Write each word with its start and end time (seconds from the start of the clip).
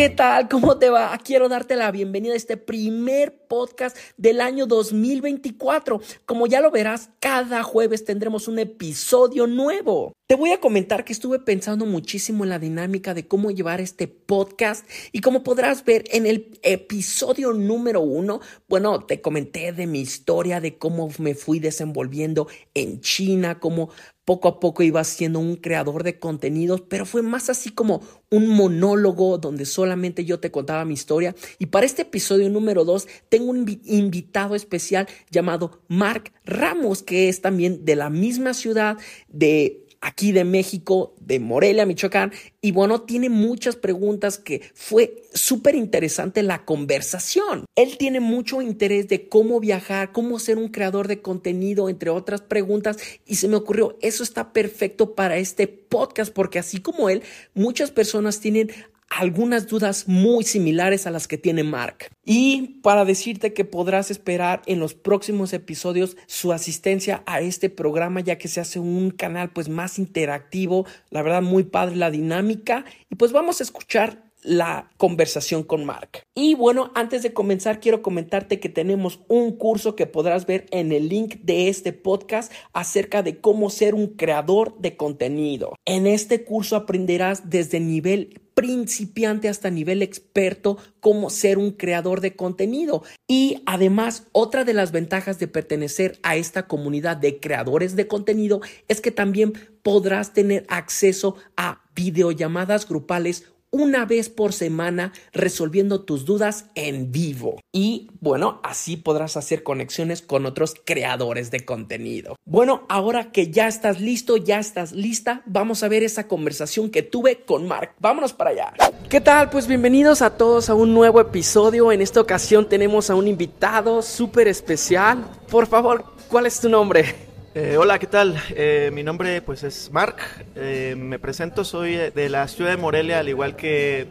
¿Qué 0.00 0.08
tal? 0.08 0.48
¿Cómo 0.48 0.78
te 0.78 0.88
va? 0.88 1.14
Quiero 1.22 1.50
darte 1.50 1.76
la 1.76 1.90
bienvenida 1.90 2.32
a 2.32 2.36
este 2.36 2.56
primer 2.56 3.46
podcast 3.46 3.94
del 4.16 4.40
año 4.40 4.64
2024. 4.64 6.00
Como 6.24 6.46
ya 6.46 6.62
lo 6.62 6.70
verás, 6.70 7.10
cada 7.20 7.62
jueves 7.62 8.06
tendremos 8.06 8.48
un 8.48 8.58
episodio 8.58 9.46
nuevo. 9.46 10.14
Te 10.26 10.36
voy 10.36 10.52
a 10.52 10.60
comentar 10.60 11.04
que 11.04 11.12
estuve 11.12 11.38
pensando 11.38 11.84
muchísimo 11.84 12.44
en 12.44 12.50
la 12.50 12.58
dinámica 12.58 13.12
de 13.12 13.28
cómo 13.28 13.50
llevar 13.50 13.82
este 13.82 14.08
podcast 14.08 14.88
y 15.12 15.20
como 15.20 15.42
podrás 15.42 15.84
ver 15.84 16.04
en 16.12 16.24
el 16.24 16.58
episodio 16.62 17.52
número 17.52 18.00
uno, 18.00 18.40
bueno, 18.68 19.04
te 19.04 19.20
comenté 19.20 19.72
de 19.72 19.86
mi 19.86 20.00
historia, 20.00 20.62
de 20.62 20.78
cómo 20.78 21.10
me 21.18 21.34
fui 21.34 21.58
desenvolviendo 21.58 22.46
en 22.72 23.02
China, 23.02 23.60
cómo 23.60 23.90
poco 24.30 24.46
a 24.46 24.60
poco 24.60 24.84
iba 24.84 25.02
siendo 25.02 25.40
un 25.40 25.56
creador 25.56 26.04
de 26.04 26.20
contenidos, 26.20 26.82
pero 26.82 27.04
fue 27.04 27.20
más 27.20 27.50
así 27.50 27.70
como 27.70 28.00
un 28.30 28.46
monólogo 28.46 29.38
donde 29.38 29.64
solamente 29.64 30.24
yo 30.24 30.38
te 30.38 30.52
contaba 30.52 30.84
mi 30.84 30.94
historia. 30.94 31.34
Y 31.58 31.66
para 31.66 31.84
este 31.84 32.02
episodio 32.02 32.48
número 32.48 32.84
dos 32.84 33.08
tengo 33.28 33.50
un 33.50 33.80
invitado 33.86 34.54
especial 34.54 35.08
llamado 35.32 35.82
Mark 35.88 36.32
Ramos, 36.44 37.02
que 37.02 37.28
es 37.28 37.40
también 37.40 37.84
de 37.84 37.96
la 37.96 38.08
misma 38.08 38.54
ciudad 38.54 38.98
de 39.26 39.84
aquí 40.00 40.32
de 40.32 40.44
México, 40.44 41.14
de 41.20 41.40
Morelia, 41.40 41.86
Michoacán. 41.86 42.32
Y 42.60 42.72
bueno, 42.72 43.02
tiene 43.02 43.28
muchas 43.28 43.76
preguntas 43.76 44.38
que 44.38 44.62
fue 44.74 45.22
súper 45.32 45.74
interesante 45.74 46.42
la 46.42 46.64
conversación. 46.64 47.64
Él 47.76 47.96
tiene 47.98 48.20
mucho 48.20 48.62
interés 48.62 49.08
de 49.08 49.28
cómo 49.28 49.60
viajar, 49.60 50.12
cómo 50.12 50.38
ser 50.38 50.58
un 50.58 50.68
creador 50.68 51.08
de 51.08 51.20
contenido, 51.20 51.88
entre 51.88 52.10
otras 52.10 52.40
preguntas. 52.40 52.96
Y 53.26 53.36
se 53.36 53.48
me 53.48 53.56
ocurrió, 53.56 53.96
eso 54.00 54.22
está 54.22 54.52
perfecto 54.52 55.14
para 55.14 55.36
este 55.36 55.66
podcast, 55.68 56.32
porque 56.32 56.58
así 56.58 56.80
como 56.80 57.08
él, 57.10 57.22
muchas 57.54 57.90
personas 57.90 58.40
tienen 58.40 58.70
algunas 59.10 59.66
dudas 59.66 60.08
muy 60.08 60.44
similares 60.44 61.06
a 61.06 61.10
las 61.10 61.28
que 61.28 61.36
tiene 61.36 61.64
Mark. 61.64 62.10
Y 62.24 62.78
para 62.82 63.04
decirte 63.04 63.52
que 63.52 63.64
podrás 63.64 64.10
esperar 64.10 64.62
en 64.66 64.78
los 64.78 64.94
próximos 64.94 65.52
episodios 65.52 66.16
su 66.26 66.52
asistencia 66.52 67.22
a 67.26 67.40
este 67.40 67.68
programa 67.68 68.20
ya 68.20 68.38
que 68.38 68.48
se 68.48 68.60
hace 68.60 68.78
un 68.78 69.10
canal 69.10 69.50
pues 69.50 69.68
más 69.68 69.98
interactivo, 69.98 70.86
la 71.10 71.22
verdad 71.22 71.42
muy 71.42 71.64
padre 71.64 71.96
la 71.96 72.10
dinámica 72.10 72.84
y 73.10 73.16
pues 73.16 73.32
vamos 73.32 73.60
a 73.60 73.64
escuchar 73.64 74.29
la 74.42 74.90
conversación 74.96 75.62
con 75.62 75.84
Mark. 75.84 76.22
Y 76.34 76.54
bueno, 76.54 76.90
antes 76.94 77.22
de 77.22 77.32
comenzar, 77.32 77.80
quiero 77.80 78.02
comentarte 78.02 78.60
que 78.60 78.68
tenemos 78.68 79.20
un 79.28 79.52
curso 79.56 79.96
que 79.96 80.06
podrás 80.06 80.46
ver 80.46 80.66
en 80.70 80.92
el 80.92 81.08
link 81.08 81.36
de 81.42 81.68
este 81.68 81.92
podcast 81.92 82.52
acerca 82.72 83.22
de 83.22 83.40
cómo 83.40 83.70
ser 83.70 83.94
un 83.94 84.08
creador 84.08 84.78
de 84.78 84.96
contenido. 84.96 85.74
En 85.84 86.06
este 86.06 86.44
curso 86.44 86.76
aprenderás 86.76 87.50
desde 87.50 87.80
nivel 87.80 88.40
principiante 88.54 89.48
hasta 89.48 89.70
nivel 89.70 90.02
experto 90.02 90.76
cómo 91.00 91.30
ser 91.30 91.56
un 91.56 91.70
creador 91.70 92.20
de 92.20 92.36
contenido. 92.36 93.02
Y 93.26 93.62
además, 93.64 94.26
otra 94.32 94.64
de 94.64 94.74
las 94.74 94.92
ventajas 94.92 95.38
de 95.38 95.48
pertenecer 95.48 96.18
a 96.22 96.36
esta 96.36 96.66
comunidad 96.66 97.16
de 97.16 97.40
creadores 97.40 97.96
de 97.96 98.06
contenido 98.06 98.60
es 98.88 99.00
que 99.00 99.12
también 99.12 99.54
podrás 99.82 100.34
tener 100.34 100.66
acceso 100.68 101.36
a 101.56 101.82
videollamadas 101.94 102.86
grupales 102.86 103.46
una 103.70 104.04
vez 104.04 104.28
por 104.28 104.52
semana 104.52 105.12
resolviendo 105.32 106.02
tus 106.02 106.24
dudas 106.24 106.66
en 106.74 107.12
vivo. 107.12 107.60
Y 107.72 108.08
bueno, 108.20 108.60
así 108.64 108.96
podrás 108.96 109.36
hacer 109.36 109.62
conexiones 109.62 110.22
con 110.22 110.46
otros 110.46 110.74
creadores 110.84 111.50
de 111.50 111.64
contenido. 111.64 112.36
Bueno, 112.44 112.84
ahora 112.88 113.30
que 113.32 113.50
ya 113.50 113.68
estás 113.68 114.00
listo, 114.00 114.36
ya 114.36 114.58
estás 114.58 114.92
lista, 114.92 115.42
vamos 115.46 115.82
a 115.82 115.88
ver 115.88 116.02
esa 116.02 116.26
conversación 116.26 116.90
que 116.90 117.02
tuve 117.02 117.44
con 117.44 117.66
Mark. 117.68 117.94
Vámonos 118.00 118.32
para 118.32 118.50
allá. 118.50 118.72
¿Qué 119.08 119.20
tal? 119.20 119.50
Pues 119.50 119.66
bienvenidos 119.66 120.22
a 120.22 120.36
todos 120.36 120.68
a 120.68 120.74
un 120.74 120.92
nuevo 120.92 121.20
episodio. 121.20 121.92
En 121.92 122.00
esta 122.00 122.20
ocasión 122.20 122.68
tenemos 122.68 123.10
a 123.10 123.14
un 123.14 123.28
invitado 123.28 124.02
súper 124.02 124.48
especial. 124.48 125.24
Por 125.48 125.66
favor, 125.66 126.04
¿cuál 126.28 126.46
es 126.46 126.60
tu 126.60 126.68
nombre? 126.68 127.29
Eh, 127.52 127.76
hola, 127.76 127.98
¿qué 127.98 128.06
tal? 128.06 128.40
Eh, 128.50 128.90
mi 128.92 129.02
nombre 129.02 129.42
pues 129.42 129.64
es 129.64 129.90
Mark. 129.90 130.18
Eh, 130.54 130.94
me 130.96 131.18
presento, 131.18 131.64
soy 131.64 131.96
de 131.96 132.28
la 132.28 132.46
ciudad 132.46 132.70
de 132.70 132.76
Morelia, 132.76 133.18
al 133.18 133.28
igual 133.28 133.56
que 133.56 134.06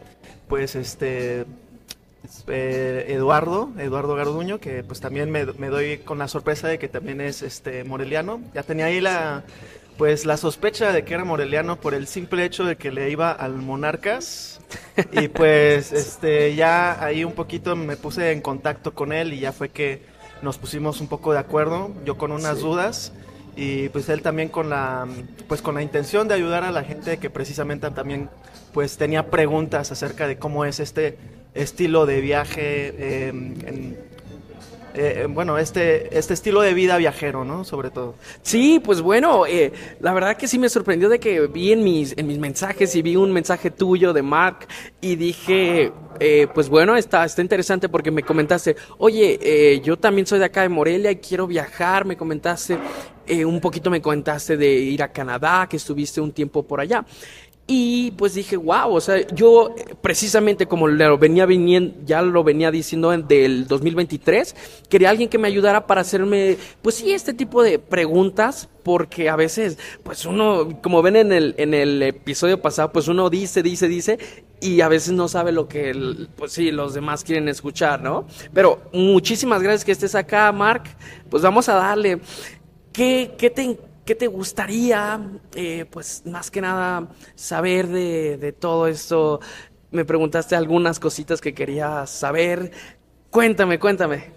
pues 0.46 0.74
este 0.76 1.46
Eduardo, 2.46 3.70
Eduardo 3.78 4.14
Garduño, 4.14 4.58
que 4.58 4.84
pues 4.84 5.00
también 5.00 5.30
me, 5.30 5.46
doy 5.46 5.98
con 5.98 6.18
la 6.18 6.28
sorpresa 6.28 6.68
de 6.68 6.78
que 6.78 6.88
también 6.88 7.22
es 7.22 7.40
este 7.40 7.82
moreliano. 7.82 8.42
Ya 8.52 8.62
tenía 8.62 8.86
ahí 8.86 9.00
la 9.00 9.42
pues 9.96 10.26
la 10.26 10.36
sospecha 10.36 10.92
de 10.92 11.04
que 11.04 11.14
era 11.14 11.24
moreliano 11.24 11.76
por 11.76 11.94
el 11.94 12.06
simple 12.08 12.44
hecho 12.44 12.64
de 12.64 12.76
que 12.76 12.90
le 12.90 13.10
iba 13.10 13.32
al 13.32 13.54
Monarcas 13.54 14.60
y 15.12 15.28
pues 15.28 15.92
este 15.92 16.54
ya 16.54 17.02
ahí 17.02 17.24
un 17.24 17.32
poquito 17.32 17.74
me 17.74 17.96
puse 17.96 18.32
en 18.32 18.42
contacto 18.42 18.92
con 18.92 19.12
él 19.12 19.32
y 19.32 19.40
ya 19.40 19.52
fue 19.52 19.70
que 19.70 20.02
nos 20.42 20.58
pusimos 20.58 21.00
un 21.00 21.08
poco 21.08 21.32
de 21.32 21.38
acuerdo, 21.38 21.90
yo 22.04 22.16
con 22.16 22.32
unas 22.32 22.60
dudas 22.60 23.12
y 23.56 23.88
pues 23.90 24.08
él 24.08 24.22
también 24.22 24.48
con 24.48 24.70
la 24.70 25.06
pues 25.48 25.62
con 25.62 25.74
la 25.74 25.82
intención 25.82 26.28
de 26.28 26.34
ayudar 26.34 26.64
a 26.64 26.70
la 26.70 26.84
gente 26.84 27.18
que 27.18 27.30
precisamente 27.30 27.90
también 27.90 28.28
pues 28.72 28.96
tenía 28.96 29.30
preguntas 29.30 29.90
acerca 29.90 30.26
de 30.26 30.38
cómo 30.38 30.64
es 30.64 30.80
este 30.80 31.18
estilo 31.54 32.06
de 32.06 32.20
viaje 32.20 33.28
em, 33.28 33.54
eh, 34.94 35.26
bueno, 35.28 35.56
este, 35.56 36.16
este 36.18 36.34
estilo 36.34 36.60
de 36.62 36.74
vida 36.74 36.96
viajero, 36.96 37.44
¿no? 37.44 37.64
Sobre 37.64 37.90
todo. 37.90 38.16
Sí, 38.42 38.80
pues 38.84 39.00
bueno, 39.00 39.46
eh, 39.46 39.72
la 40.00 40.12
verdad 40.12 40.36
que 40.36 40.48
sí 40.48 40.58
me 40.58 40.68
sorprendió 40.68 41.08
de 41.08 41.20
que 41.20 41.46
vi 41.46 41.72
en 41.72 41.84
mis, 41.84 42.16
en 42.16 42.26
mis 42.26 42.38
mensajes 42.38 42.94
y 42.96 43.02
vi 43.02 43.16
un 43.16 43.32
mensaje 43.32 43.70
tuyo 43.70 44.12
de 44.12 44.22
Mark 44.22 44.66
y 45.00 45.14
dije, 45.14 45.92
eh, 46.18 46.48
pues 46.52 46.68
bueno, 46.68 46.96
está, 46.96 47.24
está 47.24 47.40
interesante 47.40 47.88
porque 47.88 48.10
me 48.10 48.22
comentaste, 48.22 48.76
oye, 48.98 49.80
yo 49.84 49.96
también 49.96 50.26
soy 50.26 50.40
de 50.40 50.46
acá 50.46 50.62
de 50.62 50.68
Morelia 50.68 51.10
y 51.12 51.16
quiero 51.16 51.46
viajar, 51.46 52.04
me 52.04 52.16
comentaste, 52.16 52.78
un 53.44 53.60
poquito 53.60 53.90
me 53.90 54.00
comentaste 54.00 54.56
de 54.56 54.72
ir 54.72 55.02
a 55.02 55.12
Canadá, 55.12 55.66
que 55.68 55.76
estuviste 55.76 56.20
un 56.20 56.32
tiempo 56.32 56.62
por 56.62 56.80
allá. 56.80 57.04
Y 57.72 58.10
pues 58.16 58.34
dije, 58.34 58.56
wow, 58.56 58.92
o 58.92 59.00
sea, 59.00 59.24
yo 59.28 59.72
precisamente 60.02 60.66
como 60.66 60.88
lo 60.88 61.18
venía 61.18 61.46
viniendo, 61.46 61.94
ya 62.04 62.20
lo 62.20 62.42
venía 62.42 62.72
diciendo 62.72 63.12
en, 63.12 63.28
del 63.28 63.68
2023, 63.68 64.56
quería 64.88 65.08
alguien 65.08 65.28
que 65.28 65.38
me 65.38 65.46
ayudara 65.46 65.86
para 65.86 66.00
hacerme, 66.00 66.56
pues 66.82 66.96
sí, 66.96 67.12
este 67.12 67.32
tipo 67.32 67.62
de 67.62 67.78
preguntas, 67.78 68.68
porque 68.82 69.28
a 69.28 69.36
veces, 69.36 69.78
pues 70.02 70.26
uno, 70.26 70.80
como 70.82 71.00
ven 71.00 71.14
en 71.14 71.30
el, 71.30 71.54
en 71.58 71.72
el 71.72 72.02
episodio 72.02 72.60
pasado, 72.60 72.90
pues 72.90 73.06
uno 73.06 73.30
dice, 73.30 73.62
dice, 73.62 73.86
dice, 73.86 74.18
y 74.60 74.80
a 74.80 74.88
veces 74.88 75.12
no 75.12 75.28
sabe 75.28 75.52
lo 75.52 75.68
que, 75.68 76.26
pues 76.36 76.50
sí, 76.50 76.72
los 76.72 76.92
demás 76.92 77.22
quieren 77.22 77.48
escuchar, 77.48 78.02
¿no? 78.02 78.26
Pero 78.52 78.82
muchísimas 78.92 79.62
gracias 79.62 79.84
que 79.84 79.92
estés 79.92 80.16
acá, 80.16 80.50
Mark. 80.50 80.82
Pues 81.30 81.44
vamos 81.44 81.68
a 81.68 81.74
darle. 81.74 82.20
¿Qué, 82.92 83.34
qué 83.38 83.50
te 83.50 83.78
¿Qué 84.10 84.16
te 84.16 84.26
gustaría, 84.26 85.20
eh, 85.54 85.84
pues 85.88 86.24
más 86.26 86.50
que 86.50 86.60
nada, 86.60 87.10
saber 87.36 87.86
de, 87.86 88.52
todo 88.58 88.88
esto? 88.88 89.38
Me 89.92 90.04
preguntaste 90.04 90.56
algunas 90.56 90.98
cositas 90.98 91.40
que 91.40 91.54
querías 91.54 92.10
saber. 92.10 92.72
Cuéntame, 93.30 93.78
cuéntame. 93.78 94.32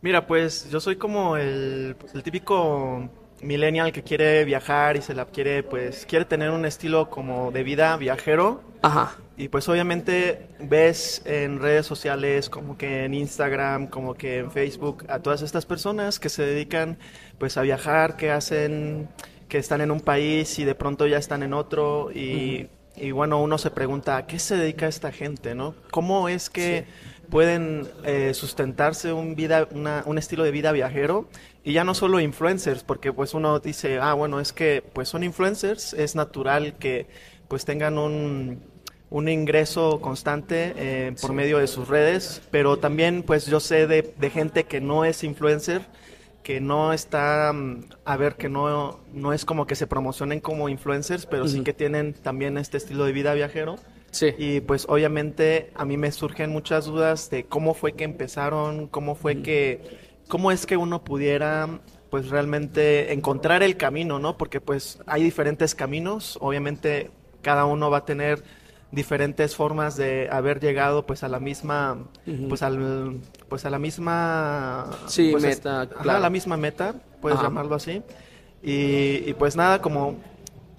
Mira, 0.00 0.26
pues 0.26 0.70
yo 0.70 0.80
soy 0.80 0.96
como 0.96 1.36
el, 1.36 1.94
pues, 2.00 2.14
el 2.14 2.22
típico 2.22 3.10
millennial 3.42 3.92
que 3.92 4.02
quiere 4.02 4.46
viajar 4.46 4.96
y 4.96 5.02
se 5.02 5.14
la 5.14 5.26
quiere, 5.26 5.62
pues, 5.62 6.06
quiere 6.06 6.24
tener 6.24 6.48
un 6.48 6.64
estilo 6.64 7.10
como 7.10 7.50
de 7.50 7.64
vida 7.64 7.94
viajero. 7.98 8.62
Ajá. 8.80 9.16
Y 9.36 9.48
pues 9.48 9.68
obviamente 9.68 10.46
ves 10.60 11.22
en 11.24 11.58
redes 11.58 11.86
sociales, 11.86 12.50
como 12.50 12.76
que 12.76 13.04
en 13.04 13.14
Instagram, 13.14 13.86
como 13.86 14.14
que 14.14 14.38
en 14.38 14.50
Facebook, 14.50 15.04
a 15.08 15.20
todas 15.20 15.42
estas 15.42 15.66
personas 15.66 16.20
que 16.20 16.28
se 16.28 16.44
dedican 16.44 16.98
pues 17.42 17.56
a 17.56 17.62
viajar, 17.62 18.16
que 18.16 18.30
hacen, 18.30 19.08
que 19.48 19.58
están 19.58 19.80
en 19.80 19.90
un 19.90 20.00
país 20.00 20.60
y 20.60 20.64
de 20.64 20.76
pronto 20.76 21.08
ya 21.08 21.18
están 21.18 21.42
en 21.42 21.54
otro 21.54 22.12
y, 22.12 22.68
bueno, 23.10 23.42
uno 23.42 23.58
se 23.58 23.72
pregunta, 23.72 24.16
¿a 24.16 24.28
qué 24.28 24.38
se 24.38 24.56
dedica 24.56 24.86
esta 24.86 25.10
gente, 25.10 25.56
no? 25.56 25.74
¿Cómo 25.90 26.28
es 26.28 26.48
que 26.48 26.84
pueden 27.30 27.88
eh, 28.04 28.32
sustentarse 28.32 29.12
un, 29.12 29.34
vida, 29.34 29.66
un 30.04 30.18
estilo 30.18 30.44
de 30.44 30.52
vida 30.52 30.70
viajero? 30.70 31.28
Y 31.64 31.72
ya 31.72 31.82
no 31.82 31.94
solo 31.94 32.20
influencers, 32.20 32.84
porque 32.84 33.12
pues 33.12 33.34
uno 33.34 33.58
dice, 33.58 33.98
ah, 33.98 34.14
bueno, 34.14 34.38
es 34.38 34.52
que 34.52 34.84
pues 34.92 35.08
son 35.08 35.24
influencers, 35.24 35.94
es 35.94 36.14
natural 36.14 36.74
que 36.78 37.08
pues 37.48 37.64
tengan 37.64 37.98
un, 37.98 38.62
un 39.10 39.28
ingreso 39.28 40.00
constante 40.00 40.74
eh, 40.76 41.16
por 41.20 41.32
medio 41.32 41.58
de 41.58 41.66
sus 41.66 41.88
redes, 41.88 42.40
pero 42.52 42.78
también 42.78 43.24
pues 43.24 43.46
yo 43.46 43.58
sé 43.58 43.88
de, 43.88 44.14
de 44.16 44.30
gente 44.30 44.62
que 44.62 44.80
no 44.80 45.04
es 45.04 45.24
influencer, 45.24 45.82
que 46.42 46.60
no 46.60 46.92
está, 46.92 47.52
mm, 47.52 47.84
a 48.04 48.16
ver, 48.16 48.36
que 48.36 48.48
no, 48.48 49.00
no 49.12 49.32
es 49.32 49.44
como 49.44 49.66
que 49.66 49.74
se 49.74 49.86
promocionen 49.86 50.40
como 50.40 50.68
influencers, 50.68 51.26
pero 51.26 51.46
sí 51.48 51.62
que 51.62 51.72
tienen 51.72 52.14
también 52.14 52.58
este 52.58 52.76
estilo 52.76 53.04
de 53.04 53.12
vida 53.12 53.34
viajero. 53.34 53.76
Sí. 54.10 54.34
Y 54.36 54.60
pues 54.60 54.86
obviamente 54.88 55.70
a 55.74 55.84
mí 55.84 55.96
me 55.96 56.12
surgen 56.12 56.50
muchas 56.50 56.84
dudas 56.84 57.30
de 57.30 57.44
cómo 57.44 57.74
fue 57.74 57.94
que 57.94 58.04
empezaron, 58.04 58.86
cómo 58.88 59.14
fue 59.14 59.42
que, 59.42 59.80
cómo 60.28 60.52
es 60.52 60.66
que 60.66 60.76
uno 60.76 61.02
pudiera 61.02 61.80
pues 62.10 62.28
realmente 62.28 63.14
encontrar 63.14 63.62
el 63.62 63.78
camino, 63.78 64.18
¿no? 64.18 64.36
Porque 64.36 64.60
pues 64.60 64.98
hay 65.06 65.22
diferentes 65.22 65.74
caminos, 65.74 66.36
obviamente 66.42 67.10
cada 67.40 67.64
uno 67.64 67.90
va 67.90 67.98
a 67.98 68.04
tener 68.04 68.44
diferentes 68.92 69.56
formas 69.56 69.96
de 69.96 70.28
haber 70.30 70.60
llegado 70.60 71.06
pues 71.06 71.24
a 71.24 71.28
la 71.28 71.40
misma 71.40 71.98
pues 72.48 72.62
al 72.62 73.20
pues 73.48 73.64
a 73.64 73.70
la 73.70 73.78
misma 73.78 74.90
sí, 75.06 75.30
pues, 75.32 75.42
meta 75.42 75.88
la 76.04 76.30
misma 76.30 76.56
meta 76.56 76.94
puedes 77.20 77.40
llamarlo 77.40 77.74
así. 77.74 78.02
Y, 78.62 79.24
y, 79.26 79.34
pues 79.36 79.56
nada 79.56 79.82
como 79.82 80.16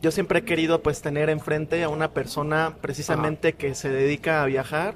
yo 0.01 0.12
siempre 0.12 0.39
he 0.39 0.45
querido 0.45 0.81
pues 0.81 1.01
tener 1.01 1.30
enfrente 1.30 1.83
a 1.83 1.89
una 1.89 2.12
persona 2.12 2.77
precisamente 2.80 3.54
que 3.54 3.75
se 3.75 3.89
dedica 3.89 4.42
a 4.42 4.45
viajar 4.45 4.95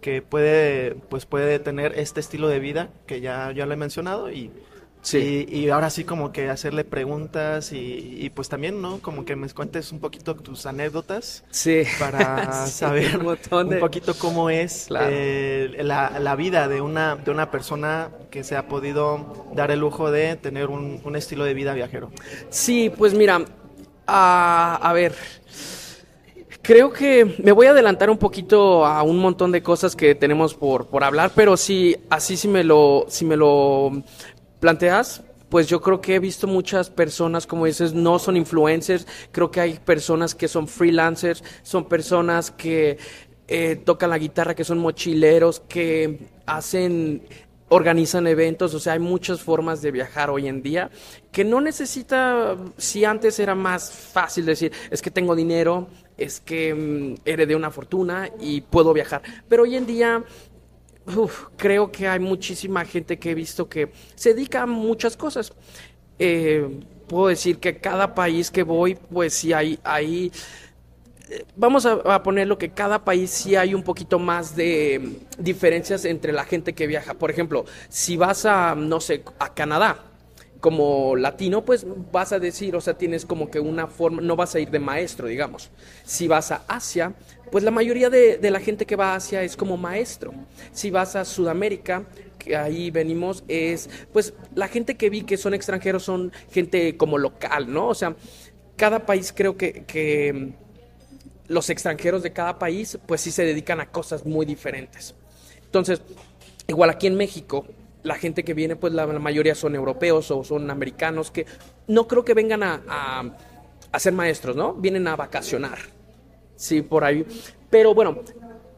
que 0.00 0.22
puede 0.22 0.94
pues 1.08 1.26
puede 1.26 1.58
tener 1.58 1.98
este 1.98 2.20
estilo 2.20 2.46
de 2.46 2.60
vida 2.60 2.90
que 3.06 3.20
ya 3.20 3.50
ya 3.52 3.66
lo 3.66 3.72
he 3.72 3.76
mencionado 3.76 4.30
y 4.30 4.52
Sí. 5.02 5.46
Y, 5.48 5.68
ahora 5.70 5.90
sí 5.90 6.04
como 6.04 6.32
que 6.32 6.50
hacerle 6.50 6.84
preguntas 6.84 7.72
y, 7.72 8.30
pues 8.34 8.48
también, 8.48 8.82
¿no? 8.82 8.98
Como 8.98 9.24
que 9.24 9.36
me 9.36 9.48
cuentes 9.50 9.92
un 9.92 10.00
poquito 10.00 10.34
tus 10.34 10.66
anécdotas. 10.66 11.44
Sí. 11.50 11.82
Para 11.98 12.66
saber 12.66 13.18
un, 13.18 13.78
poquito 13.80 14.14
cómo 14.14 14.50
es 14.50 14.88
eh, 15.00 15.76
la, 15.82 16.36
vida 16.36 16.68
de 16.68 16.80
una, 16.80 17.16
de 17.16 17.30
una 17.30 17.50
persona 17.50 18.10
que 18.30 18.44
se 18.44 18.56
ha 18.56 18.68
podido 18.68 19.46
dar 19.54 19.70
el 19.70 19.80
lujo 19.80 20.10
de 20.10 20.36
tener 20.36 20.68
un, 20.68 21.16
estilo 21.16 21.44
de 21.44 21.54
vida 21.54 21.74
viajero. 21.74 22.10
Sí, 22.50 22.92
pues 22.96 23.14
mira, 23.14 23.44
a 24.06 24.92
ver... 24.94 25.14
Creo 26.62 26.92
que 26.92 27.36
me 27.42 27.52
voy 27.52 27.66
a 27.66 27.70
adelantar 27.70 28.10
un 28.10 28.18
poquito 28.18 28.84
a 28.84 29.02
un 29.02 29.18
montón 29.18 29.50
de 29.50 29.62
cosas 29.62 29.96
que 29.96 30.14
tenemos 30.14 30.54
por, 30.54 30.86
por 30.88 31.02
hablar, 31.02 31.32
pero 31.34 31.56
sí, 31.56 31.96
así 32.10 32.36
si 32.36 32.48
me 32.48 32.62
lo, 32.62 33.06
si 33.08 33.24
me 33.24 33.34
lo 33.34 33.90
planteas, 34.60 35.22
pues 35.48 35.66
yo 35.66 35.80
creo 35.80 36.00
que 36.00 36.14
he 36.14 36.18
visto 36.20 36.46
muchas 36.46 36.90
personas, 36.90 37.46
como 37.46 37.66
dices, 37.66 37.92
no 37.92 38.18
son 38.18 38.36
influencers, 38.36 39.06
creo 39.32 39.50
que 39.50 39.60
hay 39.60 39.74
personas 39.74 40.34
que 40.34 40.46
son 40.46 40.68
freelancers, 40.68 41.42
son 41.62 41.88
personas 41.88 42.52
que 42.52 42.98
eh, 43.48 43.76
tocan 43.76 44.10
la 44.10 44.18
guitarra, 44.18 44.54
que 44.54 44.62
son 44.62 44.78
mochileros, 44.78 45.60
que 45.60 46.28
hacen 46.46 47.22
organizan 47.70 48.26
eventos, 48.26 48.74
o 48.74 48.80
sea, 48.80 48.94
hay 48.94 48.98
muchas 48.98 49.40
formas 49.40 49.80
de 49.80 49.92
viajar 49.92 50.28
hoy 50.28 50.48
en 50.48 50.60
día 50.60 50.90
que 51.30 51.44
no 51.44 51.60
necesita, 51.60 52.56
si 52.76 53.04
antes 53.04 53.38
era 53.38 53.54
más 53.54 53.92
fácil 53.92 54.44
decir, 54.44 54.72
es 54.90 55.00
que 55.00 55.10
tengo 55.12 55.36
dinero, 55.36 55.88
es 56.18 56.40
que 56.40 56.74
mm, 56.74 57.20
heredé 57.24 57.54
una 57.54 57.70
fortuna 57.70 58.28
y 58.40 58.60
puedo 58.60 58.92
viajar, 58.92 59.22
pero 59.48 59.62
hoy 59.62 59.76
en 59.76 59.86
día 59.86 60.24
creo 61.56 61.90
que 61.90 62.08
hay 62.08 62.20
muchísima 62.20 62.84
gente 62.84 63.18
que 63.18 63.30
he 63.30 63.34
visto 63.34 63.68
que 63.68 63.92
se 64.14 64.34
dedica 64.34 64.62
a 64.62 64.66
muchas 64.66 65.16
cosas. 65.16 65.52
Eh, 66.18 66.80
puedo 67.06 67.28
decir 67.28 67.58
que 67.58 67.78
cada 67.78 68.14
país 68.14 68.50
que 68.50 68.62
voy, 68.62 68.94
pues 68.94 69.34
sí 69.34 69.52
hay, 69.52 69.78
hay 69.82 70.30
eh, 71.30 71.44
vamos 71.56 71.86
a, 71.86 71.92
a, 71.92 72.22
ponerlo 72.22 72.58
que 72.58 72.70
cada 72.70 73.04
país 73.04 73.30
sí 73.30 73.56
hay 73.56 73.74
un 73.74 73.82
poquito 73.82 74.18
más 74.18 74.54
de 74.54 75.18
diferencias 75.38 76.04
entre 76.04 76.32
la 76.32 76.44
gente 76.44 76.74
que 76.74 76.86
viaja. 76.86 77.14
Por 77.14 77.30
ejemplo, 77.30 77.64
si 77.88 78.16
vas 78.16 78.44
a, 78.44 78.74
no 78.74 79.00
sé, 79.00 79.24
a 79.38 79.54
Canadá, 79.54 80.09
como 80.60 81.16
latino, 81.16 81.64
pues 81.64 81.86
vas 82.12 82.32
a 82.32 82.38
decir, 82.38 82.76
o 82.76 82.80
sea, 82.80 82.94
tienes 82.94 83.24
como 83.24 83.50
que 83.50 83.60
una 83.60 83.86
forma, 83.86 84.20
no 84.20 84.36
vas 84.36 84.54
a 84.54 84.60
ir 84.60 84.70
de 84.70 84.78
maestro, 84.78 85.26
digamos. 85.26 85.70
Si 86.04 86.28
vas 86.28 86.52
a 86.52 86.64
Asia, 86.68 87.14
pues 87.50 87.64
la 87.64 87.70
mayoría 87.70 88.10
de, 88.10 88.38
la 88.50 88.60
gente 88.60 88.86
que 88.86 88.94
va 88.94 89.12
a 89.12 89.16
Asia 89.16 89.42
es 89.42 89.56
como 89.56 89.76
maestro. 89.76 90.32
Si 90.72 90.90
vas 90.90 91.16
a 91.16 91.24
Sudamérica, 91.24 92.04
que 92.38 92.56
ahí 92.56 92.90
venimos, 92.90 93.42
es, 93.48 93.88
pues 94.12 94.34
la 94.54 94.68
gente 94.68 94.96
que 94.96 95.10
vi 95.10 95.22
que 95.22 95.36
son 95.36 95.54
extranjeros 95.54 96.02
son 96.02 96.32
gente 96.50 96.96
como 96.96 97.18
local, 97.18 97.72
¿no? 97.72 97.88
O 97.88 97.94
sea, 97.94 98.14
cada 98.76 99.06
país 99.06 99.32
creo 99.34 99.56
que, 99.56 99.84
que 99.84 100.52
los 101.48 101.70
extranjeros 101.70 102.22
de 102.22 102.32
cada 102.32 102.58
país, 102.58 102.98
pues 103.06 103.22
sí 103.22 103.30
se 103.30 103.44
dedican 103.44 103.80
a 103.80 103.90
cosas 103.90 104.26
muy 104.26 104.44
diferentes. 104.46 105.14
Entonces, 105.64 106.02
igual 106.68 106.90
aquí 106.90 107.06
en 107.06 107.16
México, 107.16 107.66
la 108.02 108.14
gente 108.14 108.44
que 108.44 108.54
viene, 108.54 108.76
pues 108.76 108.92
la, 108.92 109.06
mayoría 109.06 109.54
son 109.54 109.74
europeos 109.74 110.30
o 110.30 110.44
son 110.44 110.70
americanos, 110.70 111.30
que 111.30 111.46
no 111.86 112.08
creo 112.08 112.24
que 112.24 112.34
vengan 112.34 112.62
a, 112.62 112.80
a 113.92 113.98
ser 113.98 114.12
maestros, 114.12 114.56
¿no? 114.56 114.74
Vienen 114.74 115.06
a 115.08 115.16
vacacionar 115.16 115.78
Sí, 116.60 116.82
por 116.82 117.04
ahí. 117.04 117.24
Pero 117.70 117.94
bueno, 117.94 118.18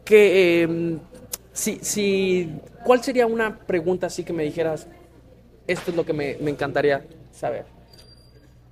que 0.04 0.62
eh, 0.62 0.98
si, 1.52 2.60
¿cuál 2.84 3.02
sería 3.02 3.26
una 3.26 3.58
pregunta 3.58 4.06
así 4.06 4.22
que 4.22 4.32
me 4.32 4.44
dijeras? 4.44 4.86
Esto 5.66 5.90
es 5.90 5.96
lo 5.96 6.06
que 6.06 6.12
me, 6.12 6.30
encantaría 6.48 7.04
saber. 7.32 7.64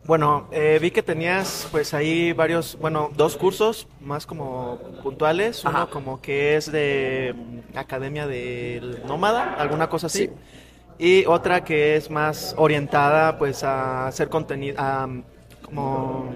Bueno, 0.04 0.48
eh, 0.50 0.78
vi 0.80 0.90
que 0.90 1.02
tenías 1.02 1.68
pues 1.70 1.94
ahí 1.94 2.32
varios, 2.32 2.78
bueno, 2.80 3.10
dos 3.16 3.36
cursos 3.36 3.86
más 4.00 4.26
como 4.26 4.78
puntuales, 5.02 5.64
uno 5.64 5.90
como 5.90 6.20
que 6.20 6.56
es 6.56 6.72
de 6.72 7.34
mm, 7.36 7.78
Academia 7.78 8.26
del 8.26 9.02
Nómada, 9.06 9.54
alguna 9.54 9.88
cosa 9.88 10.06
así, 10.06 10.30
y 10.98 11.26
otra 11.26 11.64
que 11.64 11.96
es 11.96 12.10
más 12.10 12.54
orientada 12.56 13.38
pues 13.38 13.62
a 13.62 14.06
hacer 14.06 14.28
contenido, 14.30 14.76
a, 14.78 15.08
como 15.62 16.34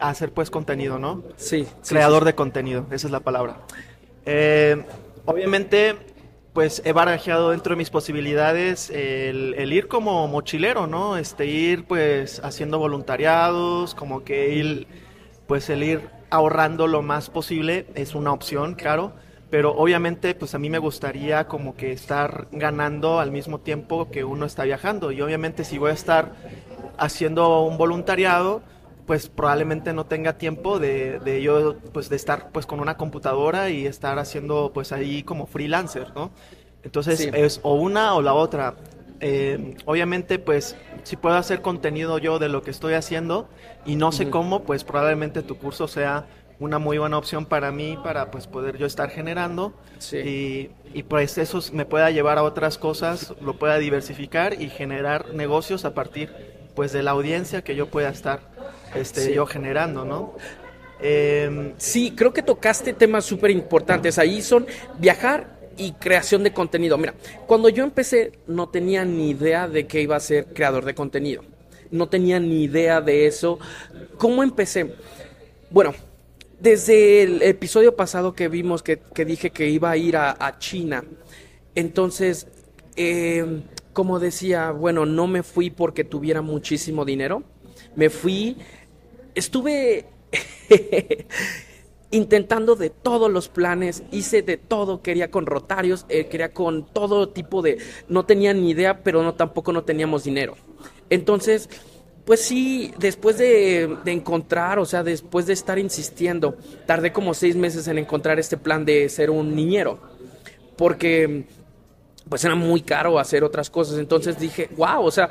hacer 0.00 0.32
pues 0.32 0.50
contenido, 0.50 0.98
¿no? 0.98 1.22
Sí. 1.36 1.66
Creador 1.88 2.24
de 2.24 2.34
contenido, 2.34 2.86
esa 2.90 3.06
es 3.06 3.12
la 3.12 3.20
palabra. 3.20 3.60
Eh, 4.26 4.84
obviamente, 5.24 5.96
pues 6.56 6.80
he 6.86 6.92
barajeado 6.92 7.50
dentro 7.50 7.74
de 7.74 7.76
mis 7.76 7.90
posibilidades 7.90 8.88
el, 8.88 9.70
ir 9.74 9.88
como 9.88 10.26
mochilero, 10.26 10.86
¿no? 10.86 11.18
Este, 11.18 11.44
ir 11.44 11.84
pues 11.84 12.40
haciendo 12.42 12.78
voluntariados, 12.78 13.94
como 13.94 14.24
que 14.24 14.54
ir, 14.54 14.86
pues 15.46 15.68
el 15.68 15.82
ir 15.82 16.08
ahorrando 16.30 16.86
lo 16.86 17.02
más 17.02 17.28
posible 17.28 17.88
es 17.94 18.14
una 18.14 18.32
opción, 18.32 18.74
claro. 18.74 19.12
Pero 19.50 19.72
obviamente, 19.76 20.34
pues 20.34 20.54
a 20.54 20.58
mí 20.58 20.70
me 20.70 20.78
gustaría 20.78 21.46
como 21.46 21.76
que 21.76 21.92
estar 21.92 22.48
ganando 22.52 23.20
al 23.20 23.32
mismo 23.32 23.60
tiempo 23.60 24.10
que 24.10 24.24
uno 24.24 24.46
está 24.46 24.64
viajando. 24.64 25.12
Y 25.12 25.20
obviamente 25.20 25.62
si 25.62 25.76
voy 25.76 25.90
a 25.90 25.92
estar 25.92 26.32
haciendo 26.96 27.64
un 27.64 27.76
voluntariado, 27.76 28.62
pues 29.06 29.28
probablemente 29.28 29.92
no 29.92 30.06
tenga 30.06 30.36
tiempo 30.36 30.78
de, 30.78 31.20
de, 31.20 31.40
yo 31.40 31.76
pues 31.92 32.08
de 32.08 32.16
estar 32.16 32.50
pues 32.50 32.66
con 32.66 32.80
una 32.80 32.96
computadora 32.96 33.70
y 33.70 33.86
estar 33.86 34.18
haciendo 34.18 34.72
pues 34.74 34.92
ahí 34.92 35.22
como 35.22 35.46
freelancer, 35.46 36.12
¿no? 36.14 36.32
Entonces 36.82 37.30
es 37.32 37.60
o 37.62 37.74
una 37.74 38.14
o 38.14 38.22
la 38.22 38.34
otra. 38.34 38.74
Eh, 39.20 39.76
obviamente 39.86 40.38
pues 40.38 40.76
si 41.04 41.16
puedo 41.16 41.36
hacer 41.36 41.62
contenido 41.62 42.18
yo 42.18 42.38
de 42.38 42.48
lo 42.48 42.62
que 42.62 42.70
estoy 42.70 42.94
haciendo 42.94 43.48
y 43.86 43.96
no 43.96 44.12
sé 44.12 44.28
cómo, 44.28 44.64
pues 44.64 44.84
probablemente 44.84 45.42
tu 45.42 45.56
curso 45.56 45.88
sea 45.88 46.26
una 46.58 46.78
muy 46.78 46.98
buena 46.98 47.16
opción 47.16 47.46
para 47.46 47.70
mí 47.70 47.98
para 48.02 48.30
pues 48.30 48.46
poder 48.46 48.76
yo 48.76 48.86
estar 48.86 49.10
generando 49.10 49.74
y, 50.12 50.70
y, 50.92 51.02
pues 51.08 51.38
eso 51.38 51.60
me 51.72 51.84
pueda 51.84 52.10
llevar 52.10 52.38
a 52.38 52.42
otras 52.42 52.78
cosas, 52.78 53.34
lo 53.40 53.58
pueda 53.58 53.78
diversificar 53.78 54.60
y 54.60 54.68
generar 54.68 55.34
negocios 55.34 55.84
a 55.84 55.94
partir 55.94 56.32
pues 56.74 56.92
de 56.92 57.02
la 57.02 57.12
audiencia 57.12 57.62
que 57.62 57.74
yo 57.74 57.88
pueda 57.88 58.10
estar 58.10 58.40
este, 58.96 59.34
yo 59.34 59.46
generando, 59.46 60.04
¿no? 60.04 60.34
Em, 61.00 61.74
sí, 61.76 62.12
creo 62.16 62.32
que 62.32 62.42
tocaste 62.42 62.92
temas 62.92 63.24
súper 63.24 63.50
importantes. 63.50 64.18
Ahí 64.18 64.42
son 64.42 64.66
viajar 64.98 65.56
y 65.76 65.92
creación 65.92 66.42
de 66.42 66.52
contenido. 66.52 66.96
Mira, 66.96 67.14
cuando 67.46 67.68
yo 67.68 67.84
empecé 67.84 68.32
no 68.46 68.68
tenía 68.68 69.04
ni 69.04 69.30
idea 69.30 69.68
de 69.68 69.86
que 69.86 70.00
iba 70.00 70.16
a 70.16 70.20
ser 70.20 70.46
creador 70.46 70.84
de 70.84 70.94
contenido. 70.94 71.42
No 71.90 72.08
tenía 72.08 72.40
ni 72.40 72.64
idea 72.64 73.00
de 73.00 73.26
eso. 73.26 73.58
¿Cómo 74.18 74.42
empecé? 74.42 74.94
Bueno, 75.70 75.94
desde 76.58 77.22
el 77.22 77.42
episodio 77.42 77.94
pasado 77.94 78.34
que 78.34 78.48
vimos 78.48 78.82
que, 78.82 78.98
dije 79.24 79.50
que 79.50 79.68
iba 79.68 79.90
a 79.90 79.96
ir 79.96 80.16
a, 80.16 80.56
China, 80.58 81.04
entonces, 81.74 82.48
em, 82.96 83.62
como 83.92 84.18
decía, 84.18 84.70
bueno, 84.70 85.04
no 85.04 85.26
me 85.26 85.42
fui 85.42 85.70
porque 85.70 86.02
tuviera 86.04 86.40
muchísimo 86.42 87.04
dinero. 87.04 87.42
Me 87.94 88.10
fui 88.10 88.56
estuve 89.36 90.06
intentando 92.10 92.74
de 92.74 92.90
todos 92.90 93.30
los 93.30 93.48
planes, 93.48 94.02
hice 94.10 94.42
de 94.42 94.56
todo, 94.56 95.02
quería 95.02 95.30
con 95.30 95.46
rotarios, 95.46 96.06
eh, 96.08 96.26
quería 96.26 96.52
con 96.52 96.86
todo 96.86 97.28
tipo 97.28 97.62
de, 97.62 97.78
no 98.08 98.24
tenía 98.24 98.52
ni 98.54 98.70
idea, 98.70 99.02
pero 99.02 99.22
no 99.22 99.34
tampoco 99.34 99.72
no 99.72 99.84
teníamos 99.84 100.24
dinero. 100.24 100.56
Entonces, 101.10 101.68
pues 102.24 102.40
sí, 102.40 102.92
después 102.98 103.38
de, 103.38 103.96
de, 104.04 104.12
encontrar, 104.12 104.78
o 104.78 104.84
sea, 104.84 105.04
después 105.04 105.46
de 105.46 105.52
estar 105.52 105.78
insistiendo, 105.78 106.56
tardé 106.86 107.12
como 107.12 107.34
seis 107.34 107.54
meses 107.54 107.86
en 107.86 107.98
encontrar 107.98 108.40
este 108.40 108.56
plan 108.56 108.84
de 108.84 109.08
ser 109.08 109.30
un 109.30 109.54
niñero, 109.54 110.00
porque 110.76 111.44
pues 112.28 112.44
era 112.44 112.54
muy 112.54 112.80
caro 112.80 113.18
hacer 113.18 113.44
otras 113.44 113.70
cosas. 113.70 113.98
Entonces 113.98 114.38
dije, 114.38 114.68
wow, 114.76 115.04
o 115.04 115.10
sea, 115.10 115.30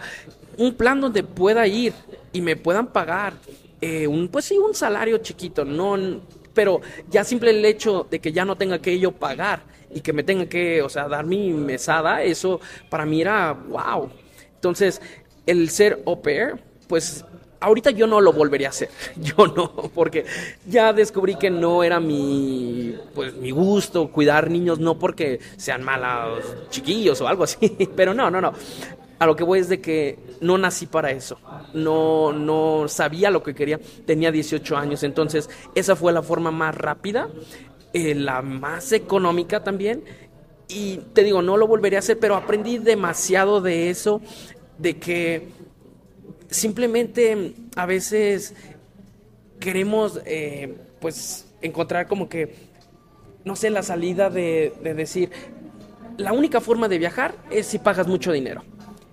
un 0.57 0.73
plan 0.75 1.01
donde 1.01 1.23
pueda 1.23 1.67
ir 1.67 1.93
y 2.31 2.41
me 2.41 2.55
puedan 2.55 2.87
pagar 2.87 3.33
eh, 3.81 4.07
un, 4.07 4.27
pues 4.29 4.45
sí, 4.45 4.57
un 4.57 4.73
salario 4.73 5.17
chiquito, 5.19 5.65
no, 5.65 5.97
pero 6.53 6.81
ya 7.09 7.23
simple 7.23 7.51
el 7.51 7.63
hecho 7.65 8.07
de 8.09 8.19
que 8.19 8.31
ya 8.31 8.45
no 8.45 8.55
tenga 8.55 8.79
que 8.79 8.97
yo 8.99 9.11
pagar 9.11 9.63
y 9.93 10.01
que 10.01 10.13
me 10.13 10.23
tenga 10.23 10.47
que, 10.47 10.81
o 10.81 10.89
sea, 10.89 11.07
dar 11.07 11.25
mi 11.25 11.51
mesada, 11.51 12.23
eso 12.23 12.59
para 12.89 13.05
mí 13.05 13.21
era 13.21 13.53
wow. 13.53 14.09
Entonces, 14.55 15.01
el 15.45 15.69
ser 15.69 16.01
au 16.05 16.21
pair, 16.21 16.55
pues 16.87 17.23
ahorita 17.59 17.91
yo 17.91 18.07
no 18.07 18.21
lo 18.21 18.33
volvería 18.33 18.67
a 18.67 18.69
hacer, 18.71 18.89
yo 19.15 19.47
no, 19.47 19.71
porque 19.93 20.25
ya 20.67 20.93
descubrí 20.93 21.35
que 21.35 21.49
no 21.49 21.83
era 21.83 21.99
mi, 21.99 22.95
pues, 23.13 23.35
mi 23.35 23.51
gusto 23.51 24.11
cuidar 24.11 24.49
niños, 24.49 24.79
no 24.79 24.97
porque 24.97 25.39
sean 25.57 25.83
malos 25.83 26.43
chiquillos 26.69 27.21
o 27.21 27.27
algo 27.27 27.43
así, 27.43 27.75
pero 27.95 28.13
no, 28.13 28.31
no, 28.31 28.41
no. 28.41 28.53
A 29.17 29.25
lo 29.25 29.35
que 29.35 29.43
voy 29.43 29.59
es 29.59 29.69
de 29.69 29.79
que 29.79 30.19
no 30.41 30.57
nací 30.57 30.87
para 30.87 31.11
eso, 31.11 31.39
no, 31.73 32.33
no 32.33 32.87
sabía 32.87 33.29
lo 33.29 33.43
que 33.43 33.55
quería, 33.55 33.79
tenía 34.05 34.31
18 34.31 34.75
años, 34.75 35.03
entonces 35.03 35.49
esa 35.73 35.95
fue 35.95 36.11
la 36.11 36.21
forma 36.21 36.51
más 36.51 36.75
rápida, 36.75 37.29
eh, 37.93 38.13
la 38.13 38.41
más 38.41 38.91
económica 38.91 39.63
también, 39.63 40.03
y 40.67 40.97
te 41.13 41.23
digo, 41.23 41.41
no 41.41 41.55
lo 41.55 41.65
volvería 41.67 41.99
a 41.99 42.01
hacer, 42.01 42.19
pero 42.19 42.35
aprendí 42.35 42.77
demasiado 42.77 43.61
de 43.61 43.89
eso, 43.89 44.21
de 44.77 44.97
que 44.97 45.47
simplemente 46.49 47.53
a 47.77 47.85
veces 47.85 48.53
queremos 49.61 50.19
eh, 50.25 50.75
pues 50.99 51.53
encontrar 51.61 52.07
como 52.07 52.27
que, 52.27 52.53
no 53.45 53.55
sé, 53.55 53.69
la 53.69 53.83
salida 53.83 54.29
de 54.29 54.73
decir, 54.95 55.31
la 56.17 56.33
única 56.33 56.61
forma 56.61 56.87
de 56.87 56.97
viajar 56.97 57.35
es 57.49 57.67
si 57.67 57.79
pagas 57.79 58.07
mucho 58.07 58.31
dinero. 58.31 58.63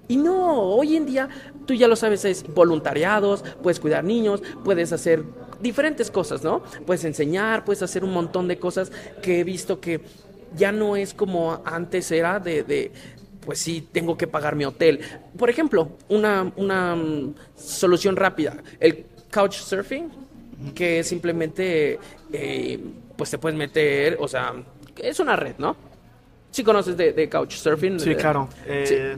Y 0.09 0.16
no, 0.16 0.61
hoy 0.61 0.97
en 0.97 1.06
día 1.06 1.28
tú 1.66 1.75
ya 1.75 1.88
lo 1.88 1.97
sabes, 1.97 2.25
es 2.25 2.44
voluntariados, 2.54 3.44
puedes 3.62 3.80
cuidar 3.80 4.04
niños, 4.04 4.42
puedes 4.64 4.92
hacer 4.92 5.23
diferentes 5.61 6.11
cosas, 6.11 6.42
¿no? 6.42 6.62
Puedes 6.87 7.04
enseñar, 7.04 7.64
puedes 7.64 7.82
hacer 7.82 8.04
un 8.04 8.12
montón 8.12 8.49
de 8.49 8.59
cosas 8.59 8.90
que 9.23 9.40
he 9.40 9.44
visto 9.44 9.80
que 9.80 10.00
ya 10.56 10.73
no 10.73 10.97
es 10.97 11.14
como 11.14 11.62
antes 11.64 12.11
era 12.11 12.40
de, 12.40 12.62
de 12.62 12.92
pues 13.44 13.59
sí, 13.59 13.88
tengo 13.92 14.16
que 14.16 14.26
pagar 14.26 14.56
mi 14.56 14.64
hotel. 14.64 15.00
Por 15.37 15.50
ejemplo, 15.50 15.97
una, 16.09 16.52
una 16.56 16.94
mm, 16.94 17.35
solución 17.56 18.16
rápida, 18.16 18.56
el 18.78 19.06
couchsurfing, 19.32 20.11
que 20.75 21.02
simplemente, 21.02 21.99
eh, 22.32 22.78
pues 23.16 23.30
te 23.30 23.38
puedes 23.38 23.59
meter, 23.59 24.16
o 24.21 24.28
sea, 24.28 24.52
es 24.97 25.18
una 25.21 25.37
red, 25.37 25.54
¿no? 25.59 25.76
Sí 26.50 26.62
conoces 26.62 26.97
de, 26.97 27.12
de 27.12 27.28
couchsurfing. 27.28 27.99
Sí, 27.99 28.14
claro. 28.14 28.49
Eh, 28.66 29.16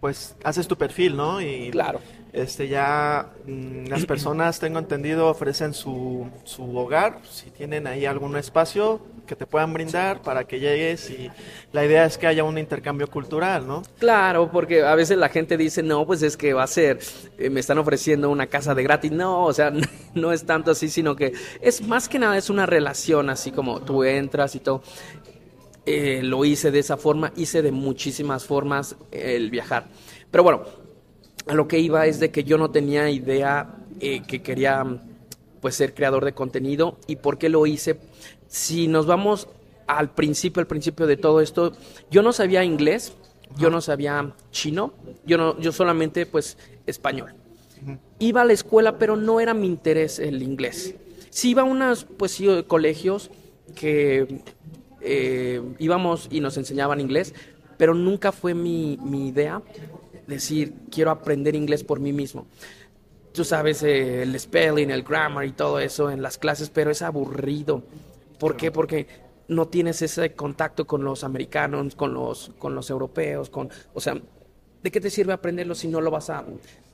Pues 0.00 0.36
haces 0.44 0.68
tu 0.68 0.76
perfil, 0.76 1.16
¿no? 1.16 1.40
Y 1.40 1.70
Claro. 1.70 2.00
este 2.32 2.68
ya 2.68 3.30
mm, 3.46 3.86
las 3.88 4.06
personas, 4.06 4.60
tengo 4.60 4.78
entendido, 4.78 5.28
ofrecen 5.28 5.74
su, 5.74 6.28
su 6.44 6.76
hogar, 6.76 7.18
si 7.28 7.50
tienen 7.50 7.86
ahí 7.86 8.06
algún 8.06 8.36
espacio 8.36 9.00
que 9.26 9.36
te 9.36 9.44
puedan 9.44 9.74
brindar 9.74 10.22
para 10.22 10.44
que 10.44 10.58
llegues 10.58 11.10
y 11.10 11.30
la 11.72 11.84
idea 11.84 12.06
es 12.06 12.16
que 12.16 12.26
haya 12.26 12.44
un 12.44 12.56
intercambio 12.56 13.08
cultural, 13.08 13.66
¿no? 13.66 13.82
Claro, 13.98 14.50
porque 14.50 14.82
a 14.82 14.94
veces 14.94 15.18
la 15.18 15.28
gente 15.28 15.58
dice, 15.58 15.82
no, 15.82 16.06
pues 16.06 16.22
es 16.22 16.36
que 16.36 16.54
va 16.54 16.62
a 16.62 16.66
ser, 16.66 16.98
eh, 17.38 17.50
me 17.50 17.60
están 17.60 17.76
ofreciendo 17.76 18.30
una 18.30 18.46
casa 18.46 18.74
de 18.74 18.82
gratis. 18.82 19.12
No, 19.12 19.44
o 19.44 19.52
sea, 19.52 19.70
no 20.14 20.32
es 20.32 20.44
tanto 20.46 20.70
así, 20.70 20.88
sino 20.88 21.14
que 21.14 21.34
es 21.60 21.86
más 21.86 22.08
que 22.08 22.18
nada 22.18 22.38
es 22.38 22.48
una 22.48 22.64
relación, 22.64 23.28
así 23.28 23.52
como 23.52 23.80
tú 23.82 24.02
entras 24.02 24.54
y 24.54 24.60
todo. 24.60 24.82
Eh, 25.90 26.20
lo 26.22 26.44
hice 26.44 26.70
de 26.70 26.80
esa 26.80 26.98
forma, 26.98 27.32
hice 27.34 27.62
de 27.62 27.72
muchísimas 27.72 28.44
formas 28.44 28.94
el 29.10 29.48
viajar. 29.48 29.86
Pero 30.30 30.44
bueno, 30.44 30.64
a 31.46 31.54
lo 31.54 31.66
que 31.66 31.78
iba 31.78 32.04
es 32.04 32.20
de 32.20 32.30
que 32.30 32.44
yo 32.44 32.58
no 32.58 32.70
tenía 32.70 33.08
idea 33.08 33.74
eh, 33.98 34.20
que 34.26 34.42
quería 34.42 34.84
pues 35.62 35.76
ser 35.76 35.94
creador 35.94 36.26
de 36.26 36.34
contenido 36.34 36.98
y 37.06 37.16
por 37.16 37.38
qué 37.38 37.48
lo 37.48 37.64
hice. 37.64 37.98
Si 38.48 38.86
nos 38.86 39.06
vamos 39.06 39.48
al 39.86 40.10
principio, 40.10 40.60
al 40.60 40.66
principio 40.66 41.06
de 41.06 41.16
todo 41.16 41.40
esto, 41.40 41.72
yo 42.10 42.20
no 42.20 42.34
sabía 42.34 42.64
inglés, 42.64 43.14
yo 43.56 43.70
no 43.70 43.80
sabía 43.80 44.34
chino, 44.50 44.92
yo 45.24 45.38
no, 45.38 45.58
yo 45.58 45.72
solamente 45.72 46.26
pues 46.26 46.58
español. 46.84 47.32
Iba 48.18 48.42
a 48.42 48.44
la 48.44 48.52
escuela, 48.52 48.98
pero 48.98 49.16
no 49.16 49.40
era 49.40 49.54
mi 49.54 49.66
interés 49.66 50.18
el 50.18 50.42
inglés. 50.42 50.96
Sí 51.30 51.52
iba 51.52 51.62
a 51.62 51.64
unos 51.64 52.04
pues 52.04 52.32
sí, 52.32 52.46
colegios 52.66 53.30
que 53.74 54.42
eh, 55.00 55.62
íbamos 55.78 56.28
y 56.30 56.40
nos 56.40 56.56
enseñaban 56.56 57.00
inglés, 57.00 57.34
pero 57.76 57.94
nunca 57.94 58.32
fue 58.32 58.54
mi, 58.54 58.98
mi 59.02 59.28
idea 59.28 59.62
decir 60.26 60.74
quiero 60.90 61.10
aprender 61.10 61.54
inglés 61.54 61.84
por 61.84 62.00
mí 62.00 62.12
mismo. 62.12 62.46
Tú 63.32 63.44
sabes 63.44 63.82
eh, 63.82 64.22
el 64.22 64.38
spelling, 64.38 64.90
el 64.90 65.02
grammar 65.02 65.46
y 65.46 65.52
todo 65.52 65.78
eso 65.80 66.10
en 66.10 66.22
las 66.22 66.38
clases, 66.38 66.70
pero 66.70 66.90
es 66.90 67.02
aburrido. 67.02 67.82
¿Por 68.38 68.56
qué? 68.56 68.70
Porque 68.70 69.06
no 69.48 69.66
tienes 69.68 70.02
ese 70.02 70.34
contacto 70.34 70.86
con 70.86 71.04
los 71.04 71.24
americanos, 71.24 71.94
con 71.94 72.12
los, 72.14 72.52
con 72.58 72.74
los 72.74 72.90
europeos, 72.90 73.48
con, 73.48 73.70
o 73.94 74.00
sea, 74.00 74.20
¿de 74.82 74.90
qué 74.90 75.00
te 75.00 75.10
sirve 75.10 75.32
aprenderlo 75.32 75.74
si 75.74 75.88
no 75.88 76.00
lo 76.00 76.10
vas 76.10 76.30
a, 76.30 76.44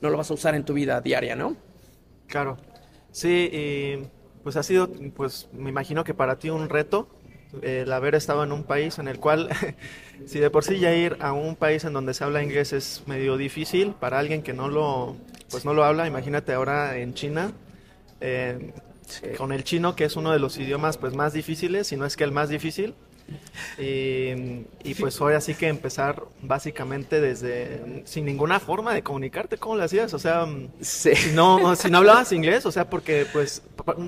no 0.00 0.10
lo 0.10 0.16
vas 0.16 0.30
a 0.30 0.34
usar 0.34 0.54
en 0.54 0.64
tu 0.64 0.72
vida 0.72 1.00
diaria, 1.00 1.34
no? 1.34 1.56
Claro. 2.26 2.56
Sí, 3.10 3.50
y 3.52 4.08
pues 4.42 4.56
ha 4.56 4.62
sido, 4.62 4.88
pues 5.14 5.48
me 5.52 5.70
imagino 5.70 6.04
que 6.04 6.14
para 6.14 6.38
ti 6.38 6.50
un 6.50 6.68
reto 6.68 7.08
el 7.62 7.92
haber 7.92 8.14
estado 8.14 8.42
en 8.44 8.52
un 8.52 8.64
país 8.64 8.98
en 8.98 9.08
el 9.08 9.18
cual, 9.18 9.48
si 10.26 10.38
de 10.38 10.50
por 10.50 10.64
sí 10.64 10.78
ya 10.78 10.94
ir 10.94 11.16
a 11.20 11.32
un 11.32 11.56
país 11.56 11.84
en 11.84 11.92
donde 11.92 12.14
se 12.14 12.24
habla 12.24 12.42
inglés 12.42 12.72
es 12.72 13.02
medio 13.06 13.36
difícil 13.36 13.92
para 13.98 14.18
alguien 14.18 14.42
que 14.42 14.52
no 14.52 14.68
lo, 14.68 15.16
pues 15.50 15.64
no 15.64 15.74
lo 15.74 15.84
habla, 15.84 16.06
imagínate 16.06 16.52
ahora 16.52 16.96
en 16.98 17.14
China, 17.14 17.52
eh, 18.20 18.72
con 19.36 19.52
el 19.52 19.64
chino 19.64 19.94
que 19.96 20.04
es 20.04 20.16
uno 20.16 20.32
de 20.32 20.38
los 20.38 20.56
idiomas 20.58 20.96
pues 20.96 21.14
más 21.14 21.32
difíciles, 21.32 21.86
si 21.88 21.96
no 21.96 22.06
es 22.06 22.16
que 22.16 22.24
el 22.24 22.32
más 22.32 22.48
difícil. 22.48 22.94
Y, 23.78 24.66
y 24.82 24.94
pues 24.98 25.18
ahora 25.20 25.40
sí 25.40 25.54
que 25.54 25.68
empezar 25.68 26.24
básicamente 26.42 27.20
desde 27.22 28.02
sin 28.04 28.26
ninguna 28.26 28.60
forma 28.60 28.92
de 28.94 29.02
comunicarte, 29.02 29.56
¿cómo 29.56 29.76
lo 29.76 29.82
hacías? 29.84 30.12
O 30.14 30.18
sea, 30.18 30.46
Sí. 30.80 31.14
si 31.16 31.32
no, 31.32 31.74
si 31.74 31.90
no 31.90 31.98
hablabas 31.98 32.32
inglés, 32.32 32.66
o 32.66 32.72
sea, 32.72 32.88
porque 32.90 33.26
pues 33.32 33.62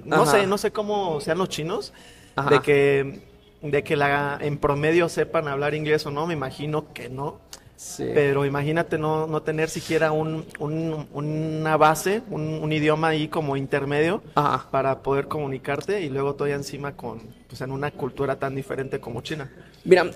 no 0.04 0.22
Ajá. 0.22 0.32
sé, 0.32 0.46
no 0.46 0.58
sé 0.58 0.70
cómo 0.70 1.20
sean 1.20 1.38
los 1.38 1.48
chinos, 1.48 1.92
Ajá. 2.36 2.50
de 2.50 2.60
que 2.60 3.20
de 3.62 3.82
que 3.82 3.96
la 3.96 4.38
en 4.40 4.58
promedio 4.58 5.08
sepan 5.08 5.48
hablar 5.48 5.74
inglés 5.74 6.06
o 6.06 6.10
no, 6.10 6.26
me 6.26 6.34
imagino 6.34 6.92
que 6.92 7.08
no. 7.08 7.40
Sí. 7.76 8.08
Pero 8.14 8.46
imagínate 8.46 8.96
no, 8.96 9.26
no 9.26 9.42
tener 9.42 9.68
siquiera 9.68 10.10
un, 10.10 10.46
un- 10.58 11.06
una 11.12 11.76
base, 11.76 12.22
un, 12.30 12.42
un 12.62 12.72
idioma 12.72 13.08
ahí 13.08 13.28
como 13.28 13.54
intermedio 13.54 14.22
Ajá. 14.34 14.70
para 14.70 15.02
poder 15.02 15.28
comunicarte 15.28 16.00
y 16.00 16.08
luego 16.08 16.34
todavía 16.34 16.56
encima 16.56 16.96
con, 16.96 17.20
pues 17.46 17.60
en 17.60 17.70
una 17.72 17.90
cultura 17.90 18.36
tan 18.38 18.54
diferente 18.54 18.98
como 18.98 19.20
China. 19.20 19.52
Mira, 19.84 20.10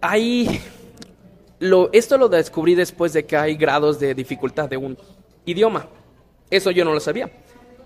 hay. 0.00 0.60
Lo, 1.58 1.90
esto 1.92 2.16
lo 2.18 2.28
descubrí 2.28 2.74
después 2.74 3.12
de 3.12 3.24
que 3.24 3.36
hay 3.36 3.56
grados 3.56 3.98
de 3.98 4.14
dificultad 4.14 4.68
de 4.68 4.76
un 4.76 4.96
idioma. 5.46 5.88
Eso 6.50 6.70
yo 6.70 6.84
no 6.84 6.92
lo 6.92 7.00
sabía. 7.00 7.30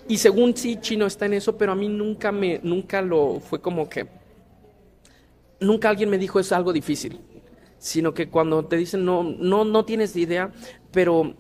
Y 0.07 0.19
según 0.19 0.57
sí, 0.57 0.79
chino 0.81 1.07
está 1.07 1.27
en 1.27 1.35
eso, 1.35 1.57
pero 1.57 1.73
a 1.73 1.75
mí 1.75 1.89
nunca 1.89 2.31
me, 2.33 2.61
nunca 2.63 3.01
lo 3.03 3.41
fue 3.41 3.61
como 3.61 3.89
que. 3.89 4.07
Nunca 5.61 5.89
alguien 5.89 6.11
me 6.11 6.19
dijo 6.19 6.41
es 6.41 6.53
algo 6.53 6.73
difícil. 6.73 7.21
Sino 7.79 8.13
que 8.13 8.29
cuando 8.29 8.65
te 8.65 8.77
dicen 8.77 9.05
no, 9.05 9.23
no, 9.23 9.65
no 9.65 9.85
tienes 9.85 10.17
idea, 10.17 10.53
pero 10.91 11.35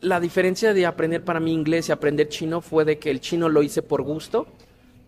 la 0.00 0.20
diferencia 0.20 0.74
de 0.74 0.86
aprender 0.86 1.24
para 1.24 1.40
mí 1.40 1.52
inglés 1.52 1.88
y 1.88 1.92
aprender 1.92 2.28
chino 2.28 2.60
fue 2.60 2.84
de 2.84 2.98
que 2.98 3.10
el 3.10 3.20
chino 3.20 3.48
lo 3.48 3.62
hice 3.62 3.82
por 3.82 4.02
gusto, 4.02 4.46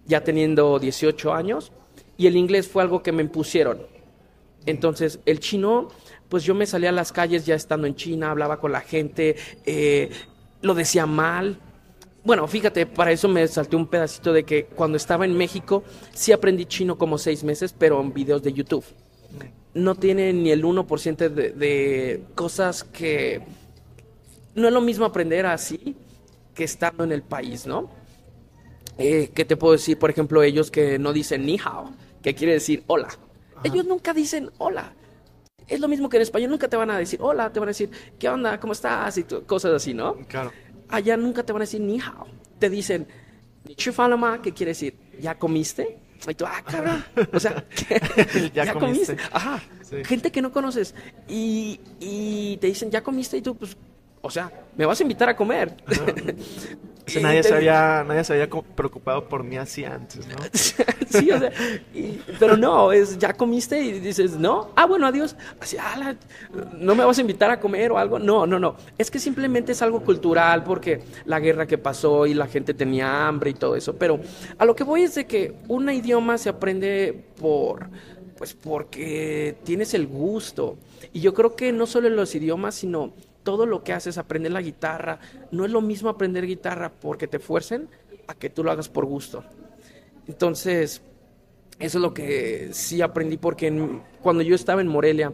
ya 0.06 0.22
teniendo 0.22 0.78
18 0.78 1.32
años, 1.32 1.72
y 2.16 2.26
el 2.26 2.36
inglés 2.36 2.68
fue 2.68 2.82
algo 2.82 3.02
que 3.02 3.12
me 3.12 3.22
impusieron. 3.22 3.86
Entonces, 4.66 5.20
el 5.26 5.40
chino, 5.40 5.88
pues 6.28 6.44
yo 6.44 6.54
me 6.54 6.66
salía 6.66 6.90
a 6.90 6.92
las 6.92 7.12
calles 7.12 7.46
ya 7.46 7.54
estando 7.54 7.86
en 7.86 7.94
China, 7.94 8.30
hablaba 8.30 8.60
con 8.60 8.72
la 8.72 8.80
gente, 8.80 9.36
eh, 9.64 10.10
lo 10.60 10.74
decía 10.74 11.06
mal. 11.06 11.58
Bueno, 12.22 12.46
fíjate, 12.46 12.86
para 12.86 13.12
eso 13.12 13.28
me 13.28 13.46
salté 13.48 13.76
un 13.76 13.86
pedacito 13.86 14.32
de 14.32 14.44
que 14.44 14.66
cuando 14.66 14.96
estaba 14.96 15.24
en 15.24 15.36
México 15.36 15.82
sí 16.12 16.32
aprendí 16.32 16.66
chino 16.66 16.98
como 16.98 17.16
seis 17.16 17.44
meses, 17.44 17.74
pero 17.76 18.00
en 18.00 18.12
videos 18.12 18.42
de 18.42 18.52
YouTube. 18.52 18.84
No 19.72 19.94
tiene 19.94 20.32
ni 20.32 20.50
el 20.50 20.64
1% 20.64 21.28
de, 21.28 21.50
de 21.52 22.24
cosas 22.34 22.84
que... 22.84 23.42
No 24.54 24.66
es 24.66 24.74
lo 24.74 24.80
mismo 24.80 25.04
aprender 25.04 25.46
así 25.46 25.96
que 26.54 26.64
estando 26.64 27.04
en 27.04 27.12
el 27.12 27.22
país, 27.22 27.66
¿no? 27.66 27.88
Eh, 28.98 29.30
¿Qué 29.34 29.46
te 29.46 29.56
puedo 29.56 29.72
decir? 29.72 29.98
Por 29.98 30.10
ejemplo, 30.10 30.42
ellos 30.42 30.70
que 30.70 30.98
no 30.98 31.14
dicen 31.14 31.46
ni 31.46 31.58
hao, 31.58 31.90
que 32.22 32.34
quiere 32.34 32.54
decir 32.54 32.84
hola. 32.86 33.08
Ellos 33.64 33.86
nunca 33.86 34.12
dicen 34.12 34.50
hola. 34.58 34.92
Es 35.66 35.80
lo 35.80 35.88
mismo 35.88 36.08
que 36.10 36.16
en 36.18 36.22
español, 36.22 36.50
nunca 36.50 36.68
te 36.68 36.76
van 36.76 36.90
a 36.90 36.98
decir 36.98 37.18
hola, 37.22 37.50
te 37.50 37.60
van 37.60 37.68
a 37.68 37.70
decir 37.70 37.90
¿qué 38.18 38.28
onda? 38.28 38.60
¿Cómo 38.60 38.74
estás? 38.74 39.16
Y 39.16 39.22
cosas 39.24 39.72
así, 39.72 39.94
¿no? 39.94 40.16
Claro. 40.28 40.52
Allá 40.90 41.16
nunca 41.16 41.42
te 41.42 41.52
van 41.52 41.62
a 41.62 41.64
decir 41.64 41.80
ni 41.80 42.00
hao. 42.00 42.26
Te 42.58 42.68
dicen 42.68 43.06
chufalama, 43.76 44.42
que 44.42 44.52
quiere 44.52 44.70
decir 44.70 44.94
¿ya 45.20 45.38
comiste? 45.38 45.98
Y 46.28 46.34
tú, 46.34 46.44
ah, 46.46 46.62
cabrón. 46.64 47.04
O 47.32 47.40
sea. 47.40 47.64
Ya 48.54 48.74
comiste. 48.78 49.16
Ajá. 49.32 49.62
Sí. 49.82 50.04
Gente 50.04 50.30
que 50.30 50.42
no 50.42 50.52
conoces. 50.52 50.94
Y, 51.28 51.80
y 51.98 52.58
te 52.58 52.66
dicen, 52.66 52.90
¿ya 52.90 53.02
comiste? 53.02 53.38
Y 53.38 53.42
tú, 53.42 53.56
pues, 53.56 53.76
o 54.22 54.30
sea, 54.30 54.50
me 54.76 54.86
vas 54.86 55.00
a 55.00 55.02
invitar 55.02 55.28
a 55.28 55.36
comer. 55.36 55.74
nadie, 57.20 57.42
se 57.42 57.54
había, 57.54 58.04
nadie 58.06 58.22
se 58.22 58.34
había 58.34 58.48
preocupado 58.48 59.28
por 59.28 59.42
mí 59.42 59.56
así 59.56 59.84
antes, 59.84 60.26
¿no? 60.28 60.36
sí, 60.52 61.30
o 61.30 61.38
sea, 61.38 61.50
pero 62.38 62.56
no, 62.56 62.92
es 62.92 63.18
ya 63.18 63.32
comiste 63.32 63.80
y 63.80 63.98
dices, 63.98 64.32
no, 64.32 64.70
ah, 64.76 64.86
bueno, 64.86 65.06
adiós. 65.06 65.34
Así, 65.60 65.76
ah, 65.78 66.14
no 66.74 66.94
me 66.94 67.04
vas 67.04 67.18
a 67.18 67.20
invitar 67.20 67.50
a 67.50 67.58
comer 67.58 67.90
o 67.92 67.98
algo. 67.98 68.18
No, 68.18 68.46
no, 68.46 68.58
no. 68.58 68.76
Es 68.98 69.10
que 69.10 69.18
simplemente 69.18 69.72
es 69.72 69.82
algo 69.82 70.02
cultural 70.02 70.62
porque 70.62 71.02
la 71.24 71.40
guerra 71.40 71.66
que 71.66 71.78
pasó 71.78 72.26
y 72.26 72.34
la 72.34 72.46
gente 72.46 72.74
tenía 72.74 73.26
hambre 73.26 73.50
y 73.50 73.54
todo 73.54 73.74
eso. 73.74 73.96
Pero 73.96 74.20
a 74.58 74.64
lo 74.64 74.76
que 74.76 74.84
voy 74.84 75.02
es 75.02 75.14
de 75.14 75.26
que 75.26 75.54
un 75.68 75.90
idioma 75.90 76.38
se 76.38 76.48
aprende 76.48 77.24
por, 77.40 77.88
pues 78.36 78.54
porque 78.54 79.56
tienes 79.64 79.94
el 79.94 80.06
gusto. 80.06 80.76
Y 81.12 81.20
yo 81.20 81.34
creo 81.34 81.56
que 81.56 81.72
no 81.72 81.86
solo 81.86 82.08
en 82.08 82.16
los 82.16 82.34
idiomas, 82.34 82.76
sino 82.76 83.12
todo 83.42 83.66
lo 83.66 83.82
que 83.82 83.92
haces, 83.92 84.18
aprender 84.18 84.52
la 84.52 84.62
guitarra, 84.62 85.18
no 85.50 85.64
es 85.64 85.70
lo 85.70 85.80
mismo 85.80 86.08
aprender 86.08 86.46
guitarra 86.46 86.92
porque 86.92 87.26
te 87.26 87.38
fuercen 87.38 87.88
a 88.26 88.34
que 88.34 88.50
tú 88.50 88.64
lo 88.64 88.70
hagas 88.70 88.88
por 88.88 89.06
gusto. 89.06 89.44
Entonces, 90.26 91.02
eso 91.78 91.98
es 91.98 92.02
lo 92.02 92.14
que 92.14 92.68
sí 92.72 93.00
aprendí 93.02 93.36
porque 93.36 93.72
cuando 94.22 94.42
yo 94.42 94.54
estaba 94.54 94.80
en 94.80 94.88
Morelia, 94.88 95.32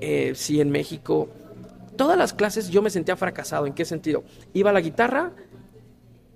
eh, 0.00 0.32
sí, 0.34 0.60
en 0.60 0.70
México, 0.70 1.28
todas 1.96 2.16
las 2.16 2.32
clases 2.32 2.70
yo 2.70 2.80
me 2.82 2.90
sentía 2.90 3.16
fracasado. 3.16 3.66
¿En 3.66 3.74
qué 3.74 3.84
sentido? 3.84 4.24
Iba 4.54 4.70
a 4.70 4.72
la 4.72 4.80
guitarra 4.80 5.32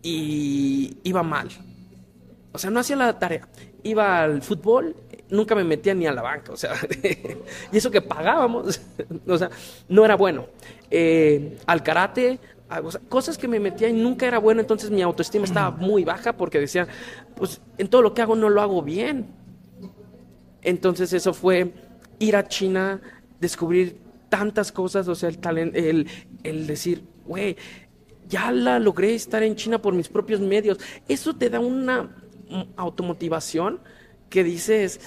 y 0.03 0.99
iba 1.03 1.23
mal. 1.23 1.49
O 2.53 2.59
sea, 2.59 2.71
no 2.71 2.81
hacía 2.81 2.97
la 2.97 3.19
tarea. 3.19 3.49
Iba 3.85 4.25
al 4.25 4.43
fútbol 4.43 4.97
nunca 5.35 5.55
me 5.55 5.65
metía 5.65 5.95
ni 5.95 6.07
a 6.07 6.13
la 6.13 6.23
banca, 6.23 6.53
o 6.53 6.57
sea, 6.57 6.75
y 7.73 7.77
eso 7.77 7.91
que 7.91 8.01
pagábamos, 8.01 8.81
o 9.27 9.39
sea, 9.39 9.51
no 9.89 10.05
era 10.05 10.17
bueno. 10.17 10.47
Eh, 10.91 11.59
al 11.67 11.83
karate, 11.83 12.39
cosas 13.09 13.39
que 13.39 13.49
me 13.49 13.61
metía 13.61 13.89
y 13.89 13.93
nunca 13.93 14.27
era 14.27 14.39
bueno, 14.39 14.61
entonces 14.61 14.91
mi 14.91 15.03
autoestima 15.03 15.45
estaba 15.45 15.71
muy 15.71 16.05
baja 16.05 16.37
porque 16.37 16.61
decía, 16.61 16.87
pues 17.37 17.61
en 17.79 17.89
todo 17.89 18.03
lo 18.03 18.15
que 18.15 18.23
hago 18.23 18.37
no 18.37 18.49
lo 18.49 18.61
hago 18.61 18.83
bien. 18.83 19.27
Entonces 20.63 21.13
eso 21.13 21.35
fue 21.35 21.73
ir 22.19 22.37
a 22.37 22.49
China, 22.49 23.01
descubrir 23.39 23.99
tantas 24.29 24.73
cosas, 24.73 25.07
o 25.09 25.15
sea, 25.15 25.29
el, 25.29 25.39
talento, 25.39 25.79
el, 25.79 26.09
el 26.43 26.67
decir, 26.67 27.05
güey, 27.27 27.57
ya 28.29 28.51
la 28.51 28.79
logré 28.79 29.15
estar 29.15 29.43
en 29.43 29.55
China 29.57 29.81
por 29.81 29.95
mis 29.95 30.09
propios 30.09 30.41
medios. 30.41 30.79
Eso 31.07 31.37
te 31.37 31.51
da 31.51 31.61
una 31.61 32.24
automotivación 32.77 33.81
que 34.29 34.45
dices, 34.45 35.01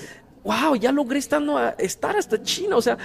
wow, 0.43 0.75
ya 0.75 0.91
logré 0.91 1.19
estando 1.19 1.57
a 1.57 1.69
estar 1.71 2.15
hasta 2.15 2.41
China. 2.41 2.77
O 2.77 2.81
sea, 2.81 2.97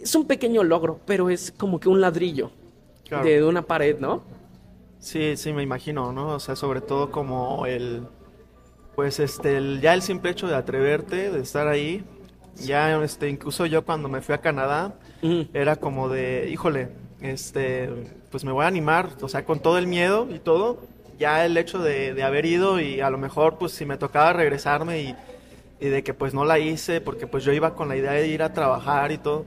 es 0.00 0.14
un 0.14 0.26
pequeño 0.26 0.62
logro, 0.64 1.00
pero 1.06 1.30
es 1.30 1.52
como 1.52 1.80
que 1.80 1.88
un 1.88 2.00
ladrillo 2.00 2.50
de 3.22 3.44
una 3.44 3.62
pared, 3.62 3.98
¿no? 3.98 4.22
Sí, 4.98 5.36
sí, 5.36 5.52
me 5.52 5.62
imagino, 5.62 6.12
¿no? 6.12 6.30
O 6.30 6.40
sea, 6.40 6.56
sobre 6.56 6.80
todo 6.80 7.10
como 7.10 7.66
el, 7.66 8.02
pues 8.96 9.20
este, 9.20 9.56
el, 9.58 9.80
ya 9.80 9.94
el 9.94 10.02
simple 10.02 10.30
hecho 10.30 10.48
de 10.48 10.56
atreverte, 10.56 11.30
de 11.30 11.40
estar 11.40 11.68
ahí, 11.68 12.04
ya, 12.56 13.00
este, 13.02 13.28
incluso 13.28 13.66
yo 13.66 13.84
cuando 13.84 14.08
me 14.08 14.22
fui 14.22 14.34
a 14.34 14.38
Canadá, 14.38 14.98
era 15.52 15.76
como 15.76 16.08
de, 16.08 16.48
híjole, 16.50 16.88
este, 17.20 17.90
pues 18.30 18.44
me 18.44 18.52
voy 18.52 18.64
a 18.64 18.68
animar, 18.68 19.10
o 19.20 19.28
sea, 19.28 19.44
con 19.44 19.60
todo 19.60 19.78
el 19.78 19.86
miedo 19.86 20.26
y 20.34 20.38
todo, 20.38 20.80
ya 21.18 21.44
el 21.44 21.56
hecho 21.56 21.78
de, 21.78 22.22
haber 22.22 22.46
ido 22.46 22.80
y 22.80 23.00
a 23.00 23.10
lo 23.10 23.18
mejor 23.18 23.58
pues 23.58 23.72
si 23.72 23.84
me 23.84 23.96
tocaba 23.96 24.32
regresarme 24.32 25.00
y, 25.00 25.16
de 25.78 26.02
que 26.02 26.14
pues 26.14 26.32
no 26.32 26.44
la 26.44 26.58
hice 26.58 27.00
porque 27.00 27.26
pues 27.26 27.44
yo 27.44 27.52
iba 27.52 27.74
con 27.74 27.88
la 27.88 27.96
idea 27.96 28.12
de 28.12 28.26
ir 28.26 28.42
a 28.42 28.52
trabajar 28.52 29.12
y 29.12 29.18
todo, 29.18 29.44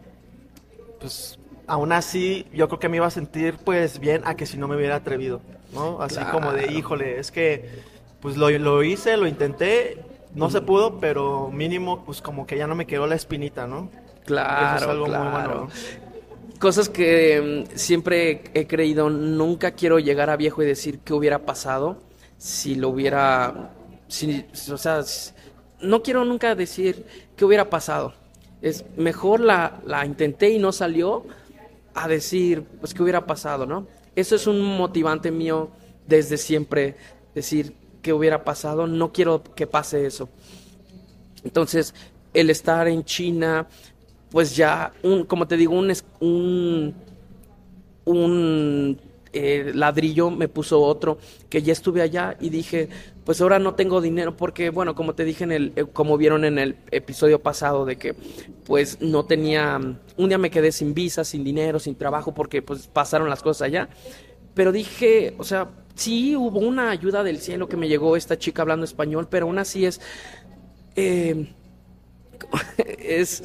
pues 0.99 1.39
aún 1.65 1.91
así 1.91 2.45
yo 2.53 2.67
creo 2.67 2.79
que 2.79 2.89
me 2.89 2.97
iba 2.97 3.07
a 3.07 3.11
sentir 3.11 3.57
pues 3.63 3.99
bien 3.99 4.21
a 4.25 4.35
que 4.35 4.45
si 4.45 4.57
no 4.57 4.67
me 4.67 4.75
hubiera 4.75 4.95
atrevido, 4.95 5.41
¿no? 5.73 6.01
Así 6.01 6.19
como 6.31 6.53
de, 6.53 6.71
híjole, 6.71 7.19
es 7.19 7.31
que 7.31 7.81
pues 8.21 8.37
lo, 8.37 8.49
lo 8.49 8.83
hice, 8.83 9.17
lo 9.17 9.27
intenté, 9.27 10.03
no 10.35 10.49
se 10.49 10.61
pudo, 10.61 10.99
pero 10.99 11.49
mínimo 11.49 12.05
pues 12.05 12.21
como 12.21 12.45
que 12.45 12.57
ya 12.57 12.67
no 12.67 12.75
me 12.75 12.85
quedó 12.85 13.07
la 13.07 13.15
espinita, 13.15 13.65
¿no? 13.65 13.89
Claro, 14.25 14.75
Eso 14.75 14.85
es 14.85 14.91
algo 14.91 15.07
muy 15.07 15.31
bueno 15.31 15.69
cosas 16.59 16.89
que 16.89 17.65
mm, 17.71 17.77
siempre 17.77 18.43
he 18.53 18.67
creído, 18.67 19.09
nunca 19.09 19.71
quiero 19.71 19.97
llegar 19.97 20.29
a 20.29 20.37
viejo 20.37 20.61
y 20.61 20.65
decir 20.65 20.99
qué 20.99 21.13
hubiera 21.13 21.39
pasado 21.39 21.97
si 22.37 22.75
lo 22.75 22.89
hubiera, 22.89 23.71
si, 24.07 24.45
o 24.71 24.77
sea, 24.77 25.01
no 25.81 26.03
quiero 26.03 26.23
nunca 26.25 26.55
decir 26.55 27.05
qué 27.35 27.45
hubiera 27.45 27.69
pasado. 27.69 28.13
Es 28.61 28.85
mejor 28.97 29.39
la, 29.39 29.81
la 29.85 30.05
intenté 30.05 30.49
y 30.49 30.59
no 30.59 30.71
salió 30.71 31.25
a 31.93 32.07
decir, 32.07 32.63
pues, 32.79 32.93
qué 32.93 33.03
hubiera 33.03 33.25
pasado, 33.25 33.65
¿no? 33.65 33.87
Eso 34.15 34.35
es 34.35 34.47
un 34.47 34.77
motivante 34.77 35.31
mío 35.31 35.69
desde 36.07 36.37
siempre, 36.37 36.95
decir 37.35 37.73
qué 38.01 38.13
hubiera 38.13 38.43
pasado, 38.43 38.87
no 38.87 39.11
quiero 39.11 39.43
que 39.43 39.67
pase 39.67 40.05
eso. 40.05 40.29
Entonces, 41.43 41.93
el 42.33 42.49
estar 42.49 42.87
en 42.87 43.03
China, 43.03 43.67
pues 44.31 44.55
ya, 44.55 44.93
un, 45.03 45.25
como 45.25 45.47
te 45.47 45.57
digo, 45.57 45.73
un, 45.73 45.93
un, 46.19 46.95
un 48.05 48.99
eh, 49.33 49.71
ladrillo 49.75 50.31
me 50.31 50.47
puso 50.47 50.81
otro, 50.81 51.17
que 51.49 51.61
ya 51.61 51.73
estuve 51.73 52.01
allá 52.01 52.35
y 52.39 52.49
dije, 52.49 52.89
pues 53.25 53.41
ahora 53.41 53.59
no 53.59 53.75
tengo 53.75 54.01
dinero 54.01 54.35
porque, 54.35 54.69
bueno, 54.71 54.95
como 54.95 55.13
te 55.13 55.23
dije 55.23 55.43
en 55.43 55.51
el, 55.51 55.73
eh, 55.75 55.85
como 55.91 56.17
vieron 56.17 56.45
en 56.45 56.57
el 56.57 56.77
episodio 56.91 57.41
pasado, 57.41 57.85
de 57.85 57.97
que 57.97 58.15
pues 58.65 59.01
no 59.01 59.25
tenía, 59.25 59.79
un 60.17 60.29
día 60.29 60.37
me 60.37 60.49
quedé 60.49 60.71
sin 60.71 60.93
visa, 60.93 61.23
sin 61.23 61.43
dinero, 61.43 61.79
sin 61.79 61.95
trabajo, 61.95 62.33
porque 62.33 62.61
pues 62.61 62.87
pasaron 62.87 63.29
las 63.29 63.43
cosas 63.43 63.63
allá. 63.63 63.89
Pero 64.55 64.71
dije, 64.71 65.35
o 65.37 65.43
sea, 65.43 65.69
sí 65.95 66.35
hubo 66.35 66.59
una 66.59 66.89
ayuda 66.89 67.23
del 67.23 67.39
cielo 67.39 67.67
que 67.67 67.77
me 67.77 67.87
llegó 67.87 68.15
esta 68.15 68.37
chica 68.37 68.61
hablando 68.63 68.85
español, 68.85 69.27
pero 69.29 69.45
aún 69.45 69.59
así 69.59 69.85
es, 69.85 70.01
eh, 70.95 71.53
es 72.99 73.43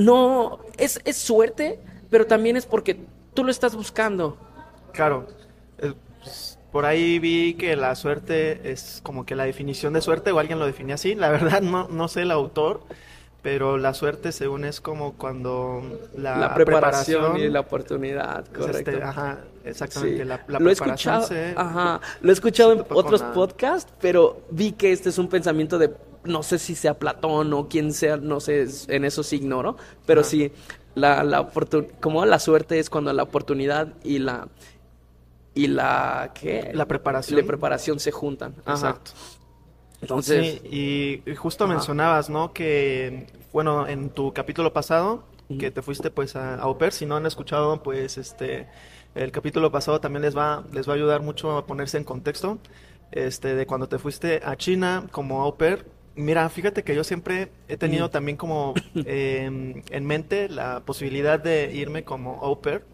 no, 0.00 0.60
es, 0.78 1.00
es 1.04 1.16
suerte, 1.16 1.78
pero 2.10 2.26
también 2.26 2.56
es 2.56 2.66
porque 2.66 2.98
tú 3.34 3.44
lo 3.44 3.50
estás 3.50 3.74
buscando. 3.74 4.36
Claro. 4.92 5.26
Eh, 5.78 5.92
pues, 6.22 6.58
por 6.72 6.86
ahí 6.86 7.18
vi 7.18 7.54
que 7.54 7.76
la 7.76 7.94
suerte 7.94 8.70
es 8.70 9.00
como 9.02 9.26
que 9.26 9.34
la 9.34 9.44
definición 9.44 9.92
de 9.92 10.00
suerte, 10.00 10.30
o 10.32 10.38
alguien 10.38 10.58
lo 10.58 10.66
define 10.66 10.92
así. 10.92 11.14
La 11.14 11.28
verdad 11.30 11.62
no, 11.62 11.88
no 11.88 12.08
sé 12.08 12.22
el 12.22 12.30
autor, 12.30 12.82
pero 13.42 13.78
la 13.78 13.94
suerte 13.94 14.32
según 14.32 14.64
es 14.64 14.80
como 14.80 15.14
cuando 15.14 15.82
la, 16.16 16.54
preparación, 16.54 17.38
y 17.38 17.48
la 17.48 17.60
oportunidad, 17.60 18.44
este, 18.44 18.58
correcto. 18.58 19.04
ajá, 19.04 19.38
exactamente. 19.64 20.24
La, 20.24 20.44
lo 20.46 20.68
he 20.68 20.72
escuchado, 20.72 21.26
ajá, 21.56 22.00
lo 22.20 22.30
he 22.30 22.32
escuchado 22.32 22.72
en 22.72 22.84
otros 22.90 23.22
podcasts, 23.22 23.92
pero 24.00 24.42
vi 24.50 24.72
que 24.72 24.92
este 24.92 25.08
es 25.08 25.18
un 25.18 25.28
pensamiento 25.28 25.78
de 25.78 25.90
no 26.24 26.42
sé 26.42 26.58
si 26.58 26.74
sea 26.74 26.98
Platón 26.98 27.52
o 27.52 27.68
quien 27.68 27.92
sea, 27.92 28.16
no 28.16 28.40
sé, 28.40 28.66
en 28.88 29.04
eso 29.04 29.22
sí 29.22 29.36
ignoro, 29.36 29.76
pero 30.06 30.24
sí, 30.24 30.52
la, 30.94 31.24
la 31.24 31.50
como 32.00 32.24
la 32.26 32.38
suerte 32.38 32.78
es 32.78 32.90
cuando 32.90 33.12
la 33.12 33.22
oportunidad 33.22 33.94
y 34.04 34.18
la 34.18 34.48
y 35.54 35.66
la 35.66 36.32
¿qué? 36.34 36.70
la 36.74 36.86
preparación 36.86 37.40
la 37.40 37.46
preparación 37.46 38.00
se 38.00 38.10
juntan. 38.10 38.54
Exacto. 38.66 39.12
Entonces, 40.00 40.60
sí, 40.62 41.22
y 41.26 41.34
justo 41.34 41.66
mencionabas, 41.66 42.30
¿no? 42.30 42.54
Que 42.54 43.26
bueno, 43.52 43.86
en 43.86 44.10
tu 44.10 44.32
capítulo 44.32 44.72
pasado 44.72 45.24
que 45.58 45.72
te 45.72 45.82
fuiste 45.82 46.10
pues 46.12 46.36
a, 46.36 46.54
a 46.54 46.66
Oper, 46.68 46.92
si 46.92 47.06
no 47.06 47.16
han 47.16 47.26
escuchado 47.26 47.82
pues 47.82 48.18
este 48.18 48.68
el 49.16 49.32
capítulo 49.32 49.72
pasado 49.72 50.00
también 50.00 50.22
les 50.22 50.36
va 50.36 50.64
les 50.72 50.88
va 50.88 50.92
a 50.92 50.96
ayudar 50.96 51.22
mucho 51.22 51.56
a 51.56 51.66
ponerse 51.66 51.98
en 51.98 52.04
contexto 52.04 52.58
este 53.10 53.56
de 53.56 53.66
cuando 53.66 53.88
te 53.88 53.98
fuiste 53.98 54.40
a 54.44 54.56
China 54.56 55.06
como 55.10 55.42
au 55.42 55.56
pair 55.56 55.86
Mira, 56.20 56.48
fíjate 56.48 56.84
que 56.84 56.94
yo 56.94 57.04
siempre 57.04 57.50
he 57.68 57.76
tenido 57.76 58.08
mm. 58.08 58.10
también 58.10 58.36
como 58.36 58.74
em, 58.94 59.82
en 59.90 60.06
mente 60.06 60.48
la 60.48 60.80
posibilidad 60.80 61.38
de 61.38 61.72
irme 61.74 62.04
como 62.04 62.40
au 62.42 62.60
pair, 62.60 62.84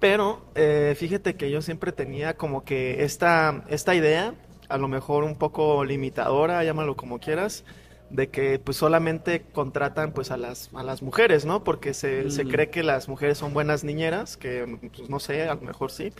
pero 0.00 0.42
eh, 0.54 0.94
fíjate 0.96 1.34
que 1.34 1.50
yo 1.50 1.60
siempre 1.60 1.92
tenía 1.92 2.36
como 2.36 2.64
que 2.64 3.04
esta, 3.04 3.64
esta 3.68 3.94
idea, 3.94 4.34
a 4.68 4.78
lo 4.78 4.88
mejor 4.88 5.24
un 5.24 5.36
poco 5.36 5.84
limitadora, 5.84 6.64
llámalo 6.64 6.96
como 6.96 7.18
quieras, 7.18 7.64
de 8.08 8.28
que 8.28 8.58
pues 8.58 8.76
solamente 8.76 9.42
contratan 9.52 10.12
pues 10.12 10.30
a 10.30 10.36
las, 10.36 10.70
a 10.74 10.82
las 10.82 11.02
mujeres, 11.02 11.44
¿no? 11.46 11.64
Porque 11.64 11.94
se, 11.94 12.30
se 12.30 12.44
mm. 12.44 12.48
cree 12.48 12.70
que 12.70 12.82
las 12.82 13.08
mujeres 13.08 13.38
son 13.38 13.54
buenas 13.54 13.84
niñeras, 13.84 14.36
que 14.36 14.78
pues 14.94 15.08
no 15.08 15.18
sé, 15.18 15.48
a 15.48 15.54
lo 15.54 15.62
mejor 15.62 15.90
sí, 15.90 16.12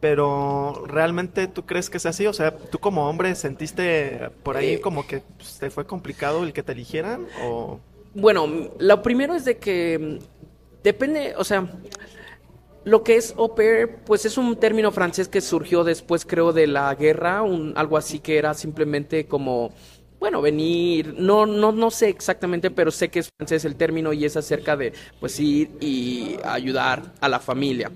pero 0.00 0.84
realmente 0.86 1.46
tú 1.46 1.66
crees 1.66 1.90
que 1.90 1.98
es 1.98 2.06
así, 2.06 2.26
o 2.26 2.32
sea, 2.32 2.56
tú 2.56 2.78
como 2.78 3.08
hombre 3.08 3.34
sentiste 3.34 4.30
por 4.42 4.56
ahí 4.56 4.74
eh, 4.74 4.80
como 4.80 5.06
que 5.06 5.22
pues, 5.36 5.58
te 5.58 5.70
fue 5.70 5.86
complicado 5.86 6.42
el 6.42 6.52
que 6.52 6.62
te 6.62 6.72
eligieran 6.72 7.26
o 7.42 7.80
bueno, 8.14 8.48
lo 8.78 9.02
primero 9.02 9.34
es 9.34 9.44
de 9.44 9.58
que 9.58 9.98
mm, 9.98 10.82
depende, 10.82 11.34
o 11.36 11.44
sea, 11.44 11.68
lo 12.84 13.02
que 13.04 13.16
es 13.16 13.34
au 13.36 13.54
pair, 13.54 13.98
pues 14.04 14.24
es 14.24 14.36
un 14.38 14.56
término 14.56 14.90
francés 14.90 15.28
que 15.28 15.40
surgió 15.40 15.84
después, 15.84 16.24
creo, 16.24 16.52
de 16.52 16.66
la 16.66 16.94
guerra, 16.94 17.42
un, 17.42 17.74
algo 17.76 17.96
así 17.96 18.18
que 18.18 18.38
era 18.38 18.54
simplemente 18.54 19.26
como, 19.26 19.72
bueno, 20.18 20.42
venir, 20.42 21.14
no, 21.18 21.46
no, 21.46 21.72
no 21.72 21.90
sé 21.90 22.08
exactamente, 22.08 22.70
pero 22.70 22.90
sé 22.90 23.10
que 23.10 23.20
es 23.20 23.30
francés 23.36 23.64
el 23.64 23.76
término 23.76 24.12
y 24.12 24.24
es 24.24 24.36
acerca 24.36 24.76
de, 24.76 24.92
pues, 25.20 25.38
ir 25.38 25.70
y 25.80 26.36
ayudar 26.42 27.12
a 27.20 27.28
la 27.28 27.38
familia. 27.38 27.92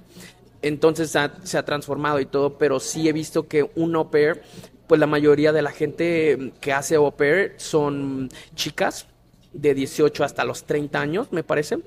Entonces 0.65 1.11
se 1.11 1.59
ha 1.59 1.65
transformado 1.65 2.21
y 2.21 2.27
todo, 2.27 2.57
pero 2.57 2.81
sí 2.81 3.07
he 3.07 3.13
visto 3.13 3.47
que 3.47 3.71
un 3.75 3.95
au 3.97 4.11
pair, 4.11 4.41
pues 4.87 4.99
la 4.99 5.07
mayoría 5.07 5.53
de 5.53 5.61
la 5.61 5.71
gente 5.71 6.55
que 6.59 6.73
hace 6.73 6.95
au 6.95 7.13
pair 7.13 7.53
son 7.59 8.31
chicas 8.55 9.07
de 9.53 9.75
18 9.75 10.25
hasta 10.25 10.43
los 10.47 10.65
30 10.65 10.99
años, 10.99 11.29
me 11.33 11.45
parece. 11.45 11.81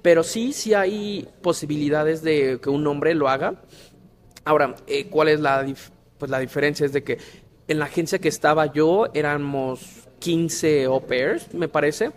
Pero 0.00 0.22
sí, 0.22 0.54
sí 0.54 0.72
hay 0.72 1.28
posibilidades 1.42 2.22
de 2.22 2.58
que 2.62 2.70
un 2.70 2.86
hombre 2.86 3.14
lo 3.14 3.28
haga. 3.28 3.60
Ahora, 4.46 4.76
eh, 4.86 5.08
¿cuál 5.08 5.28
es 5.28 5.38
la, 5.38 5.66
pues 6.16 6.30
la 6.30 6.38
diferencia? 6.38 6.86
Es 6.86 6.94
de 6.94 7.04
que 7.04 7.18
en 7.68 7.78
la 7.78 7.84
agencia 7.84 8.18
que 8.18 8.28
estaba 8.28 8.72
yo 8.72 9.08
éramos 9.12 10.08
15 10.20 10.86
au 10.86 11.06
pairs, 11.06 11.52
me 11.52 11.68
parece. 11.68 12.12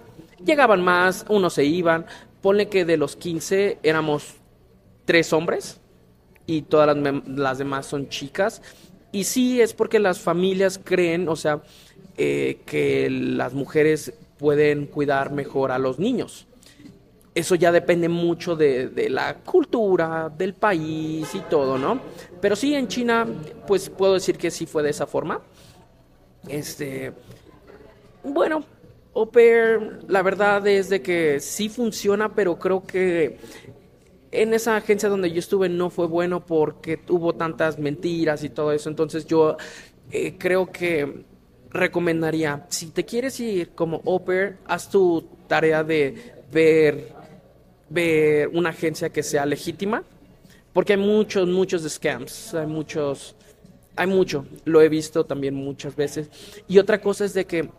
Llegaban 0.45 0.82
más, 0.82 1.25
unos 1.28 1.56
se 1.56 1.65
iban. 1.65 2.06
Ponle 2.41 2.69
que 2.69 2.86
de 2.86 2.95
los 2.95 3.17
15 3.17 3.80
éramos 3.84 4.36
tres 5.04 5.34
hombres 5.34 5.82
y 6.45 6.63
todas 6.63 6.95
las, 6.95 7.27
las 7.27 7.58
demás 7.58 7.86
son 7.86 8.10
chicas. 8.10 8.62
Y 9.12 9.23
sí, 9.23 9.62
es 9.62 9.73
porque 9.73 9.99
las 9.99 10.19
familias 10.19 10.79
creen, 10.84 11.29
o 11.29 11.36
sea, 11.36 11.62
eh, 12.17 12.60
que 12.65 13.10
las 13.10 13.53
mujeres 13.53 14.13
pueden 14.38 14.86
cuidar 14.86 15.31
mejor 15.31 15.71
a 15.71 15.79
los 15.79 15.99
niños. 15.99 16.47
Eso 17.34 17.55
ya 17.55 17.73
depende 17.73 18.08
mucho 18.08 18.55
de, 18.55 19.08
la 19.10 19.36
cultura, 19.36 20.29
del 20.29 20.53
país 20.53 21.36
y 21.36 21.39
todo, 21.49 21.77
¿no? 21.77 21.99
Pero 22.39 22.55
sí, 22.55 22.73
en 22.73 22.88
China, 22.88 23.27
pues 23.67 23.89
puedo 23.89 24.13
decir 24.13 24.38
que 24.38 24.49
sí 24.49 24.65
fue 24.65 24.84
de 24.84 24.91
esa 24.91 25.05
forma. 25.05 25.41
Este, 26.47 27.12
bueno, 28.23 28.63
au 29.13 29.29
pair, 29.29 29.99
la 30.08 30.21
verdad 30.21 30.65
es 30.67 30.89
de 30.89 31.01
que 31.01 31.41
sí 31.41 31.67
funciona, 31.67 32.34
pero 32.34 32.58
creo 32.58 32.86
que 32.86 33.38
en 34.41 34.53
esa 34.53 34.75
agencia 34.75 35.09
donde 35.09 35.31
yo 35.31 35.39
estuve 35.39 35.69
no 35.69 35.89
fue 35.89 36.07
bueno 36.07 36.45
porque 36.45 36.99
hubo 37.09 37.33
tantas 37.33 37.79
mentiras 37.79 38.43
y 38.43 38.49
todo 38.49 38.71
eso. 38.71 38.89
Entonces 38.89 39.25
yo 39.25 39.57
eh, 40.11 40.35
creo 40.37 40.71
que 40.71 41.25
recomendaría, 41.69 42.65
si 42.69 42.87
te 42.87 43.05
quieres 43.05 43.39
ir 43.39 43.71
como 43.71 44.01
pair, 44.23 44.57
haz 44.65 44.89
tu 44.89 45.27
tarea 45.47 45.83
de 45.83 46.33
ver, 46.51 47.13
ver 47.89 48.47
una 48.49 48.69
agencia 48.69 49.09
que 49.09 49.21
sea 49.23 49.45
legítima, 49.45 50.03
porque 50.73 50.93
hay 50.93 50.99
muchos, 50.99 51.47
muchos 51.47 51.83
scams, 51.83 52.53
hay 52.53 52.67
muchos, 52.67 53.35
hay 53.95 54.07
mucho, 54.07 54.45
lo 54.63 54.81
he 54.81 54.89
visto 54.89 55.25
también 55.25 55.53
muchas 55.53 55.95
veces. 55.95 56.29
Y 56.67 56.77
otra 56.79 57.01
cosa 57.01 57.25
es 57.25 57.33
de 57.33 57.45
que 57.45 57.69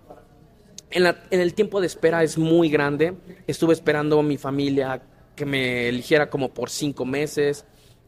en, 0.91 1.03
la, 1.03 1.25
en 1.31 1.41
el 1.41 1.55
tiempo 1.55 1.81
de 1.81 1.87
espera 1.87 2.23
es 2.23 2.37
muy 2.37 2.69
grande, 2.69 3.15
estuve 3.47 3.73
esperando 3.73 4.19
a 4.19 4.23
mi 4.23 4.37
familia 4.37 5.03
que 5.37 5.47
me 5.47 5.89
eligiera 5.89 6.29
como 6.29 6.49
por 6.49 6.71
cinco 6.71 7.05
meses, 7.05 7.65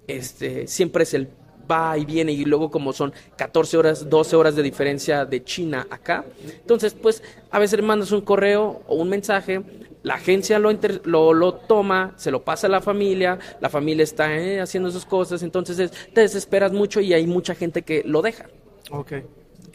este, 0.08 0.66
siempre 0.66 1.04
es 1.04 1.14
el 1.14 1.28
va 1.70 1.96
y 1.98 2.04
viene 2.04 2.32
y 2.32 2.44
luego 2.44 2.70
como 2.70 2.92
son 2.92 3.12
14 3.36 3.76
horas, 3.76 4.08
12 4.08 4.36
horas 4.36 4.56
de 4.56 4.62
diferencia 4.62 5.24
de 5.24 5.44
China 5.44 5.86
acá. 5.90 6.24
Entonces, 6.42 6.94
pues 6.94 7.22
a 7.50 7.58
veces 7.58 7.82
mandas 7.82 8.10
un 8.12 8.22
correo 8.22 8.82
o 8.86 8.96
un 8.96 9.08
mensaje, 9.08 9.62
la 10.02 10.14
agencia 10.14 10.58
lo, 10.58 10.72
lo, 11.04 11.34
lo, 11.34 11.54
toma, 11.54 12.14
se 12.16 12.30
lo 12.30 12.42
pasa 12.42 12.66
a 12.66 12.70
la 12.70 12.80
familia, 12.80 13.38
la 13.60 13.68
familia 13.68 14.04
está 14.04 14.34
eh, 14.34 14.60
haciendo 14.60 14.90
sus 14.90 15.04
cosas, 15.04 15.42
entonces 15.42 15.92
te 16.12 16.20
desesperas 16.22 16.72
mucho 16.72 17.00
y 17.00 17.12
hay 17.12 17.26
mucha 17.26 17.54
gente 17.54 17.82
que 17.82 18.02
lo 18.04 18.22
deja. 18.22 18.46
Ok. 18.90 19.12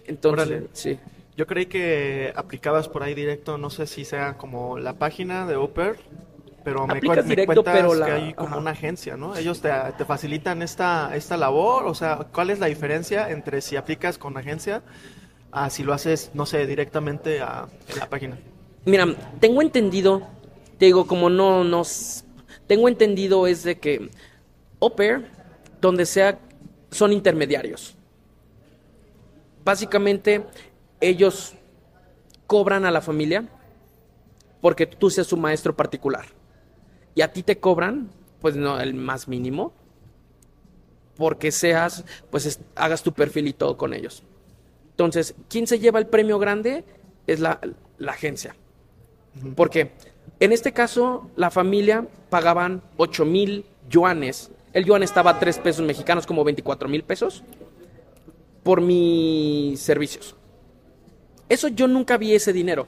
Entonces, 0.05 0.63
sí. 0.73 0.97
Yo 1.35 1.47
creí 1.47 1.65
que 1.65 2.31
aplicabas 2.35 2.87
por 2.87 3.03
ahí 3.03 3.13
directo, 3.13 3.57
no 3.57 3.69
sé 3.69 3.87
si 3.87 4.05
sea 4.05 4.37
como 4.37 4.77
la 4.77 4.93
página 4.93 5.47
de 5.47 5.55
Oper 5.55 5.97
pero 6.63 6.87
me, 6.87 7.01
cuentas 7.01 7.25
que 7.25 8.11
hay 8.11 8.33
como 8.33 8.57
una 8.57 8.71
agencia, 8.71 9.17
¿no? 9.17 9.35
Ellos 9.35 9.61
te, 9.61 10.05
facilitan 10.05 10.61
esta, 10.61 11.15
esta 11.15 11.35
labor, 11.35 11.85
o 11.85 11.93
sea, 11.93 12.27
¿cuál 12.33 12.49
es 12.49 12.59
la 12.59 12.67
diferencia 12.67 13.29
entre 13.29 13.61
si 13.61 13.75
aplicas 13.75 14.17
con 14.17 14.37
agencia 14.37 14.81
a 15.51 15.69
si 15.69 15.83
lo 15.83 15.93
haces, 15.93 16.31
no 16.33 16.45
sé, 16.45 16.65
directamente 16.65 17.41
a, 17.41 17.67
la 17.97 18.09
página? 18.09 18.37
Mira, 18.85 19.07
tengo 19.39 19.61
entendido, 19.61 20.27
te 20.77 20.85
digo, 20.85 21.05
como 21.05 21.29
no 21.29 21.63
nos... 21.63 22.23
Tengo 22.67 22.87
entendido 22.87 23.45
es 23.45 23.63
de 23.63 23.77
que 23.77 24.09
Oper, 24.79 25.29
donde 25.81 26.05
sea, 26.05 26.39
son 26.91 27.11
intermediarios. 27.11 27.95
Básicamente, 29.65 30.45
ellos 31.01 31.55
cobran 32.47 32.85
a 32.85 32.91
la 32.91 33.01
familia 33.01 33.49
porque 34.61 34.85
tú 34.85 35.09
seas 35.09 35.27
su 35.27 35.35
maestro 35.35 35.75
particular 35.75 36.25
y 37.15 37.21
a 37.21 37.31
ti 37.31 37.43
te 37.43 37.59
cobran, 37.59 38.09
pues 38.41 38.55
no, 38.55 38.79
el 38.79 38.93
más 38.93 39.27
mínimo, 39.27 39.73
porque 41.15 41.51
seas, 41.51 42.03
pues 42.31 42.59
hagas 42.75 43.03
tu 43.03 43.13
perfil 43.13 43.47
y 43.47 43.53
todo 43.53 43.77
con 43.77 43.93
ellos. 43.93 44.23
Entonces, 44.91 45.35
¿quién 45.49 45.67
se 45.67 45.79
lleva 45.79 45.99
el 45.99 46.07
premio 46.07 46.39
grande? 46.39 46.83
Es 47.27 47.39
la, 47.39 47.59
agencia. 48.07 48.55
Porque 49.55 49.91
en 50.39 50.51
este 50.51 50.73
caso, 50.73 51.29
la 51.35 51.51
familia 51.51 52.07
pagaban 52.29 52.81
8 52.97 53.25
mil 53.25 53.65
yuanes. 53.89 54.51
El 54.73 54.85
yuan 54.85 55.03
estaba 55.03 55.31
a 55.31 55.39
3 55.39 55.59
pesos 55.59 55.85
mexicanos, 55.85 56.25
como 56.25 56.43
24 56.43 56.89
mil 56.89 57.03
pesos, 57.03 57.43
por 58.63 58.81
mis 58.81 59.79
servicios. 59.79 60.35
Eso 61.49 61.67
yo 61.67 61.87
nunca 61.87 62.17
vi 62.17 62.33
ese 62.33 62.53
dinero. 62.53 62.87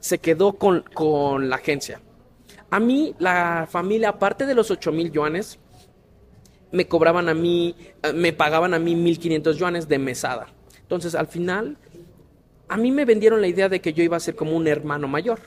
Se 0.00 0.18
quedó 0.18 0.54
con, 0.54 0.82
con 0.94 1.48
la 1.48 1.56
agencia. 1.56 2.00
A 2.74 2.80
mí, 2.80 3.14
la 3.20 3.68
familia, 3.70 4.08
aparte 4.08 4.46
de 4.46 4.54
los 4.56 4.68
8 4.68 4.90
mil 4.90 5.12
yuanes, 5.12 5.60
me 6.72 6.88
cobraban 6.88 7.28
a 7.28 7.34
mí, 7.34 7.76
eh, 8.02 8.12
me 8.12 8.32
pagaban 8.32 8.74
a 8.74 8.80
mí 8.80 8.96
1500 8.96 9.56
yuanes 9.56 9.86
de 9.86 10.00
mesada. 10.00 10.48
Entonces, 10.80 11.14
al 11.14 11.28
final, 11.28 11.76
a 12.66 12.76
mí 12.76 12.90
me 12.90 13.04
vendieron 13.04 13.40
la 13.40 13.46
idea 13.46 13.68
de 13.68 13.80
que 13.80 13.92
yo 13.92 14.02
iba 14.02 14.16
a 14.16 14.20
ser 14.20 14.34
como 14.34 14.56
un 14.56 14.66
hermano 14.66 15.06
mayor 15.06 15.38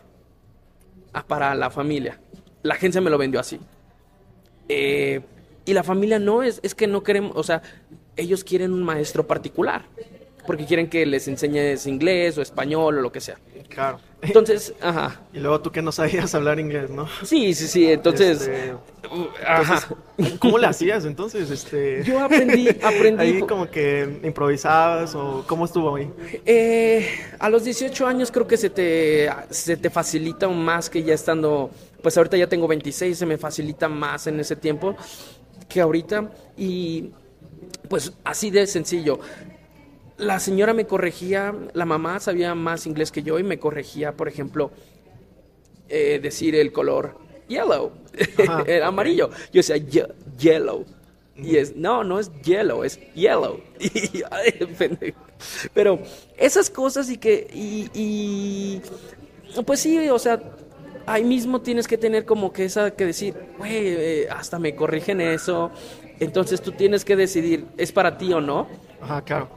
ah, 1.11 1.27
para 1.27 1.53
la 1.53 1.69
familia. 1.69 2.17
La 2.63 2.75
agencia 2.75 3.01
me 3.01 3.09
lo 3.09 3.17
vendió 3.17 3.41
así. 3.41 3.59
Eh, 4.69 5.19
y 5.65 5.73
la 5.73 5.83
familia 5.83 6.19
no 6.19 6.43
es, 6.43 6.61
es 6.63 6.75
que 6.75 6.87
no 6.87 7.03
queremos, 7.03 7.33
o 7.35 7.43
sea, 7.43 7.61
ellos 8.15 8.45
quieren 8.45 8.71
un 8.71 8.83
maestro 8.83 9.27
particular, 9.27 9.83
porque 10.47 10.65
quieren 10.65 10.89
que 10.89 11.05
les 11.05 11.27
enseñes 11.27 11.85
inglés 11.85 12.37
o 12.37 12.41
español 12.41 12.97
o 12.97 13.01
lo 13.01 13.11
que 13.11 13.21
sea. 13.21 13.37
Claro. 13.69 13.99
Entonces, 14.21 14.73
ajá. 14.81 15.21
Y 15.33 15.39
luego 15.39 15.61
tú 15.61 15.71
que 15.71 15.83
no 15.83 15.91
sabías 15.91 16.33
hablar 16.35 16.59
inglés, 16.59 16.89
¿no? 16.89 17.07
Sí, 17.23 17.53
sí, 17.53 17.67
sí. 17.67 17.91
Entonces, 17.91 18.41
este, 18.41 18.73
ajá. 19.45 19.87
¿Cómo 20.39 20.57
le 20.57 20.65
hacías 20.65 21.05
entonces? 21.05 21.51
Este... 21.51 22.03
Yo 22.03 22.19
aprendí, 22.19 22.69
aprendí. 22.81 23.21
Ahí 23.21 23.39
como 23.41 23.69
que 23.69 24.19
improvisabas 24.23 25.13
o 25.13 25.43
cómo 25.45 25.65
estuvo 25.65 25.95
ahí. 25.95 26.09
Eh, 26.45 27.07
a 27.37 27.49
los 27.49 27.63
18 27.65 28.07
años 28.07 28.31
creo 28.31 28.47
que 28.47 28.57
se 28.57 28.69
te, 28.69 29.29
se 29.51 29.77
te 29.77 29.89
facilita 29.89 30.47
más 30.47 30.89
que 30.89 31.03
ya 31.03 31.13
estando, 31.13 31.69
pues 32.01 32.17
ahorita 32.17 32.37
ya 32.37 32.47
tengo 32.47 32.67
26, 32.67 33.15
se 33.15 33.25
me 33.25 33.37
facilita 33.37 33.87
más 33.87 34.25
en 34.25 34.39
ese 34.39 34.55
tiempo 34.55 34.95
que 35.67 35.81
ahorita 35.81 36.31
y 36.55 37.11
pues 37.89 38.13
así 38.23 38.49
de 38.49 38.65
sencillo 38.67 39.19
la 40.17 40.39
señora 40.39 40.73
me 40.73 40.85
corregía, 40.85 41.53
la 41.73 41.85
mamá 41.85 42.19
sabía 42.19 42.55
más 42.55 42.87
inglés 42.87 43.11
que 43.11 43.23
yo 43.23 43.39
y 43.39 43.43
me 43.43 43.59
corregía, 43.59 44.13
por 44.13 44.27
ejemplo, 44.27 44.71
eh, 45.89 46.19
decir 46.21 46.55
el 46.55 46.71
color 46.71 47.17
yellow, 47.47 47.91
el 48.65 48.83
amarillo. 48.83 49.29
Yo 49.51 49.59
decía 49.59 49.77
yellow. 50.37 50.85
Y 51.35 51.57
es, 51.57 51.75
no, 51.75 52.03
no 52.03 52.19
es 52.19 52.31
yellow, 52.41 52.83
es 52.83 52.99
yellow. 53.13 53.61
Pero 55.73 55.99
esas 56.35 56.69
cosas 56.69 57.11
y 57.11 57.17
que, 57.17 57.47
y, 57.53 58.81
pues 59.65 59.79
sí, 59.79 60.09
o 60.09 60.17
sea, 60.17 60.41
ahí 61.05 61.23
mismo 61.23 61.61
tienes 61.61 61.87
que 61.87 61.97
tener 61.97 62.25
como 62.25 62.51
que 62.51 62.65
esa, 62.65 62.91
que 62.91 63.05
decir, 63.05 63.35
güey, 63.59 63.71
eh, 63.71 64.27
hasta 64.31 64.57
me 64.57 64.75
corrigen 64.75 65.21
eso. 65.21 65.69
Entonces 66.19 66.59
tú 66.59 66.71
tienes 66.71 67.05
que 67.05 67.15
decidir, 67.15 67.67
¿es 67.77 67.91
para 67.91 68.17
ti 68.17 68.33
o 68.33 68.41
no? 68.41 68.67
Ajá, 68.99 69.21
claro. 69.21 69.49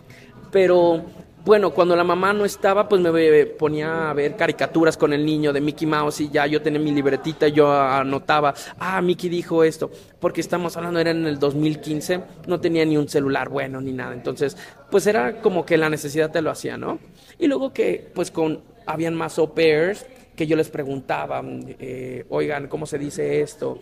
Pero 0.51 1.05
bueno, 1.45 1.71
cuando 1.71 1.97
la 1.97 2.05
mamá 2.05 2.33
no 2.33 2.45
estaba, 2.45 2.89
pues 2.89 3.01
me 3.01 3.47
ponía 3.47 4.11
a 4.11 4.13
ver 4.13 4.37
caricaturas 4.37 4.97
con 4.97 5.13
el 5.13 5.25
niño 5.25 5.53
de 5.53 5.61
Mickey 5.61 5.87
Mouse 5.87 6.21
y 6.21 6.31
ya 6.31 6.47
yo 6.47 6.61
tenía 6.61 6.81
mi 6.81 6.93
libretita 6.93 7.49
y 7.49 7.53
yo 7.53 7.73
anotaba, 7.73 8.53
ah, 8.79 9.01
Mickey 9.01 9.31
dijo 9.31 9.65
esto, 9.65 9.91
porque 10.19 10.43
estamos 10.43 10.77
hablando, 10.77 11.01
era 11.01 11.13
en 11.13 11.27
el 11.27 11.39
2015, 11.39 12.21
no 12.47 12.61
tenía 12.61 12.85
ni 12.85 12.99
un 12.99 13.09
celular 13.09 13.49
bueno 13.49 13.81
ni 13.81 13.93
nada, 13.93 14.13
entonces, 14.13 14.57
pues 14.91 15.07
era 15.07 15.41
como 15.41 15.65
que 15.65 15.79
la 15.79 15.89
necesidad 15.89 16.31
te 16.31 16.43
lo 16.43 16.51
hacía, 16.51 16.77
¿no? 16.77 16.99
Y 17.39 17.47
luego 17.47 17.73
que, 17.73 18.11
pues 18.15 18.31
con, 18.31 18.61
habían 18.85 19.15
más 19.15 19.39
au 19.39 19.55
pairs 19.55 20.05
que 20.37 20.47
yo 20.47 20.57
les 20.57 20.69
preguntaba, 20.69 21.43
eh, 21.79 22.25
oigan, 22.29 22.69
¿cómo 22.69 22.85
se 22.85 22.99
dice 22.99 23.41
esto? 23.41 23.81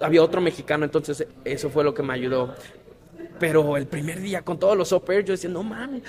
Había 0.00 0.22
otro 0.22 0.40
mexicano, 0.40 0.84
entonces 0.84 1.26
eso 1.44 1.70
fue 1.70 1.84
lo 1.84 1.94
que 1.94 2.02
me 2.02 2.12
ayudó. 2.12 2.54
Pero 3.38 3.76
el 3.76 3.86
primer 3.86 4.20
día 4.20 4.42
con 4.42 4.58
todos 4.58 4.76
los 4.76 4.92
au 4.92 5.02
yo 5.06 5.32
decía, 5.32 5.50
no 5.50 5.62
mames, 5.62 6.02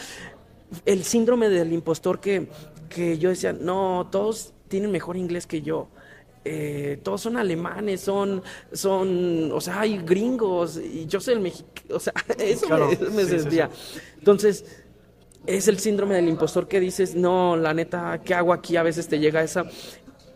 el 0.85 1.03
síndrome 1.03 1.49
del 1.49 1.73
impostor 1.73 2.19
que, 2.19 2.47
que 2.89 3.17
yo 3.17 3.29
decía, 3.29 3.53
no, 3.53 4.07
todos 4.11 4.53
tienen 4.67 4.91
mejor 4.91 5.17
inglés 5.17 5.45
que 5.47 5.61
yo. 5.61 5.87
eh, 6.45 6.99
todos 7.03 7.21
son 7.21 7.37
alemanes, 7.37 8.01
son, 8.01 8.43
son, 8.73 9.51
o 9.51 9.61
sea, 9.61 9.81
hay 9.81 9.97
gringos 9.99 10.77
y 10.77 11.05
yo 11.05 11.21
soy 11.21 11.35
el 11.35 11.39
mexicano, 11.39 11.95
o 11.95 11.99
sea, 11.99 12.13
eso 12.37 12.67
me, 13.11 13.23
desvía. 13.23 13.69
Entonces, 14.17 14.65
es 15.45 15.67
el 15.67 15.79
síndrome 15.79 16.15
del 16.15 16.27
impostor 16.27 16.67
que 16.67 16.79
dices, 16.79 17.15
no, 17.15 17.55
la 17.55 17.73
neta, 17.73 18.21
¿qué 18.23 18.33
hago 18.33 18.53
aquí? 18.53 18.77
A 18.77 18.83
veces 18.83 19.07
te 19.07 19.19
llega 19.19 19.43
esa... 19.43 19.65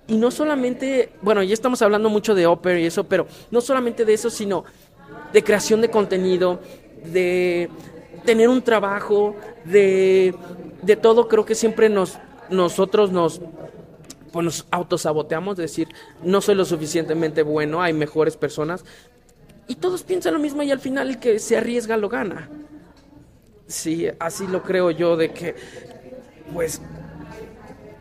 Y 0.09 0.15
no 0.15 0.31
solamente, 0.31 1.09
bueno, 1.21 1.43
ya 1.43 1.53
estamos 1.53 1.81
hablando 1.81 2.09
mucho 2.09 2.33
de 2.33 2.47
Opera 2.47 2.79
y 2.79 2.85
eso, 2.85 3.03
pero 3.03 3.27
no 3.51 3.59
solamente 3.59 4.05
de 4.05 4.13
eso, 4.13 4.29
sino 4.29 4.63
de 5.33 5.43
creación 5.43 5.81
de 5.81 5.89
contenido, 5.89 6.59
de 7.05 7.69
tener 8.25 8.49
un 8.49 8.61
trabajo, 8.61 9.35
de, 9.65 10.33
de 10.81 10.95
todo, 10.95 11.27
creo 11.27 11.45
que 11.45 11.55
siempre 11.55 11.89
nos, 11.89 12.17
nosotros 12.49 13.11
nos 13.11 13.41
pues 14.31 14.43
nos 14.43 14.67
autosaboteamos, 14.71 15.57
decir, 15.57 15.87
no 16.21 16.41
soy 16.41 16.55
lo 16.55 16.65
suficientemente 16.65 17.43
bueno, 17.43 17.81
hay 17.81 17.93
mejores 17.93 18.37
personas. 18.37 18.83
Y 19.67 19.75
todos 19.75 20.03
piensan 20.03 20.33
lo 20.33 20.39
mismo 20.39 20.63
y 20.63 20.71
al 20.71 20.79
final 20.79 21.09
el 21.09 21.19
que 21.19 21.39
se 21.39 21.57
arriesga 21.57 21.97
lo 21.97 22.09
gana. 22.09 22.49
Sí, 23.67 24.07
así 24.19 24.47
lo 24.47 24.63
creo 24.63 24.91
yo, 24.91 25.17
de 25.17 25.31
que, 25.33 25.55
pues, 26.53 26.81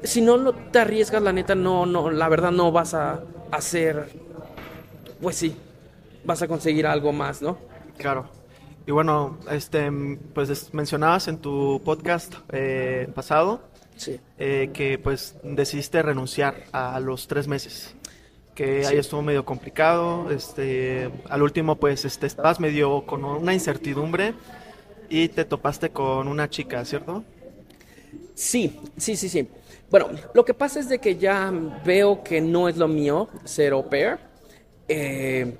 si 0.02 0.20
no 0.20 0.52
te 0.52 0.78
arriesgas, 0.78 1.22
la 1.22 1.32
neta, 1.32 1.54
no, 1.54 1.86
no, 1.86 2.10
la 2.10 2.28
verdad 2.28 2.52
no 2.52 2.70
vas 2.70 2.94
a 2.94 3.22
hacer, 3.50 4.10
pues 5.20 5.36
sí, 5.36 5.56
vas 6.26 6.42
a 6.42 6.48
conseguir 6.48 6.86
algo 6.86 7.12
más, 7.12 7.40
¿no? 7.40 7.56
Claro. 7.96 8.28
Y 8.86 8.92
bueno, 8.92 9.38
este, 9.50 9.90
pues 10.34 10.72
mencionabas 10.74 11.28
en 11.28 11.38
tu 11.38 11.80
podcast 11.84 12.34
eh, 12.52 13.08
pasado 13.14 13.60
eh, 14.38 14.70
que 14.72 14.98
pues 14.98 15.34
decidiste 15.42 16.02
renunciar 16.02 16.64
a 16.72 17.00
los 17.00 17.26
tres 17.26 17.48
meses. 17.48 17.94
Que 18.54 18.86
ahí 18.86 18.96
estuvo 18.96 19.22
medio 19.22 19.44
complicado. 19.44 20.30
Este, 20.30 21.10
al 21.28 21.42
último, 21.42 21.76
pues 21.76 22.04
este, 22.04 22.26
estabas 22.26 22.60
medio 22.60 23.04
con 23.06 23.24
una 23.24 23.52
incertidumbre 23.52 24.34
y 25.08 25.28
te 25.28 25.44
topaste 25.44 25.90
con 25.90 26.28
una 26.28 26.48
chica, 26.48 26.84
¿cierto? 26.84 27.24
Sí, 28.34 28.80
sí, 28.96 29.16
sí, 29.16 29.28
sí. 29.28 29.48
Bueno, 29.90 30.08
lo 30.34 30.44
que 30.44 30.54
pasa 30.54 30.80
es 30.80 30.88
de 30.88 30.98
que 30.98 31.16
ya 31.16 31.52
veo 31.84 32.22
que 32.22 32.40
no 32.40 32.68
es 32.68 32.76
lo 32.76 32.88
mío 32.88 33.28
ser 33.44 33.72
au 33.72 33.88
pair. 33.88 34.18
Eh, 34.88 35.56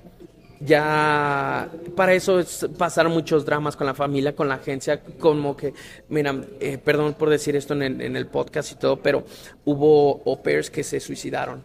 ya 0.59 1.69
para 1.95 2.13
eso 2.13 2.41
pasaron 2.77 3.11
muchos 3.11 3.45
dramas 3.45 3.75
con 3.75 3.85
la 3.85 3.93
familia, 3.93 4.35
con 4.35 4.47
la 4.47 4.55
agencia, 4.55 5.01
como 5.19 5.55
que, 5.55 5.73
mira, 6.09 6.35
eh, 6.59 6.77
perdón 6.77 7.13
por 7.13 7.29
decir 7.29 7.55
esto 7.55 7.73
en 7.73 8.15
el, 8.15 8.27
podcast 8.27 8.71
y 8.71 8.75
todo, 8.75 8.97
pero 8.97 9.23
hubo 9.65 10.21
au 10.25 10.41
pairs 10.41 10.69
que 10.69 10.83
se 10.83 10.99
suicidaron, 10.99 11.63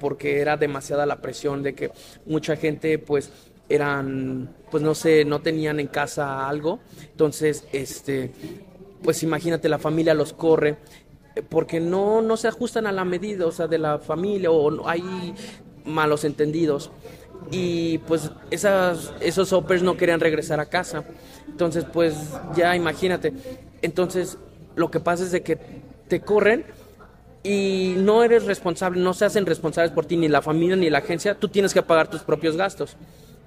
porque 0.00 0.40
era 0.40 0.56
demasiada 0.56 1.06
la 1.06 1.20
presión 1.20 1.62
de 1.62 1.74
que 1.74 1.90
mucha 2.26 2.56
gente 2.56 2.98
pues 2.98 3.30
eran, 3.68 4.54
pues 4.70 4.82
no 4.82 4.94
sé, 4.94 5.24
no 5.24 5.40
tenían 5.40 5.78
en 5.78 5.88
casa 5.88 6.48
algo, 6.48 6.80
entonces, 7.00 7.66
este, 7.72 8.32
pues 9.02 9.22
imagínate, 9.22 9.68
la 9.68 9.78
familia 9.78 10.14
los 10.14 10.32
corre 10.32 10.78
eh, 11.36 11.42
porque 11.46 11.78
no, 11.78 12.22
no 12.22 12.38
se 12.38 12.48
ajustan 12.48 12.86
a 12.86 12.92
la 12.92 13.04
medida, 13.04 13.46
o 13.46 13.52
sea, 13.52 13.66
de 13.66 13.78
la 13.78 13.98
familia 13.98 14.50
o 14.50 14.88
hay 14.88 15.34
malos 15.84 16.24
entendidos 16.24 16.90
y 17.50 17.98
pues 17.98 18.30
esas, 18.50 19.12
esos 19.20 19.52
hoppers 19.52 19.82
no 19.82 19.96
querían 19.96 20.20
regresar 20.20 20.60
a 20.60 20.66
casa. 20.66 21.04
Entonces, 21.48 21.84
pues 21.84 22.14
ya 22.54 22.76
imagínate. 22.76 23.32
Entonces, 23.82 24.38
lo 24.76 24.90
que 24.90 25.00
pasa 25.00 25.24
es 25.24 25.32
de 25.32 25.42
que 25.42 25.58
te 26.08 26.20
corren 26.20 26.64
y 27.42 27.94
no 27.96 28.24
eres 28.24 28.44
responsable, 28.44 29.00
no 29.00 29.14
se 29.14 29.24
hacen 29.24 29.46
responsables 29.46 29.92
por 29.92 30.06
ti, 30.06 30.16
ni 30.16 30.28
la 30.28 30.42
familia 30.42 30.76
ni 30.76 30.90
la 30.90 30.98
agencia, 30.98 31.34
tú 31.34 31.48
tienes 31.48 31.72
que 31.72 31.82
pagar 31.82 32.08
tus 32.08 32.22
propios 32.22 32.56
gastos. 32.56 32.96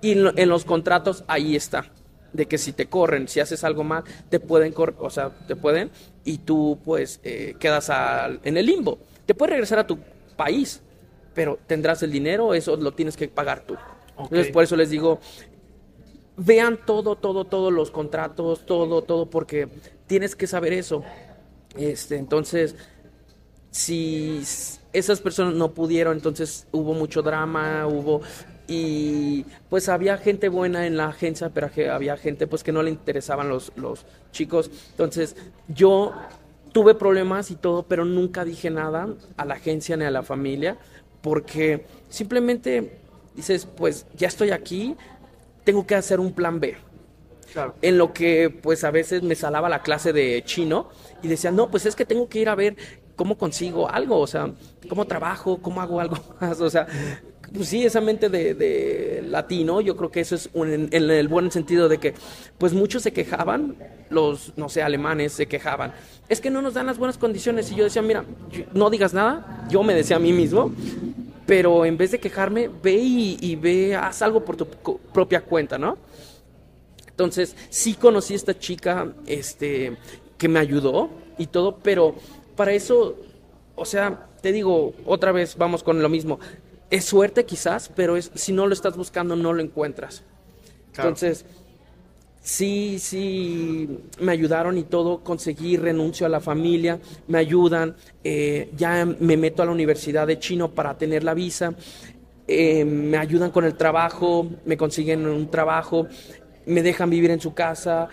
Y 0.01 0.13
en 0.13 0.49
los 0.49 0.65
contratos 0.65 1.23
ahí 1.27 1.56
está, 1.56 1.86
de 2.34 2.47
que 2.47 2.58
si 2.58 2.73
te 2.73 2.88
corren, 2.88 3.27
si 3.27 3.39
haces 3.39 3.63
algo 3.63 3.84
mal, 3.84 4.04
te 4.30 4.39
pueden, 4.39 4.73
o 4.75 5.10
sea, 5.10 5.30
te 5.47 5.56
pueden 5.56 5.91
y 6.23 6.39
tú 6.39 6.80
pues 6.84 7.19
eh, 7.23 7.56
quedas 7.60 7.91
en 8.43 8.58
el 8.58 8.65
limbo. 8.65 8.97
Te 9.25 9.36
puedes 9.36 9.51
regresar 9.51 9.80
a 9.80 9.86
tu 9.86 9.99
país, 10.36 10.82
pero 11.34 11.60
tendrás 11.67 12.04
el 12.04 12.12
dinero, 12.12 12.54
eso 12.54 12.76
lo 12.76 12.94
tienes 12.94 13.17
que 13.17 13.28
pagar 13.28 13.62
tú. 13.62 13.76
Entonces, 14.17 14.52
por 14.52 14.63
eso 14.63 14.76
les 14.76 14.89
digo, 14.89 15.20
vean 16.38 16.80
todo, 16.86 17.15
todo, 17.15 17.46
todos 17.46 17.72
los 17.72 17.91
contratos, 17.91 18.65
todo, 18.65 19.02
todo, 19.04 19.30
porque 19.30 19.67
tienes 20.08 20.36
que 20.36 20.48
saber 20.48 20.74
eso. 20.74 21.04
Este, 21.76 22.17
entonces, 22.17 22.76
si 23.72 24.41
esas 24.94 25.22
personas 25.22 25.54
no 25.54 25.72
pudieron, 25.74 26.17
entonces 26.17 26.67
hubo 26.72 26.94
mucho 26.94 27.22
drama, 27.22 27.88
hubo 27.88 28.22
y 28.67 29.46
pues 29.70 29.89
había 29.89 30.17
gente 30.17 30.48
buena 30.48 30.88
en 30.88 30.96
la 30.96 31.08
agencia, 31.08 31.50
pero 31.50 31.70
había 31.91 32.15
gente 32.15 32.48
pues 32.48 32.63
que 32.63 32.72
no 32.72 32.84
le 32.84 32.89
interesaban 32.89 33.50
los, 33.50 33.72
los 33.76 34.06
chicos. 34.32 34.72
Entonces, 34.91 35.36
yo 35.67 36.13
tuve 36.72 36.96
problemas 36.96 37.52
y 37.52 37.56
todo, 37.56 37.84
pero 37.84 38.06
nunca 38.06 38.46
dije 38.46 38.70
nada 38.70 39.10
a 39.36 39.46
la 39.46 39.56
agencia 39.56 39.98
ni 39.98 40.06
a 40.06 40.12
la 40.12 40.24
familia 40.24 40.78
porque 41.21 41.86
simplemente 42.10 42.99
dices, 43.36 43.65
pues 43.65 44.05
ya 44.15 44.27
estoy 44.27 44.51
aquí, 44.51 44.95
tengo 45.63 45.86
que 45.86 45.95
hacer 45.95 46.19
un 46.19 46.34
plan 46.34 46.60
B. 46.60 46.77
En 47.81 47.97
lo 47.97 48.13
que 48.13 48.49
pues 48.49 48.84
a 48.86 48.91
veces 48.91 49.23
me 49.23 49.36
salaba 49.36 49.67
la 49.67 49.81
clase 49.81 50.13
de 50.13 50.41
chino 50.45 50.89
y 51.21 51.27
decía, 51.27 51.51
no, 51.51 51.69
pues 51.69 51.86
es 51.86 51.95
que 51.95 52.05
tengo 52.05 52.29
que 52.29 52.39
ir 52.39 52.47
a 52.47 52.55
ver 52.55 52.77
cómo 53.15 53.38
consigo 53.38 53.89
algo, 53.89 54.19
o 54.19 54.27
sea, 54.27 54.51
cómo 54.88 55.05
trabajo, 55.05 55.62
cómo 55.62 55.81
hago 55.81 55.99
algo 55.99 56.17
más, 56.39 56.62
o 56.62 56.69
sea, 56.69 56.88
pues 57.53 57.67
sí, 57.67 57.85
esa 57.85 58.01
mente 58.01 58.29
de, 58.29 59.23
latino, 59.27 59.81
yo 59.81 59.95
creo 59.95 60.11
que 60.11 60.21
eso 60.21 60.35
es 60.35 60.49
en, 60.53 60.89
el 60.93 61.27
buen 61.27 61.51
sentido 61.51 61.89
de 61.89 61.97
que, 61.97 62.13
pues 62.57 62.73
muchos 62.73 63.03
se 63.03 63.11
quejaban, 63.11 63.75
los, 64.09 64.53
no 64.57 64.69
sé, 64.69 64.81
alemanes 64.81 65.33
se 65.33 65.47
quejaban, 65.47 65.93
es 66.29 66.39
que 66.39 66.49
no 66.49 66.61
nos 66.61 66.73
dan 66.73 66.85
las 66.85 66.97
buenas 66.97 67.17
condiciones, 67.17 67.71
y 67.71 67.75
yo 67.75 67.83
decía, 67.83 68.01
mira, 68.01 68.23
no 68.73 68.89
digas 68.89 69.13
nada, 69.13 69.67
yo 69.69 69.83
me 69.83 69.93
decía 69.93 70.15
a 70.15 70.19
mí 70.19 70.31
mismo, 70.31 70.71
pero 71.45 71.85
en 71.85 71.97
vez 71.97 72.11
de 72.11 72.19
quejarme, 72.19 72.69
ve 72.81 72.93
y, 72.93 73.55
ve, 73.55 73.95
haz 73.95 74.21
algo 74.21 74.45
por 74.45 74.55
tu 74.55 74.67
propia 75.13 75.41
cuenta, 75.41 75.77
¿no? 75.77 75.97
Entonces, 77.07 77.55
sí 77.69 77.93
conocí 77.95 78.33
a 78.33 78.37
esta 78.37 78.57
chica, 78.57 79.11
este, 79.27 79.97
que 80.37 80.47
me 80.47 80.59
ayudó 80.59 81.09
y 81.37 81.47
todo, 81.47 81.77
pero 81.83 82.15
para 82.55 82.71
eso, 82.71 83.17
o 83.75 83.85
sea, 83.85 84.27
te 84.41 84.51
digo, 84.51 84.93
otra 85.05 85.31
vez 85.31 85.57
vamos 85.57 85.83
con 85.83 86.01
lo 86.01 86.09
mismo. 86.09 86.39
Es 86.91 87.06
suerte 87.06 87.45
quizás, 87.45 87.89
pero 87.95 88.17
es, 88.17 88.32
si 88.36 88.51
no 88.51 88.67
lo 88.67 88.73
estás 88.73 88.95
buscando, 88.95 89.36
no 89.36 89.54
lo 89.54 89.62
encuentras. 89.62 90.23
Entonces, 90.89 91.45
sí, 92.41 92.97
sí, 92.99 93.99
me 94.19 94.34
ayudaron 94.34 94.77
y 94.77 94.84
todo, 94.84 95.23
conseguí 95.23 95.77
renuncio 95.77 96.25
a 96.25 96.30
la 96.30 96.41
familia, 96.41 96.99
me 97.27 97.38
ayudan, 97.38 97.95
eh, 98.23 98.69
ya 98.75 99.06
me 99.06 99.38
meto 99.38 99.63
a 99.63 99.65
la 99.65 99.71
Universidad 99.71 100.27
de 100.27 100.38
Chino 100.38 100.71
para 100.71 100.97
tener 100.97 101.23
la 101.23 101.34
visa, 101.34 101.73
eh, 102.47 102.84
me 102.84 103.17
ayudan 103.17 103.51
con 103.51 103.63
el 103.63 103.75
trabajo, 103.75 104.45
me 104.65 104.75
consiguen 104.75 105.25
un 105.25 105.49
trabajo, 105.49 106.08
me 106.65 106.84
dejan 106.84 107.10
vivir 107.10 107.32
en 107.32 107.39
su 107.39 107.54
casa. 107.54 108.10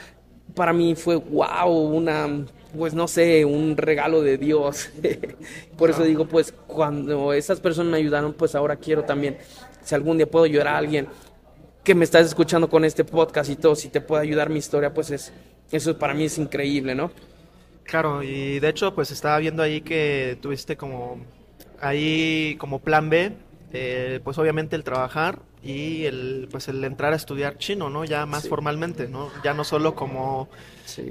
Para 0.55 0.73
mí 0.73 0.95
fue 0.95 1.17
wow, 1.17 1.71
una, 1.71 2.47
pues 2.77 2.95
no 2.95 3.09
sé, 3.09 3.45
un 3.45 3.77
regalo 3.77 4.23
de 4.23 4.39
Dios. 4.39 4.91
Por 5.77 5.91
eso 5.91 6.05
digo, 6.05 6.27
pues 6.27 6.53
cuando 6.67 7.33
esas 7.33 7.61
personas 7.61 7.93
me 7.93 7.99
ayudaron, 7.99 8.33
pues 8.33 8.55
ahora 8.55 8.77
quiero 8.77 9.05
también, 9.05 9.39
si 9.83 9.95
algún 9.95 10.17
día 10.19 10.31
puedo 10.31 10.45
ayudar 10.45 10.69
a 10.69 10.79
alguien 10.79 11.09
que 11.85 11.95
me 11.95 12.05
estás 12.05 12.27
escuchando 12.27 12.69
con 12.69 12.85
este 12.85 13.05
podcast 13.05 13.51
y 13.51 13.57
todo, 13.57 13.75
si 13.75 13.89
te 13.89 14.01
puede 14.01 14.23
ayudar 14.23 14.51
mi 14.51 14.59
historia, 14.59 14.93
pues 14.93 15.11
es, 15.11 15.33
eso 15.71 15.99
para 15.99 16.13
mí 16.15 16.25
es 16.25 16.37
increíble, 16.37 16.95
¿no? 16.95 17.11
Claro, 17.85 18.23
y 18.23 18.61
de 18.61 18.69
hecho, 18.69 18.95
pues 18.95 19.11
estaba 19.11 19.39
viendo 19.39 19.63
ahí 19.63 19.81
que 19.81 20.37
tuviste 20.43 20.77
como, 20.77 21.23
ahí 21.81 22.57
como 22.59 22.81
plan 22.81 23.09
B, 23.09 23.33
eh, 23.73 24.21
pues 24.23 24.37
obviamente 24.37 24.77
el 24.77 24.85
trabajar 24.85 25.39
y 25.63 26.05
el, 26.05 26.49
pues 26.51 26.69
el 26.69 26.83
entrar 26.85 27.13
a 27.13 27.17
estudiar 27.17 27.59
chino, 27.59 27.91
¿no? 27.91 28.05
Ya 28.05 28.27
más 28.27 28.49
formalmente, 28.49 29.09
¿no? 29.09 29.31
Ya 29.43 29.55
no 29.55 29.65
solo 29.65 29.95
como, 29.95 30.49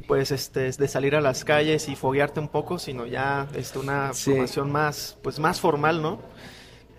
pues, 0.07 0.31
este, 0.31 0.71
de 0.71 0.87
salir 0.87 1.15
a 1.15 1.21
las 1.21 1.43
calles 1.43 1.89
y 1.89 1.95
foguearte 1.95 2.39
un 2.39 2.47
poco, 2.47 2.79
sino 2.79 3.05
ya, 3.05 3.47
este, 3.55 3.79
una 3.79 4.13
formación 4.13 4.71
más, 4.71 5.17
pues, 5.21 5.39
más 5.39 5.59
formal, 5.59 6.01
¿no? 6.01 6.21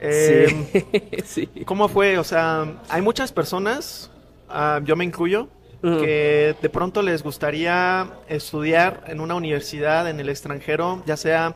Eh, 0.00 1.22
sí. 1.24 1.48
¿Cómo 1.64 1.88
fue? 1.88 2.18
O 2.18 2.24
sea, 2.24 2.80
hay 2.88 3.02
muchas 3.02 3.32
personas, 3.32 4.10
ah, 4.48 4.80
yo 4.84 4.96
me 4.96 5.04
incluyo, 5.04 5.48
que 5.80 6.56
de 6.60 6.68
pronto 6.70 7.02
les 7.02 7.22
gustaría 7.22 8.10
estudiar 8.28 9.04
en 9.06 9.20
una 9.20 9.36
universidad 9.36 10.10
en 10.10 10.18
el 10.18 10.28
extranjero, 10.28 11.04
ya 11.06 11.16
sea 11.16 11.54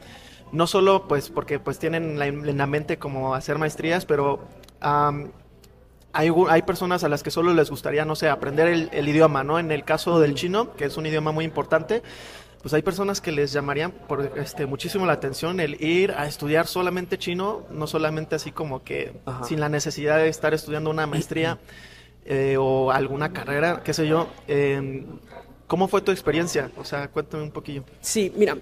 no 0.52 0.68
solo 0.68 1.08
pues 1.08 1.28
porque 1.28 1.58
pues 1.58 1.80
tienen 1.80 2.22
en 2.22 2.56
la 2.56 2.66
mente 2.66 2.98
como 2.98 3.34
hacer 3.34 3.58
maestrías, 3.58 4.06
pero 4.06 4.46
hay, 6.12 6.30
hay, 6.48 6.62
personas 6.62 7.04
a 7.04 7.08
las 7.08 7.22
que 7.22 7.30
solo 7.30 7.54
les 7.54 7.70
gustaría, 7.70 8.04
no 8.04 8.16
sé, 8.16 8.28
aprender 8.28 8.68
el, 8.92 9.08
idioma, 9.08 9.44
¿no? 9.44 9.58
En 9.58 9.70
el 9.70 9.84
caso 9.84 10.20
del 10.20 10.34
chino, 10.34 10.74
que 10.74 10.84
es 10.84 10.96
un 10.96 11.06
idioma 11.06 11.32
muy 11.32 11.44
importante, 11.44 12.02
pues 12.60 12.74
hay 12.74 12.82
personas 12.82 13.20
que 13.20 13.32
les 13.32 13.52
llamarían 13.52 13.90
por 13.90 14.38
este 14.38 14.66
muchísimo 14.66 15.04
la 15.04 15.14
atención 15.14 15.58
el 15.58 15.82
ir 15.82 16.12
a 16.12 16.26
estudiar 16.26 16.68
solamente 16.68 17.18
chino, 17.18 17.64
no 17.70 17.86
solamente 17.88 18.36
así 18.36 18.52
como 18.52 18.84
que 18.84 19.12
sin 19.44 19.58
la 19.58 19.68
necesidad 19.68 20.18
de 20.18 20.28
estar 20.28 20.54
estudiando 20.54 20.88
una 20.90 21.06
maestría 21.06 21.58
eh, 22.24 22.56
o 22.58 22.92
alguna 22.92 23.32
carrera, 23.32 23.82
qué 23.82 23.92
sé 23.92 24.06
yo. 24.06 24.28
Em, 24.46 25.06
¿Cómo 25.66 25.88
fue 25.88 26.02
tu 26.02 26.12
experiencia? 26.12 26.70
O 26.76 26.84
sea, 26.84 27.08
cuéntame 27.08 27.42
un 27.42 27.50
poquillo. 27.50 27.82
Sí, 28.02 28.30
mira, 28.36 28.58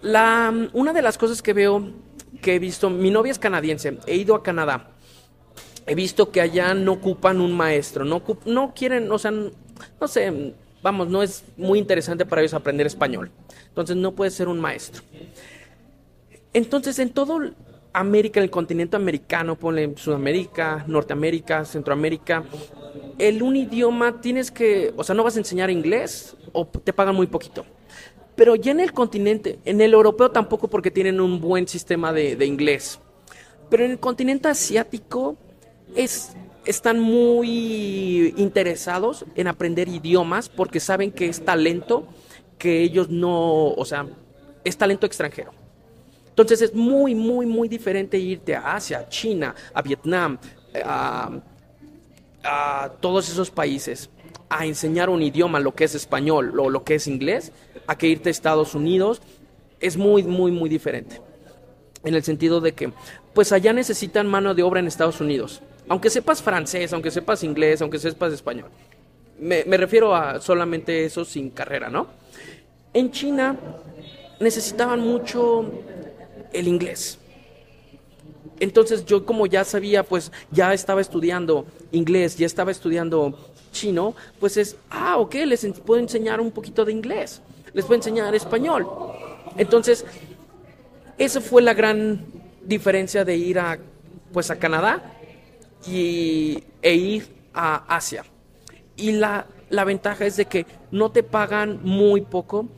la, 0.00 0.52
una 0.72 0.92
de 0.92 1.02
las 1.02 1.18
cosas 1.18 1.42
que 1.42 1.52
veo, 1.52 1.92
que 2.40 2.54
he 2.54 2.58
visto, 2.58 2.88
mi 2.88 3.10
novia 3.10 3.30
es 3.30 3.38
canadiense, 3.38 3.98
he 4.06 4.16
ido 4.16 4.34
a 4.34 4.42
Canadá, 4.42 4.93
he 5.86 5.94
visto 5.94 6.30
que 6.30 6.40
allá 6.40 6.74
no 6.74 6.92
ocupan 6.92 7.40
un 7.40 7.52
maestro, 7.52 8.04
no, 8.04 8.22
no 8.46 8.72
quieren, 8.74 9.10
o 9.10 9.18
sea, 9.18 9.30
no 9.30 10.08
sé, 10.08 10.54
vamos, 10.82 11.08
no 11.08 11.22
es 11.22 11.44
muy 11.56 11.78
interesante 11.78 12.24
para 12.26 12.42
ellos 12.42 12.54
aprender 12.54 12.86
español. 12.86 13.30
Entonces 13.68 13.96
no 13.96 14.12
puede 14.12 14.30
ser 14.30 14.48
un 14.48 14.60
maestro. 14.60 15.02
Entonces 16.52 16.98
en 16.98 17.10
todo 17.10 17.40
América, 17.92 18.40
el 18.40 18.50
continente 18.50 18.96
americano, 18.96 19.56
ponle 19.56 19.94
Sudamérica, 19.96 20.84
Norteamérica, 20.86 21.64
Centroamérica, 21.64 22.44
el 23.18 23.42
un 23.42 23.56
idioma 23.56 24.20
tienes 24.20 24.50
que, 24.50 24.92
o 24.96 25.04
sea, 25.04 25.14
no 25.14 25.24
vas 25.24 25.36
a 25.36 25.38
enseñar 25.38 25.70
inglés 25.70 26.36
o 26.52 26.66
te 26.66 26.92
pagan 26.92 27.14
muy 27.14 27.26
poquito. 27.26 27.64
Pero 28.36 28.56
ya 28.56 28.72
en 28.72 28.80
el 28.80 28.92
continente, 28.92 29.58
en 29.64 29.80
el 29.80 29.92
europeo 29.92 30.30
tampoco 30.30 30.68
porque 30.68 30.90
tienen 30.90 31.20
un 31.20 31.40
buen 31.40 31.68
sistema 31.68 32.12
de, 32.12 32.36
de 32.36 32.46
inglés. 32.46 32.98
Pero 33.70 33.84
en 33.84 33.92
el 33.92 33.98
continente 33.98 34.48
asiático 34.48 35.36
es 35.94 36.34
están 36.64 36.98
muy 36.98 38.34
interesados 38.36 39.24
en 39.34 39.48
aprender 39.48 39.88
idiomas 39.88 40.48
porque 40.48 40.80
saben 40.80 41.12
que 41.12 41.26
es 41.26 41.44
talento 41.44 42.06
que 42.58 42.82
ellos 42.82 43.10
no, 43.10 43.68
o 43.68 43.84
sea, 43.84 44.06
es 44.64 44.76
talento 44.76 45.06
extranjero. 45.06 45.52
Entonces 46.28 46.62
es 46.62 46.74
muy, 46.74 47.14
muy, 47.14 47.46
muy 47.46 47.68
diferente 47.68 48.18
irte 48.18 48.56
a 48.56 48.74
Asia, 48.74 49.00
a 49.00 49.08
China, 49.08 49.54
a 49.72 49.82
Vietnam, 49.82 50.38
a, 50.84 51.30
a 52.42 52.92
todos 53.00 53.28
esos 53.28 53.50
países 53.50 54.10
a 54.48 54.66
enseñar 54.66 55.10
un 55.10 55.22
idioma, 55.22 55.60
lo 55.60 55.74
que 55.74 55.84
es 55.84 55.94
español 55.94 56.58
o 56.58 56.70
lo 56.70 56.84
que 56.84 56.96
es 56.96 57.06
inglés, 57.06 57.52
a 57.86 57.96
que 57.98 58.08
irte 58.08 58.30
a 58.30 58.32
Estados 58.32 58.74
Unidos. 58.74 59.20
Es 59.80 59.96
muy, 59.96 60.22
muy, 60.22 60.50
muy 60.50 60.68
diferente. 60.68 61.20
En 62.04 62.14
el 62.14 62.22
sentido 62.22 62.60
de 62.60 62.72
que, 62.72 62.92
pues 63.32 63.52
allá 63.52 63.72
necesitan 63.72 64.26
mano 64.26 64.54
de 64.54 64.62
obra 64.62 64.80
en 64.80 64.86
Estados 64.86 65.20
Unidos 65.20 65.62
aunque 65.88 66.10
sepas 66.10 66.42
francés, 66.42 66.92
aunque 66.92 67.10
sepas 67.10 67.42
inglés, 67.42 67.82
aunque 67.82 67.98
sepas 67.98 68.32
español. 68.32 68.70
Me, 69.38 69.62
refiero 69.76 70.14
a 70.14 70.40
solamente 70.40 71.04
eso 71.04 71.24
sin 71.24 71.50
carrera, 71.50 71.90
¿no? 71.90 72.06
En 72.92 73.10
China 73.10 73.56
necesitaban 74.40 75.00
mucho 75.00 75.70
el 76.52 76.68
inglés. 76.68 77.18
Entonces 78.60 79.04
yo 79.04 79.26
como 79.26 79.46
ya 79.46 79.64
sabía, 79.64 80.04
pues 80.04 80.30
ya 80.50 80.72
estaba 80.72 81.00
estudiando 81.00 81.66
inglés, 81.90 82.36
ya 82.36 82.46
estaba 82.46 82.70
estudiando 82.70 83.36
chino, 83.72 84.14
pues 84.38 84.56
es, 84.56 84.76
ah, 84.90 85.18
ok, 85.18 85.34
les 85.46 85.66
puedo 85.84 86.00
enseñar 86.00 86.40
un 86.40 86.52
poquito 86.52 86.84
de 86.84 86.92
inglés, 86.92 87.42
les 87.72 87.84
puedo 87.84 87.96
enseñar 87.96 88.32
español. 88.34 88.86
Entonces, 89.58 90.06
esa 91.18 91.40
fue 91.40 91.60
la 91.62 91.74
gran 91.74 92.24
diferencia 92.64 93.24
de 93.24 93.36
ir 93.36 93.58
a, 93.58 93.78
pues 94.32 94.50
a 94.50 94.56
Canadá 94.56 95.14
y, 95.86 96.62
e 96.82 96.94
ir 96.94 97.28
a 97.52 97.96
Asia. 97.96 98.24
Y 98.96 99.12
la, 99.12 99.46
la 99.70 99.84
ventaja 99.84 100.24
es 100.26 100.36
de 100.36 100.46
que 100.46 100.66
no 100.90 101.10
te 101.10 101.22
pagan 101.22 101.80
muy 101.82 102.22
poco. 102.22 102.68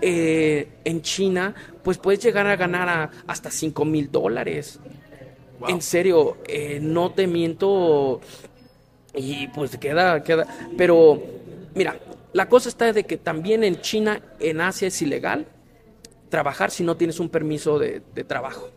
Eh, 0.00 0.68
en 0.84 1.00
China, 1.02 1.54
pues 1.82 1.98
puedes 1.98 2.22
llegar 2.22 2.46
a 2.46 2.56
ganar 2.56 3.10
hasta 3.26 3.50
5 3.50 3.84
mil 3.84 4.10
dólares. 4.10 4.78
En 5.66 5.80
serio, 5.80 6.38
eh, 6.46 6.78
no 6.80 7.12
te 7.12 7.26
miento. 7.26 8.20
Y 9.14 9.48
pues 9.48 9.76
queda, 9.78 10.22
queda. 10.22 10.46
Pero, 10.76 11.22
mira, 11.74 11.98
la 12.32 12.48
cosa 12.48 12.68
está 12.68 12.92
de 12.92 13.04
que 13.04 13.16
también 13.16 13.64
en 13.64 13.80
China, 13.80 14.20
en 14.40 14.60
Asia 14.60 14.88
es 14.88 15.00
ilegal 15.00 15.46
trabajar 16.28 16.70
si 16.70 16.82
no 16.82 16.96
tienes 16.96 17.20
un 17.20 17.28
permiso 17.28 17.78
de 17.78 18.00
trabajo. 18.26 18.73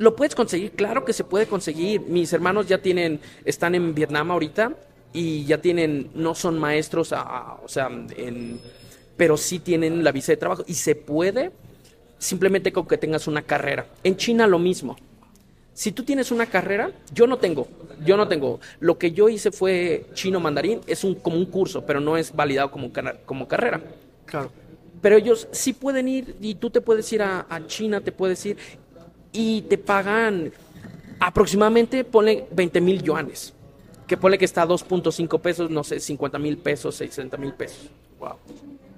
¿Lo 0.00 0.16
puedes 0.16 0.34
conseguir? 0.34 0.70
Claro 0.70 1.04
que 1.04 1.12
se 1.12 1.24
puede 1.24 1.44
conseguir. 1.44 2.00
Mis 2.00 2.32
hermanos 2.32 2.66
ya 2.66 2.78
tienen, 2.78 3.20
están 3.44 3.74
en 3.74 3.94
Vietnam 3.94 4.30
ahorita 4.30 4.72
y 5.12 5.44
ya 5.44 5.60
tienen, 5.60 6.10
no 6.14 6.34
son 6.34 6.58
maestros, 6.58 7.12
o 7.12 7.68
sea, 7.68 7.90
pero 9.18 9.36
sí 9.36 9.58
tienen 9.58 10.02
la 10.02 10.10
visa 10.10 10.32
de 10.32 10.38
trabajo 10.38 10.64
y 10.66 10.72
se 10.72 10.94
puede 10.94 11.50
simplemente 12.16 12.72
con 12.72 12.88
que 12.88 12.96
tengas 12.96 13.26
una 13.26 13.42
carrera. 13.42 13.88
En 14.02 14.16
China 14.16 14.46
lo 14.46 14.58
mismo. 14.58 14.96
Si 15.74 15.92
tú 15.92 16.02
tienes 16.02 16.30
una 16.30 16.46
carrera, 16.46 16.92
yo 17.12 17.26
no 17.26 17.36
tengo, 17.36 17.68
yo 18.02 18.16
no 18.16 18.26
tengo. 18.26 18.58
Lo 18.78 18.96
que 18.96 19.12
yo 19.12 19.28
hice 19.28 19.52
fue 19.52 20.06
chino 20.14 20.40
mandarín, 20.40 20.80
es 20.86 21.04
un, 21.04 21.14
como 21.16 21.36
un 21.36 21.44
curso, 21.44 21.84
pero 21.84 22.00
no 22.00 22.16
es 22.16 22.34
validado 22.34 22.70
como, 22.70 22.90
como 23.26 23.46
carrera. 23.46 23.82
Claro. 24.24 24.50
Pero 25.02 25.16
ellos 25.16 25.46
sí 25.50 25.74
pueden 25.74 26.08
ir 26.08 26.36
y 26.40 26.54
tú 26.54 26.70
te 26.70 26.80
puedes 26.80 27.12
ir 27.12 27.20
a, 27.20 27.44
a 27.50 27.66
China, 27.66 28.00
te 28.00 28.12
puedes 28.12 28.46
ir 28.46 28.56
y 29.32 29.62
te 29.62 29.78
pagan 29.78 30.52
aproximadamente, 31.20 32.04
pone 32.04 32.46
20 32.50 32.80
mil 32.80 33.02
yuanes, 33.02 33.52
que 34.06 34.16
pone 34.16 34.38
que 34.38 34.44
está 34.44 34.62
a 34.62 34.66
2.5 34.66 35.40
pesos, 35.40 35.70
no 35.70 35.84
sé, 35.84 36.00
50 36.00 36.38
mil 36.38 36.58
pesos, 36.58 36.96
60 36.96 37.36
mil 37.36 37.52
pesos. 37.52 37.90
Wow. 38.18 38.36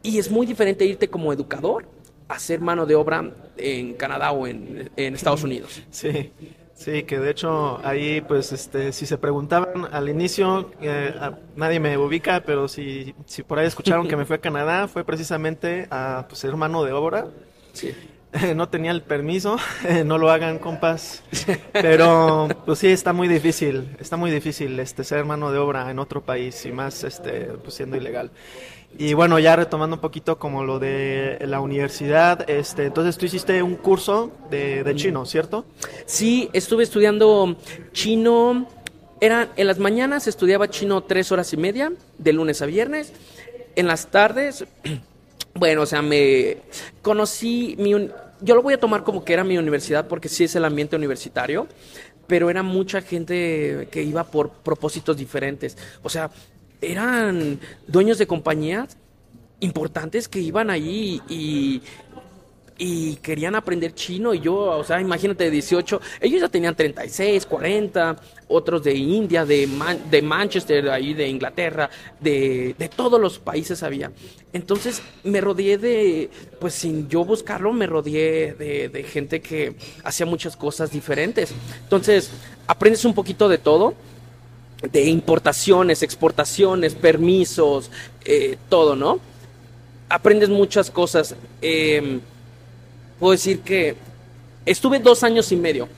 Y 0.03 0.19
es 0.19 0.31
muy 0.31 0.47
diferente 0.47 0.85
irte 0.85 1.09
como 1.09 1.33
educador 1.33 1.85
a 2.29 2.39
ser 2.39 2.61
mano 2.61 2.87
de 2.87 2.95
obra 2.95 3.31
en 3.57 3.95
Canadá 3.95 4.33
o 4.33 4.47
en, 4.47 4.91
Estados 4.97 5.43
Unidos. 5.43 5.83
Sí. 5.91 6.33
Sí, 6.75 7.05
que 7.05 7.21
de 7.21 7.31
hecho 7.31 7.79
ahí, 7.87 8.23
pues, 8.23 8.51
este, 8.51 8.93
si 8.93 9.07
se 9.07 9.17
preguntaban 9.17 9.87
al 9.93 10.09
inicio, 10.09 10.73
eh, 10.81 11.15
nadie 11.55 11.79
me 11.79 11.97
ubica, 11.97 12.43
pero 12.45 12.67
si, 12.67 13.15
si 13.25 13.45
por 13.45 13.61
ahí 13.61 13.69
escucharon 13.69 14.09
que 14.09 14.17
me 14.17 14.25
fui 14.25 14.35
a 14.35 14.41
Canadá, 14.41 14.89
fue 14.89 15.05
precisamente 15.05 15.87
a 15.91 16.25
pues, 16.29 16.41
ser 16.41 16.57
mano 16.57 16.83
de 16.83 16.91
obra. 16.91 17.29
Sí. 17.73 17.95
no 18.55 18.69
tenía 18.69 18.91
el 18.91 19.03
permiso, 19.03 19.57
no 20.05 20.19
lo 20.19 20.31
hagan 20.31 20.59
compas, 20.59 21.23
pero 21.73 22.49
pues 22.65 22.79
sí 22.79 22.89
está 22.89 23.13
muy 23.13 23.29
difícil, 23.29 23.97
está 24.01 24.17
muy 24.17 24.31
difícil 24.31 24.79
este 24.81 25.05
ser 25.05 25.25
mano 25.25 25.53
de 25.53 25.59
obra 25.59 25.91
en 25.91 25.99
otro 25.99 26.23
país 26.23 26.65
y 26.65 26.73
más 26.73 27.05
este 27.05 27.49
pues 27.63 27.75
siendo 27.75 27.97
ilegal. 27.97 28.31
Y 28.99 29.15
bueno, 29.15 29.39
ya 29.39 29.57
retomando 29.57 29.97
un 29.97 30.03
poquito 30.03 30.39
como 30.39 30.65
lo 30.65 30.79
de 30.79 31.39
la 31.47 31.61
universidad, 31.61 32.49
este, 32.49 32.85
entonces 32.85 33.17
tú 33.17 33.25
hiciste 33.25 33.63
un 33.63 33.77
curso 33.77 34.31
de, 34.51 34.85
de 34.85 34.95
chino, 34.95 35.25
¿cierto? 35.25 35.65
Sí, 36.05 36.51
estuve 36.53 36.83
estudiando 36.83 37.57
chino, 37.93 38.69
era, 39.19 39.49
en 39.57 39.67
las 39.67 39.79
mañanas 39.79 40.27
estudiaba 40.27 40.69
chino 40.69 41.03
tres 41.05 41.33
horas 41.33 41.55
y 41.55 41.57
media, 41.57 41.93
de 42.19 42.33
lunes 42.35 42.61
a 42.61 42.67
viernes, 42.67 43.15
en 43.77 43.87
las 43.87 44.09
tardes 44.09 44.67
bueno, 45.55 45.83
o 45.83 45.87
sea, 45.87 46.03
me 46.03 46.59
conocí, 47.03 47.77
mi, 47.79 47.93
yo 48.41 48.55
lo 48.55 48.63
voy 48.63 48.75
a 48.75 48.81
tomar 48.81 49.05
como 49.05 49.25
que 49.25 49.33
era 49.33 49.45
mi 49.45 49.59
universidad 49.59 50.09
porque 50.09 50.29
sí 50.29 50.45
es 50.45 50.57
el 50.57 50.65
ambiente 50.65 50.97
universitario, 50.97 51.69
pero 52.27 52.51
era 52.51 52.63
mucha 52.63 53.01
gente 53.03 53.89
que 53.91 54.03
iba 54.03 54.25
por 54.25 54.51
propósitos 54.51 55.17
diferentes. 55.17 55.77
O 56.03 56.09
sea, 56.09 56.31
eran 56.81 57.61
dueños 57.87 58.19
de 58.19 58.27
compañías 58.27 58.97
importantes 59.61 60.29
que 60.29 60.41
iban 60.41 60.71
allí 60.71 61.23
y, 61.29 61.83
y 62.85 63.15
querían 63.23 63.55
aprender 63.55 63.95
chino 63.95 64.35
y 64.35 64.41
yo, 64.41 64.57
o 64.57 64.83
sea, 64.83 65.01
imagínate 65.01 65.45
de 65.45 65.53
18, 65.53 66.01
ellos 66.21 66.41
ya 66.41 66.49
tenían 66.49 66.75
36, 66.75 67.47
40, 67.47 68.17
otros 68.49 68.83
de 68.83 68.93
India, 68.93 69.47
de, 69.47 69.69
de 70.11 70.21
Manchester, 70.21 70.91
ahí 70.91 71.15
de 71.15 71.29
Inglaterra, 71.29 71.89
de, 72.19 72.75
de, 72.77 72.89
todos 72.89 73.21
los 73.21 73.39
países 73.39 73.85
había. 73.85 74.11
Entonces 74.53 75.01
me 75.23 75.41
rodeé 75.41 75.79
de, 75.79 76.29
pues 76.59 76.75
sin 76.75 77.09
yo 77.09 77.25
buscarlo, 77.25 77.73
me 77.73 77.87
rodeé 77.87 78.55
de, 78.55 78.89
de 78.89 79.03
gente 79.05 79.41
que 79.41 79.77
hacía 80.03 80.27
muchas 80.27 80.57
cosas 80.57 80.91
diferentes. 80.91 81.55
Entonces 81.85 82.33
aprendes 82.67 83.05
un 83.05 83.15
poquito 83.15 83.49
de 83.49 83.59
todo 83.59 83.95
de 84.91 85.05
importaciones, 85.05 86.03
exportaciones, 86.03 86.97
permisos, 86.97 87.93
eh, 88.25 88.59
todo, 88.69 88.97
¿no? 88.97 89.21
Aprendes 90.09 90.49
muchas 90.49 90.91
cosas. 90.91 91.37
Eh, 91.61 92.21
puedo 93.23 93.31
decir 93.31 93.61
que 93.61 93.95
estuve 94.67 94.99
dos 94.99 95.23
años 95.23 95.53
y 95.53 95.57
medio. 95.57 95.89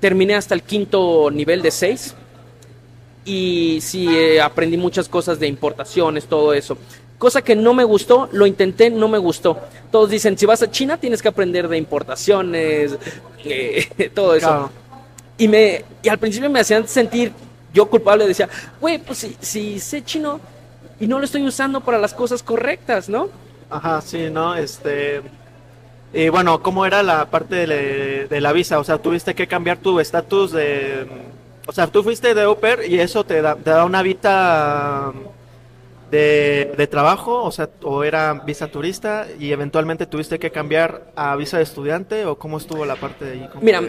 Terminé 0.00 0.34
hasta 0.34 0.52
el 0.56 0.64
quinto 0.64 1.30
nivel 1.30 1.62
de 1.62 1.70
seis. 1.70 2.12
Y 3.24 3.78
sí, 3.80 4.08
eh, 4.08 4.40
aprendí 4.40 4.76
muchas 4.76 5.08
cosas 5.08 5.38
de 5.38 5.46
importaciones, 5.46 6.24
todo 6.24 6.52
eso. 6.52 6.76
Cosa 7.18 7.40
que 7.40 7.54
no 7.54 7.72
me 7.72 7.84
gustó, 7.84 8.28
lo 8.32 8.48
intenté, 8.48 8.90
no 8.90 9.06
me 9.06 9.18
gustó. 9.18 9.60
Todos 9.92 10.10
dicen, 10.10 10.36
si 10.36 10.44
vas 10.44 10.60
a 10.60 10.68
China 10.72 10.96
tienes 10.96 11.22
que 11.22 11.28
aprender 11.28 11.68
de 11.68 11.78
importaciones, 11.78 12.98
eh, 13.44 14.10
todo 14.12 14.34
eso. 14.34 14.72
Y, 15.38 15.46
me, 15.46 15.84
y 16.02 16.08
al 16.08 16.18
principio 16.18 16.50
me 16.50 16.58
hacían 16.58 16.88
sentir 16.88 17.32
yo 17.72 17.86
culpable, 17.86 18.26
decía, 18.26 18.48
güey, 18.80 18.98
pues 18.98 19.18
si, 19.18 19.36
si 19.40 19.78
sé 19.78 20.02
chino 20.04 20.40
y 20.98 21.06
no 21.06 21.20
lo 21.20 21.26
estoy 21.26 21.46
usando 21.46 21.80
para 21.80 22.00
las 22.00 22.12
cosas 22.12 22.42
correctas, 22.42 23.08
¿no? 23.08 23.28
Ajá, 23.70 24.00
sí, 24.00 24.30
¿no? 24.32 24.56
Este... 24.56 25.22
Y 26.14 26.28
bueno, 26.28 26.62
¿cómo 26.62 26.86
era 26.86 27.02
la 27.02 27.28
parte 27.28 27.66
de, 27.66 28.28
de 28.28 28.40
la 28.40 28.52
visa? 28.52 28.78
O 28.78 28.84
sea, 28.84 28.98
tuviste 28.98 29.34
que 29.34 29.48
cambiar 29.48 29.78
tu 29.78 29.98
estatus 29.98 30.52
de... 30.52 31.06
O 31.66 31.72
sea, 31.72 31.88
tú 31.88 32.04
fuiste 32.04 32.34
de 32.34 32.42
au 32.42 32.56
pair 32.60 32.80
y 32.88 33.00
eso 33.00 33.24
te 33.24 33.42
da, 33.42 33.56
te 33.56 33.70
da 33.70 33.84
una 33.84 34.02
visa 34.02 35.12
de, 36.12 36.72
de 36.76 36.86
trabajo, 36.86 37.42
o 37.42 37.50
sea, 37.50 37.68
o 37.82 38.04
era 38.04 38.34
visa 38.34 38.68
turista 38.68 39.26
y 39.40 39.50
eventualmente 39.50 40.06
tuviste 40.06 40.38
que 40.38 40.52
cambiar 40.52 41.10
a 41.16 41.34
visa 41.34 41.56
de 41.56 41.64
estudiante 41.64 42.26
o 42.26 42.38
cómo 42.38 42.58
estuvo 42.58 42.84
la 42.84 42.94
parte 42.94 43.24
de 43.24 43.32
ahí? 43.32 43.48
¿Cómo 43.50 43.64
Mira? 43.64 43.82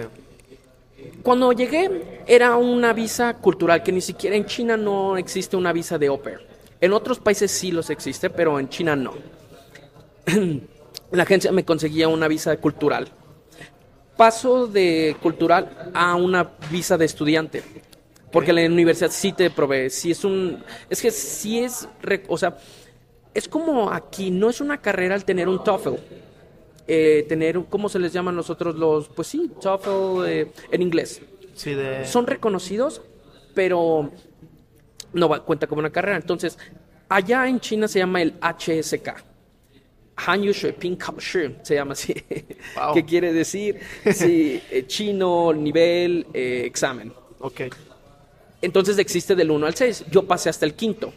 Cuando 1.22 1.52
llegué 1.52 2.24
era 2.26 2.56
una 2.56 2.94
visa 2.94 3.36
cultural, 3.36 3.84
que 3.84 3.92
ni 3.92 4.02
siquiera 4.02 4.36
en 4.36 4.46
China 4.46 4.78
no 4.78 5.18
existe 5.18 5.58
una 5.58 5.72
visa 5.72 6.00
de 6.00 6.08
au 6.08 6.20
pair. 6.20 6.40
En 6.82 6.92
otros 6.94 7.20
países 7.20 7.52
sí 7.52 7.72
los 7.72 7.92
existe, 7.92 8.32
pero 8.32 8.60
en 8.60 8.68
China 8.70 8.96
no. 8.96 9.14
La 11.12 11.24
agencia 11.24 11.52
me 11.52 11.66
conseguía 11.66 12.08
una 12.08 12.28
visa 12.28 12.56
cultural. 12.58 13.10
Paso 14.18 14.68
de 14.68 15.16
cultural 15.22 15.92
a 15.94 16.16
una 16.16 16.52
visa 16.72 16.98
de 16.98 17.06
estudiante. 17.06 17.64
Porque 18.32 18.52
la 18.52 18.66
universidad 18.66 19.12
sí 19.12 19.32
te 19.32 19.50
provee, 19.50 19.90
sí 19.90 20.12
es 20.12 20.24
un... 20.24 20.64
Es 20.90 21.02
que 21.02 21.12
sí 21.12 21.60
es... 21.60 21.88
O 22.28 22.38
sea, 22.38 22.58
es 23.34 23.48
como 23.48 23.92
aquí, 23.92 24.32
no 24.32 24.50
es 24.50 24.62
una 24.62 24.82
carrera 24.82 25.16
al 25.16 25.26
tener 25.26 25.48
un 25.48 25.64
TOEFL. 25.64 25.96
Eh, 26.88 27.26
tener, 27.28 27.64
¿cómo 27.70 27.90
se 27.90 28.00
les 28.00 28.14
llaman 28.14 28.36
nosotros 28.36 28.76
los? 28.76 29.10
Pues 29.10 29.28
sí, 29.28 29.52
TOEFL 29.62 30.26
eh, 30.28 30.52
en 30.72 30.82
inglés. 30.82 31.22
Sí, 31.54 31.74
de... 31.74 32.06
Son 32.06 32.28
reconocidos, 32.28 33.02
pero 33.54 34.12
no 35.14 35.30
va, 35.30 35.44
cuenta 35.44 35.68
como 35.68 35.80
una 35.80 35.90
carrera. 35.90 36.18
Entonces, 36.18 36.58
allá 37.10 37.48
en 37.48 37.60
China 37.60 37.88
se 37.88 38.00
llama 38.00 38.22
el 38.22 38.36
HSK. 38.42 39.35
Hanyu 40.16 40.54
Shuiping 40.54 40.96
Kao 40.96 41.20
Shi, 41.20 41.58
se 41.62 41.76
llama 41.76 41.94
así. 41.94 42.14
Wow. 42.76 42.94
¿Qué 42.94 43.06
quiere 43.06 43.32
decir? 43.32 43.80
Sí, 44.14 44.62
eh, 44.72 44.86
chino, 44.88 45.54
nivel, 45.54 46.26
eh, 46.34 46.64
examen. 46.66 47.14
Ok. 47.40 47.62
Entonces 48.62 48.98
existe 48.98 49.36
del 49.36 49.52
1 49.52 49.68
al 49.68 49.76
6. 49.76 50.06
Yo 50.12 50.24
pasé 50.24 50.50
hasta 50.50 50.66
el 50.66 50.74
quinto. 50.74 51.14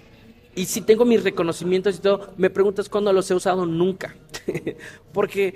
Y 0.54 0.66
si 0.66 0.82
tengo 0.82 1.04
mis 1.04 1.24
reconocimientos 1.24 1.96
y 1.96 2.00
todo, 2.00 2.32
me 2.36 2.50
preguntas 2.50 2.88
cuándo 2.88 3.12
los 3.12 3.30
he 3.30 3.34
usado, 3.34 3.64
nunca. 3.64 4.14
Porque 5.12 5.54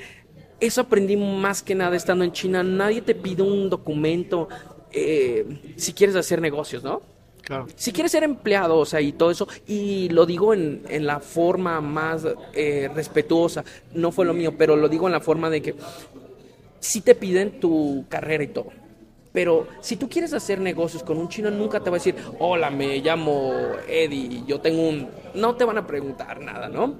eso 0.60 0.80
aprendí 0.80 1.16
más 1.16 1.62
que 1.62 1.74
nada 1.74 1.96
estando 1.96 2.24
en 2.24 2.32
China. 2.32 2.62
Nadie 2.62 3.02
te 3.02 3.14
pide 3.14 3.42
un 3.42 3.68
documento 3.68 4.48
eh, 4.92 5.74
si 5.76 5.92
quieres 5.92 6.16
hacer 6.16 6.40
negocios, 6.40 6.82
¿no? 6.82 7.02
Claro. 7.42 7.66
Si 7.74 7.92
quieres 7.92 8.12
ser 8.12 8.22
empleado, 8.22 8.78
o 8.78 8.86
sea, 8.86 9.00
y 9.00 9.12
todo 9.12 9.30
eso, 9.30 9.48
y 9.66 10.08
lo 10.10 10.26
digo 10.26 10.54
en, 10.54 10.82
en 10.88 11.06
la 11.06 11.20
forma 11.20 11.80
más 11.80 12.26
eh, 12.54 12.88
respetuosa, 12.94 13.64
no 13.94 14.12
fue 14.12 14.24
lo 14.24 14.32
mío, 14.32 14.54
pero 14.56 14.76
lo 14.76 14.88
digo 14.88 15.06
en 15.06 15.12
la 15.12 15.20
forma 15.20 15.50
de 15.50 15.60
que 15.60 15.74
sí 16.78 17.00
te 17.00 17.14
piden 17.14 17.60
tu 17.60 18.04
carrera 18.08 18.44
y 18.44 18.48
todo. 18.48 18.82
Pero 19.32 19.66
si 19.80 19.96
tú 19.96 20.08
quieres 20.08 20.34
hacer 20.34 20.60
negocios 20.60 21.02
con 21.02 21.16
un 21.16 21.28
chino, 21.28 21.50
nunca 21.50 21.80
te 21.80 21.88
va 21.88 21.96
a 21.96 21.98
decir, 21.98 22.14
hola, 22.38 22.70
me 22.70 22.98
llamo 22.98 23.54
Eddie, 23.88 24.44
yo 24.46 24.60
tengo 24.60 24.86
un... 24.86 25.08
No 25.34 25.56
te 25.56 25.64
van 25.64 25.78
a 25.78 25.86
preguntar 25.86 26.40
nada, 26.40 26.68
¿no? 26.68 26.96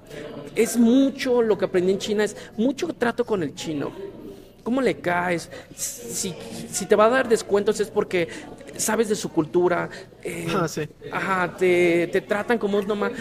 Es 0.55 0.78
mucho 0.78 1.43
lo 1.43 1.59
que 1.59 1.66
aprendí 1.66 1.93
en 1.93 1.99
China, 1.99 2.24
es 2.24 2.36
mucho 2.57 2.88
trato 2.88 3.26
con 3.26 3.43
el 3.43 3.55
chino. 3.55 3.93
¿Cómo 4.62 4.80
le 4.80 4.97
caes? 4.97 5.51
Si, 5.76 6.34
si 6.70 6.86
te 6.86 6.97
va 6.97 7.07
a 7.07 7.11
dar 7.11 7.28
descuentos 7.28 7.80
es 7.80 7.90
porque 7.90 8.28
sabes 8.76 9.08
de 9.08 9.14
su 9.16 9.30
cultura. 9.30 9.88
eh, 10.22 10.46
Ah, 10.54 10.68
sí. 10.68 10.88
Ajá, 11.10 11.56
te, 11.56 12.08
te 12.08 12.20
tratan 12.20 12.58
como 12.58 12.78
un 12.78 12.86
nomás. 12.86 13.12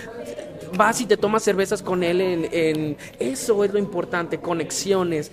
Vas 0.78 1.02
y 1.02 1.06
te 1.06 1.18
tomas 1.18 1.44
cervezas 1.44 1.82
con 1.82 2.04
él 2.04 2.22
en, 2.22 2.48
en- 2.52 2.98
Eso 3.20 3.64
es 3.64 3.74
lo 3.74 3.80
importante, 3.80 4.40
conexiones. 4.40 5.32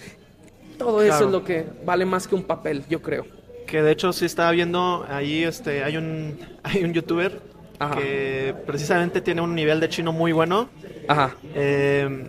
Todo 0.79 1.03
eso 1.03 1.25
es 1.27 1.31
lo 1.33 1.45
que 1.45 1.67
vale 1.85 2.05
más 2.05 2.27
que 2.27 2.35
un 2.35 2.43
papel, 2.45 2.85
yo 2.89 3.01
creo. 3.03 3.27
Que 3.67 3.83
de 3.83 3.93
hecho 3.93 4.13
sí 4.13 4.25
estaba 4.25 4.51
viendo 4.53 5.05
ahí, 5.09 5.45
este, 5.45 5.85
hay 5.85 5.97
un, 5.97 6.39
hay 6.63 6.85
un 6.85 6.93
youtuber 6.93 7.41
Ajá. 7.79 7.97
que 7.97 8.55
precisamente 8.67 9.21
tiene 9.21 9.41
un 9.43 9.55
nivel 9.55 9.81
de 9.81 9.89
chino 9.89 10.13
muy 10.13 10.33
bueno. 10.33 10.69
Ajá. 11.07 11.37
eh, 11.55 12.29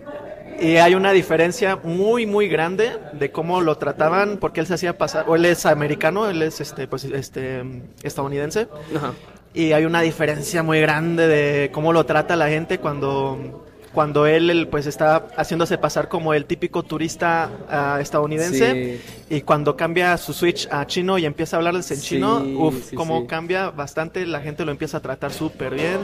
y 0.60 0.76
hay 0.76 0.94
una 0.94 1.12
diferencia 1.12 1.76
muy, 1.76 2.26
muy 2.26 2.48
grande 2.48 2.98
de 3.14 3.32
cómo 3.32 3.62
lo 3.62 3.78
trataban, 3.78 4.36
porque 4.36 4.60
él 4.60 4.66
se 4.66 4.74
hacía 4.74 4.98
pasar, 4.98 5.24
o 5.26 5.34
él 5.34 5.46
es 5.46 5.64
americano, 5.64 6.28
él 6.28 6.42
es 6.42 6.60
este, 6.60 6.86
pues, 6.86 7.04
este, 7.04 7.64
estadounidense. 8.02 8.68
Ajá. 8.94 9.12
Y 9.54 9.72
hay 9.72 9.84
una 9.84 10.00
diferencia 10.02 10.62
muy 10.62 10.80
grande 10.80 11.26
de 11.26 11.70
cómo 11.72 11.92
lo 11.92 12.06
trata 12.06 12.36
la 12.36 12.48
gente 12.48 12.78
cuando, 12.78 13.66
cuando 13.92 14.26
él, 14.26 14.68
pues 14.70 14.86
está 14.86 15.26
haciéndose 15.36 15.76
pasar 15.78 16.08
como 16.08 16.32
el 16.32 16.44
típico 16.44 16.82
turista 16.84 17.50
ah, 17.68 17.98
estadounidense 18.00 19.00
y 19.28 19.40
cuando 19.42 19.76
cambia 19.76 20.16
su 20.16 20.32
switch 20.32 20.68
a 20.70 20.86
chino 20.86 21.18
y 21.18 21.24
empieza 21.26 21.56
a 21.56 21.58
hablarles 21.58 21.90
en 21.90 21.96
Sí, 21.98 22.06
chino, 22.16 22.44
uff, 22.56 22.90
sí, 22.90 22.96
cómo 22.96 23.26
cambia 23.26 23.70
bastante, 23.70 24.24
la 24.26 24.40
gente 24.40 24.64
lo 24.64 24.70
empieza 24.70 24.98
a 24.98 25.00
tratar 25.00 25.32
súper 25.32 25.74
bien 25.74 25.98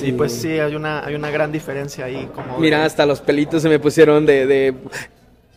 y 0.00 0.12
pues 0.12 0.32
sí, 0.32 0.48
hay 0.58 0.74
una, 0.74 1.04
hay 1.04 1.14
una 1.14 1.30
gran 1.30 1.52
diferencia 1.52 2.06
ahí. 2.06 2.28
Como 2.34 2.58
Mira, 2.58 2.84
hasta 2.84 3.04
los 3.04 3.20
pelitos 3.20 3.60
se 3.62 3.68
me 3.68 3.78
pusieron 3.78 4.24
de, 4.24 4.46
de- 4.46 4.74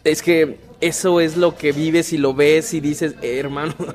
Es 0.04 0.22
que 0.22 0.58
eso 0.82 1.20
es 1.22 1.38
lo 1.38 1.56
que 1.56 1.72
vives 1.72 2.12
y 2.14 2.18
lo 2.18 2.34
ves 2.34 2.74
y 2.74 2.80
dices, 2.82 3.16
"Eh, 3.22 3.40
hermano. 3.40 3.74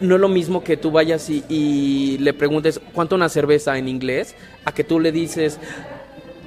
No 0.00 0.14
es 0.14 0.20
lo 0.20 0.28
mismo 0.28 0.62
que 0.62 0.76
tú 0.76 0.92
vayas 0.92 1.28
y, 1.28 1.44
y 1.48 2.18
le 2.18 2.32
preguntes 2.32 2.80
cuánto 2.94 3.16
una 3.16 3.28
cerveza 3.28 3.76
en 3.78 3.88
inglés, 3.88 4.36
a 4.64 4.70
que 4.72 4.84
tú 4.84 5.00
le 5.00 5.10
dices, 5.10 5.58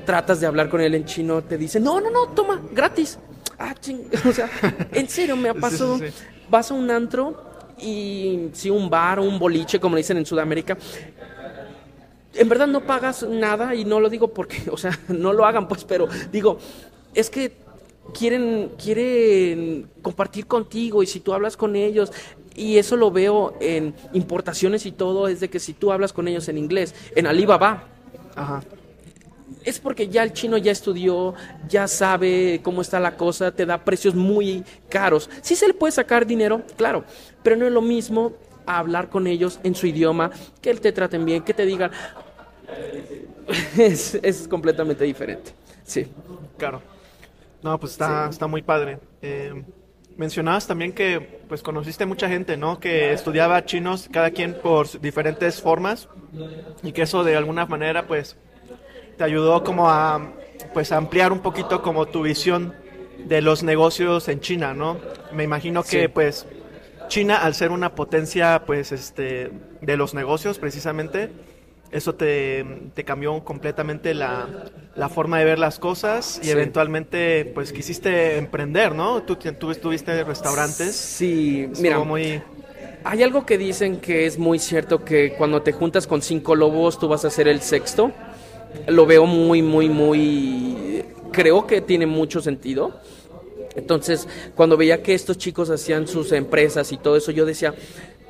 tratas 0.06 0.40
de 0.40 0.48
hablar 0.48 0.70
con 0.70 0.82
él 0.82 0.96
en 0.96 1.06
chino, 1.06 1.42
te 1.44 1.58
dice, 1.58 1.80
no, 1.80 2.00
no, 2.02 2.10
no, 2.10 2.28
toma, 2.30 2.62
gratis. 2.72 3.18
Ah, 3.58 3.76
ching. 3.80 4.02
O 4.28 4.32
sea, 4.34 4.50
en 4.92 5.08
serio, 5.08 5.36
me 5.36 5.50
ha 5.50 5.54
Sí, 5.54 5.60
pasado. 5.60 5.98
sí, 6.00 6.08
sí. 6.08 6.14
Vas 6.50 6.72
a 6.72 6.74
un 6.74 6.90
antro 6.92 7.42
y 7.80 8.50
si 8.54 8.70
un 8.70 8.90
bar 8.90 9.20
o 9.20 9.24
un 9.24 9.40
boliche, 9.40 9.80
como 9.80 9.96
le 9.96 10.00
dicen 10.02 10.18
en 10.18 10.26
Sudamérica, 10.26 10.78
en 12.34 12.50
verdad 12.50 12.68
no 12.68 12.82
pagas 12.82 13.24
nada 13.24 13.76
y 13.76 13.86
no 13.86 14.00
lo 14.00 14.10
digo 14.10 14.30
porque, 14.30 14.64
o 14.72 14.78
sea, 14.78 14.98
no 15.10 15.34
lo 15.34 15.46
hagan 15.46 15.68
pues, 15.68 15.84
pero 15.84 16.08
digo, 16.32 16.58
es 17.14 17.30
que 17.30 17.54
quieren 18.18 18.72
quieren 18.82 19.88
compartir 20.02 20.48
contigo 20.48 21.04
y 21.04 21.08
si 21.08 21.20
tú 21.20 21.34
hablas 21.34 21.56
con 21.56 21.76
ellos 21.76 22.12
y 22.56 22.78
eso 22.78 22.98
lo 22.98 23.12
veo 23.12 23.54
en 23.62 23.94
importaciones 24.14 24.86
y 24.86 24.92
todo 24.92 25.28
es 25.28 25.40
de 25.40 25.50
que 25.50 25.60
si 25.60 25.74
tú 25.74 25.92
hablas 25.92 26.12
con 26.12 26.28
ellos 26.28 26.48
en 26.50 26.58
inglés, 26.58 26.94
en 27.16 27.28
Alibaba, 27.28 27.84
Ajá. 28.36 28.62
Es 29.64 29.80
porque 29.80 30.08
ya 30.08 30.24
el 30.24 30.34
chino 30.34 30.58
ya 30.58 30.72
estudió, 30.72 31.34
ya 31.68 31.88
sabe 31.88 32.62
cómo 32.64 32.82
está 32.82 33.00
la 33.00 33.18
cosa, 33.18 33.52
te 33.52 33.66
da 33.66 33.84
precios 33.84 34.16
muy 34.16 34.64
caros. 34.90 35.30
Sí 35.42 35.56
se 35.56 35.68
le 35.68 35.74
puede 35.74 35.92
sacar 35.92 36.26
dinero, 36.26 36.62
claro, 36.78 37.04
pero 37.44 37.56
no 37.56 37.66
es 37.66 37.72
lo 37.72 37.82
mismo 37.82 38.34
hablar 38.66 39.10
con 39.10 39.28
ellos 39.28 39.60
en 39.64 39.76
su 39.76 39.88
idioma, 39.88 40.32
que 40.62 40.74
te 40.76 40.92
traten 40.92 41.26
bien, 41.26 41.44
que 41.44 41.54
te 41.54 41.66
digan. 41.66 41.92
Es, 43.78 44.16
es 44.16 44.48
completamente 44.48 45.04
diferente. 45.04 45.52
Sí. 45.84 46.08
Claro. 46.58 46.82
No, 47.62 47.78
pues 47.78 47.94
está, 47.94 48.30
está 48.30 48.48
muy 48.48 48.62
padre. 48.62 49.00
Eh, 49.22 49.62
mencionabas 50.16 50.68
también 50.68 50.94
que 50.94 51.42
pues 51.48 51.62
conociste 51.62 52.06
mucha 52.06 52.28
gente, 52.28 52.58
¿no? 52.58 52.80
Que 52.80 53.14
estudiaba 53.14 53.66
chinos, 53.66 54.08
cada 54.12 54.32
quien 54.32 54.54
por 54.54 55.00
diferentes 55.02 55.62
formas 55.62 56.08
y 56.84 56.92
que 56.92 57.02
eso 57.02 57.24
de 57.24 57.36
alguna 57.36 57.66
manera 57.66 58.08
pues 58.08 58.38
te 59.18 59.24
ayudó 59.24 59.64
como 59.64 59.90
a 59.90 60.32
pues 60.74 60.92
ampliar 60.92 61.32
un 61.32 61.40
poquito 61.40 61.82
como 61.82 62.06
tu 62.08 62.22
visión 62.24 62.74
de 63.26 63.42
los 63.42 63.64
negocios 63.64 64.28
en 64.28 64.40
China, 64.40 64.74
¿no? 64.74 64.98
Me 65.32 65.44
imagino 65.44 65.84
que 65.84 66.04
Sí. 66.04 66.08
pues 66.08 66.46
China 67.08 67.38
al 67.38 67.54
ser 67.56 67.72
una 67.72 67.94
potencia 67.94 68.64
pues 68.66 68.92
este 68.92 69.52
de 69.82 69.98
los 69.98 70.14
negocios 70.14 70.60
precisamente 70.60 71.30
eso 71.92 72.16
te, 72.16 72.66
te 72.94 73.04
cambió 73.04 73.44
completamente 73.44 74.14
la, 74.14 74.48
la 74.96 75.10
forma 75.10 75.40
de 75.40 75.46
ver 75.46 75.60
las 75.60 75.78
cosas 75.78 76.40
y 76.42 76.46
Sí. 76.46 76.52
eventualmente 76.52 77.52
pues 77.54 77.74
quisiste 77.74 78.38
emprender, 78.38 78.96
¿no? 78.96 79.24
Tú, 79.24 79.36
tú 79.36 79.72
estuviste 79.72 80.24
restaurantes. 80.24 80.96
Sí, 80.96 81.64
Estuvo 81.64 81.82
mira, 81.82 82.00
muy 82.00 82.42
hay 83.04 83.24
algo 83.24 83.46
que 83.46 83.58
dicen 83.58 83.98
que 84.00 84.26
es 84.26 84.38
muy 84.38 84.58
cierto 84.60 85.04
que 85.04 85.34
cuando 85.34 85.62
te 85.64 85.72
juntas 85.74 86.08
con 86.08 86.22
cinco 86.22 86.56
lobos 86.56 86.98
tú 86.98 87.08
vas 87.10 87.26
a 87.26 87.30
ser 87.30 87.48
el 87.48 87.62
sexto. 87.62 88.12
Lo 88.88 89.06
veo 89.06 89.26
muy, 89.26 89.62
muy, 89.62 89.90
muy... 89.90 91.06
Creo 91.32 91.66
que 91.66 91.82
tiene 91.82 92.06
mucho 92.06 92.42
sentido. 92.42 92.94
Entonces, 93.76 94.28
cuando 94.56 94.76
veía 94.76 95.02
que 95.02 95.14
estos 95.14 95.38
chicos 95.38 95.70
hacían 95.70 96.08
sus 96.08 96.32
empresas 96.32 96.92
y 96.92 96.98
todo 96.98 97.16
eso, 97.16 97.32
yo 97.32 97.46
decía, 97.46 97.74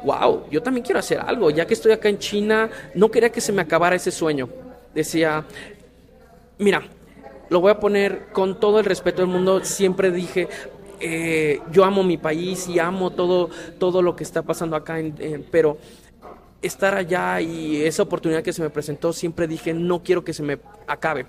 wow, 0.03 0.43
yo 0.51 0.61
también 0.61 0.83
quiero 0.83 0.99
hacer 0.99 1.19
algo. 1.19 1.49
Ya 1.49 1.65
que 1.65 1.73
estoy 1.73 1.91
acá 1.93 2.09
en 2.09 2.19
China, 2.19 2.69
no 2.93 3.09
quería 3.09 3.31
que 3.31 3.41
se 3.41 3.51
me 3.51 3.61
acabara 3.61 3.95
ese 3.95 4.11
sueño. 4.11 4.49
Decía, 4.93 5.45
mira, 6.59 6.83
lo 7.49 7.59
voy 7.59 7.71
a 7.71 7.79
poner 7.79 8.27
con 8.31 8.59
todo 8.59 8.79
el 8.79 8.85
respeto 8.85 9.21
del 9.21 9.31
mundo. 9.31 9.63
Siempre 9.63 10.11
dije, 10.11 10.47
eh, 10.99 11.59
yo 11.71 11.83
amo 11.85 12.03
mi 12.03 12.17
país 12.17 12.67
y 12.67 12.77
amo 12.77 13.09
todo, 13.09 13.49
todo 13.79 14.03
lo 14.03 14.15
que 14.15 14.23
está 14.23 14.43
pasando 14.43 14.75
acá, 14.75 14.99
en- 14.99 15.45
pero 15.49 15.77
estar 16.61 16.95
allá 16.95 17.41
y 17.41 17.83
esa 17.83 18.03
oportunidad 18.03 18.43
que 18.43 18.53
se 18.53 18.61
me 18.61 18.69
presentó, 18.69 19.13
siempre 19.13 19.47
dije, 19.47 19.73
no 19.73 20.03
quiero 20.03 20.23
que 20.23 20.33
se 20.33 20.43
me 20.43 20.59
acabe. 20.87 21.25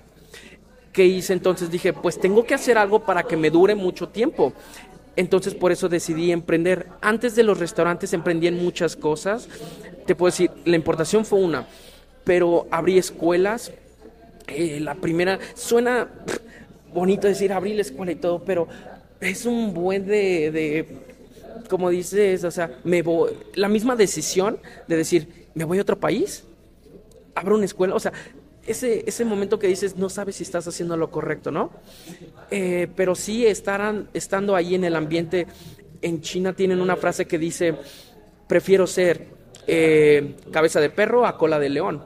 ¿qué 0.93 1.05
hice 1.05 1.33
entonces? 1.33 1.69
Dije, 1.69 1.91
pues 1.91 2.19
tengo 2.19 2.45
que 2.45 2.53
hacer 2.53 2.77
algo 2.77 2.99
para 2.99 3.23
que 3.23 3.35
me 3.35 3.49
dure 3.49 3.75
mucho 3.75 4.07
tiempo. 4.07 4.53
Entonces 5.15 5.53
por 5.55 5.71
eso 5.71 5.89
decidí 5.89 6.31
emprender. 6.31 6.87
Antes 7.01 7.35
de 7.35 7.43
los 7.43 7.59
restaurantes 7.59 8.13
emprendí 8.13 8.47
en 8.47 8.63
muchas 8.63 8.95
cosas. 8.95 9.49
Te 10.05 10.15
puedo 10.15 10.31
decir, 10.31 10.51
la 10.63 10.75
importación 10.75 11.25
fue 11.25 11.39
una, 11.39 11.67
pero 12.23 12.67
abrí 12.71 12.97
escuelas. 12.97 13.73
Eh, 14.47 14.79
la 14.79 14.95
primera, 14.95 15.39
suena 15.55 16.07
bonito 16.93 17.27
decir 17.27 17.51
abrí 17.51 17.73
la 17.73 17.81
escuela 17.81 18.11
y 18.11 18.15
todo, 18.15 18.43
pero 18.43 18.67
es 19.19 19.45
un 19.45 19.73
buen 19.73 20.05
de, 20.05 20.51
de 20.51 20.87
como 21.69 21.89
dices, 21.89 22.43
o 22.43 22.51
sea, 22.51 22.79
me 22.83 23.01
voy, 23.01 23.31
la 23.55 23.69
misma 23.69 23.95
decisión 23.95 24.59
de 24.87 24.97
decir, 24.97 25.47
me 25.53 25.63
voy 25.63 25.79
a 25.79 25.81
otro 25.81 25.99
país, 25.99 26.43
abro 27.35 27.55
una 27.55 27.65
escuela, 27.65 27.95
o 27.95 27.99
sea, 27.99 28.13
ese, 28.65 29.03
ese 29.07 29.25
momento 29.25 29.59
que 29.59 29.67
dices, 29.67 29.97
no 29.97 30.09
sabes 30.09 30.37
si 30.37 30.43
estás 30.43 30.67
haciendo 30.67 30.95
lo 30.95 31.11
correcto, 31.11 31.51
¿no? 31.51 31.71
Eh, 32.49 32.87
pero 32.95 33.15
sí 33.15 33.45
estarán, 33.45 34.09
estando 34.13 34.55
ahí 34.55 34.75
en 34.75 34.83
el 34.85 34.95
ambiente, 34.95 35.47
en 36.01 36.21
China 36.21 36.53
tienen 36.53 36.79
una 36.79 36.95
frase 36.95 37.25
que 37.25 37.37
dice, 37.37 37.75
prefiero 38.47 38.87
ser 38.87 39.27
eh, 39.67 40.35
cabeza 40.51 40.79
de 40.79 40.89
perro 40.89 41.25
a 41.25 41.37
cola 41.37 41.59
de 41.59 41.69
león. 41.69 42.03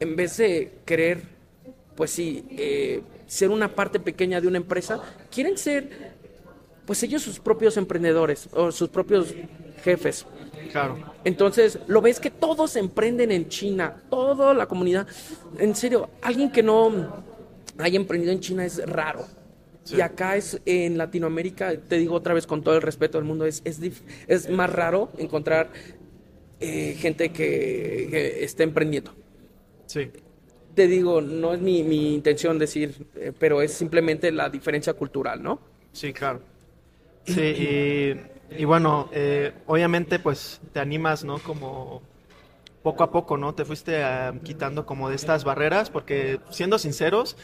En 0.00 0.16
vez 0.16 0.36
de 0.36 0.78
querer, 0.84 1.22
pues 1.94 2.10
sí, 2.10 2.46
eh, 2.50 3.02
ser 3.26 3.50
una 3.50 3.74
parte 3.74 4.00
pequeña 4.00 4.40
de 4.40 4.48
una 4.48 4.58
empresa, 4.58 5.00
quieren 5.30 5.58
ser, 5.58 6.07
pues 6.88 7.02
ellos 7.02 7.20
sus 7.20 7.38
propios 7.38 7.76
emprendedores 7.76 8.48
o 8.52 8.72
sus 8.72 8.88
propios 8.88 9.34
jefes. 9.84 10.24
Claro. 10.72 10.96
Entonces, 11.22 11.78
lo 11.86 12.00
ves 12.00 12.18
que 12.18 12.30
todos 12.30 12.76
emprenden 12.76 13.30
en 13.30 13.50
China, 13.50 14.02
toda 14.08 14.54
la 14.54 14.64
comunidad. 14.64 15.06
En 15.58 15.76
serio, 15.76 16.08
alguien 16.22 16.50
que 16.50 16.62
no 16.62 17.22
haya 17.76 17.96
emprendido 17.98 18.32
en 18.32 18.40
China 18.40 18.64
es 18.64 18.78
raro. 18.88 19.26
Y 19.94 20.00
acá 20.00 20.36
es 20.36 20.62
en 20.64 20.96
Latinoamérica, 20.96 21.76
te 21.76 21.98
digo 21.98 22.14
otra 22.14 22.32
vez 22.32 22.46
con 22.46 22.62
todo 22.62 22.76
el 22.76 22.82
respeto 22.82 23.18
del 23.18 23.26
mundo, 23.26 23.44
es, 23.44 23.60
es, 23.66 23.80
es 24.26 24.48
más 24.48 24.72
raro 24.72 25.10
encontrar 25.18 25.68
eh, 26.58 26.96
gente 26.98 27.32
que, 27.32 28.08
que, 28.10 28.44
esté 28.44 28.62
emprendiendo. 28.62 29.14
Sí. 29.84 30.10
Te 30.74 30.86
digo, 30.86 31.20
no 31.20 31.52
es 31.52 31.60
mi, 31.60 31.82
mi 31.82 32.14
intención 32.14 32.58
decir, 32.58 33.06
eh, 33.14 33.32
pero 33.38 33.60
es 33.60 33.74
simplemente 33.74 34.32
la 34.32 34.48
diferencia 34.48 34.94
cultural, 34.94 35.42
¿no? 35.42 35.60
Sí, 35.92 36.14
claro. 36.14 36.40
Sí, 37.28 37.40
y 37.40 38.38
y 38.56 38.64
bueno, 38.64 39.08
eh, 39.12 39.52
obviamente 39.66 40.18
pues 40.18 40.60
te 40.72 40.80
animas, 40.80 41.24
¿no? 41.24 41.38
Como 41.38 42.02
poco 42.82 43.02
a 43.02 43.10
poco, 43.10 43.36
¿no? 43.36 43.54
Te 43.54 43.64
fuiste 43.64 44.02
uh, 44.02 44.38
quitando 44.42 44.86
como 44.86 45.10
de 45.10 45.16
estas 45.16 45.44
barreras, 45.44 45.90
porque 45.90 46.40
siendo 46.50 46.78
sinceros, 46.78 47.36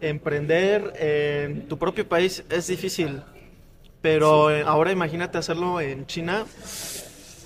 emprender 0.00 0.94
en 0.98 1.68
tu 1.68 1.78
propio 1.78 2.08
país 2.08 2.44
es 2.50 2.66
difícil, 2.68 3.20
pero 4.00 4.48
sí. 4.48 4.62
ahora 4.64 4.92
imagínate 4.92 5.36
hacerlo 5.36 5.80
en 5.80 6.06
China. 6.06 6.46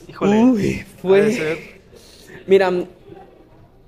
Híjole, 0.09 0.45
Uy, 0.45 0.85
fue... 1.01 1.81
Mira, 2.47 2.71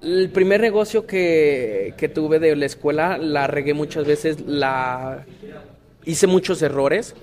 el 0.02 0.30
primer 0.30 0.60
negocio 0.60 1.06
que, 1.06 1.94
que 1.96 2.08
tuve 2.08 2.38
de 2.38 2.54
la 2.56 2.66
escuela 2.66 3.18
la 3.18 3.46
regué 3.46 3.74
muchas 3.74 4.06
veces, 4.06 4.40
la 4.40 5.24
hice 6.04 6.26
muchos 6.26 6.62
errores 6.62 7.14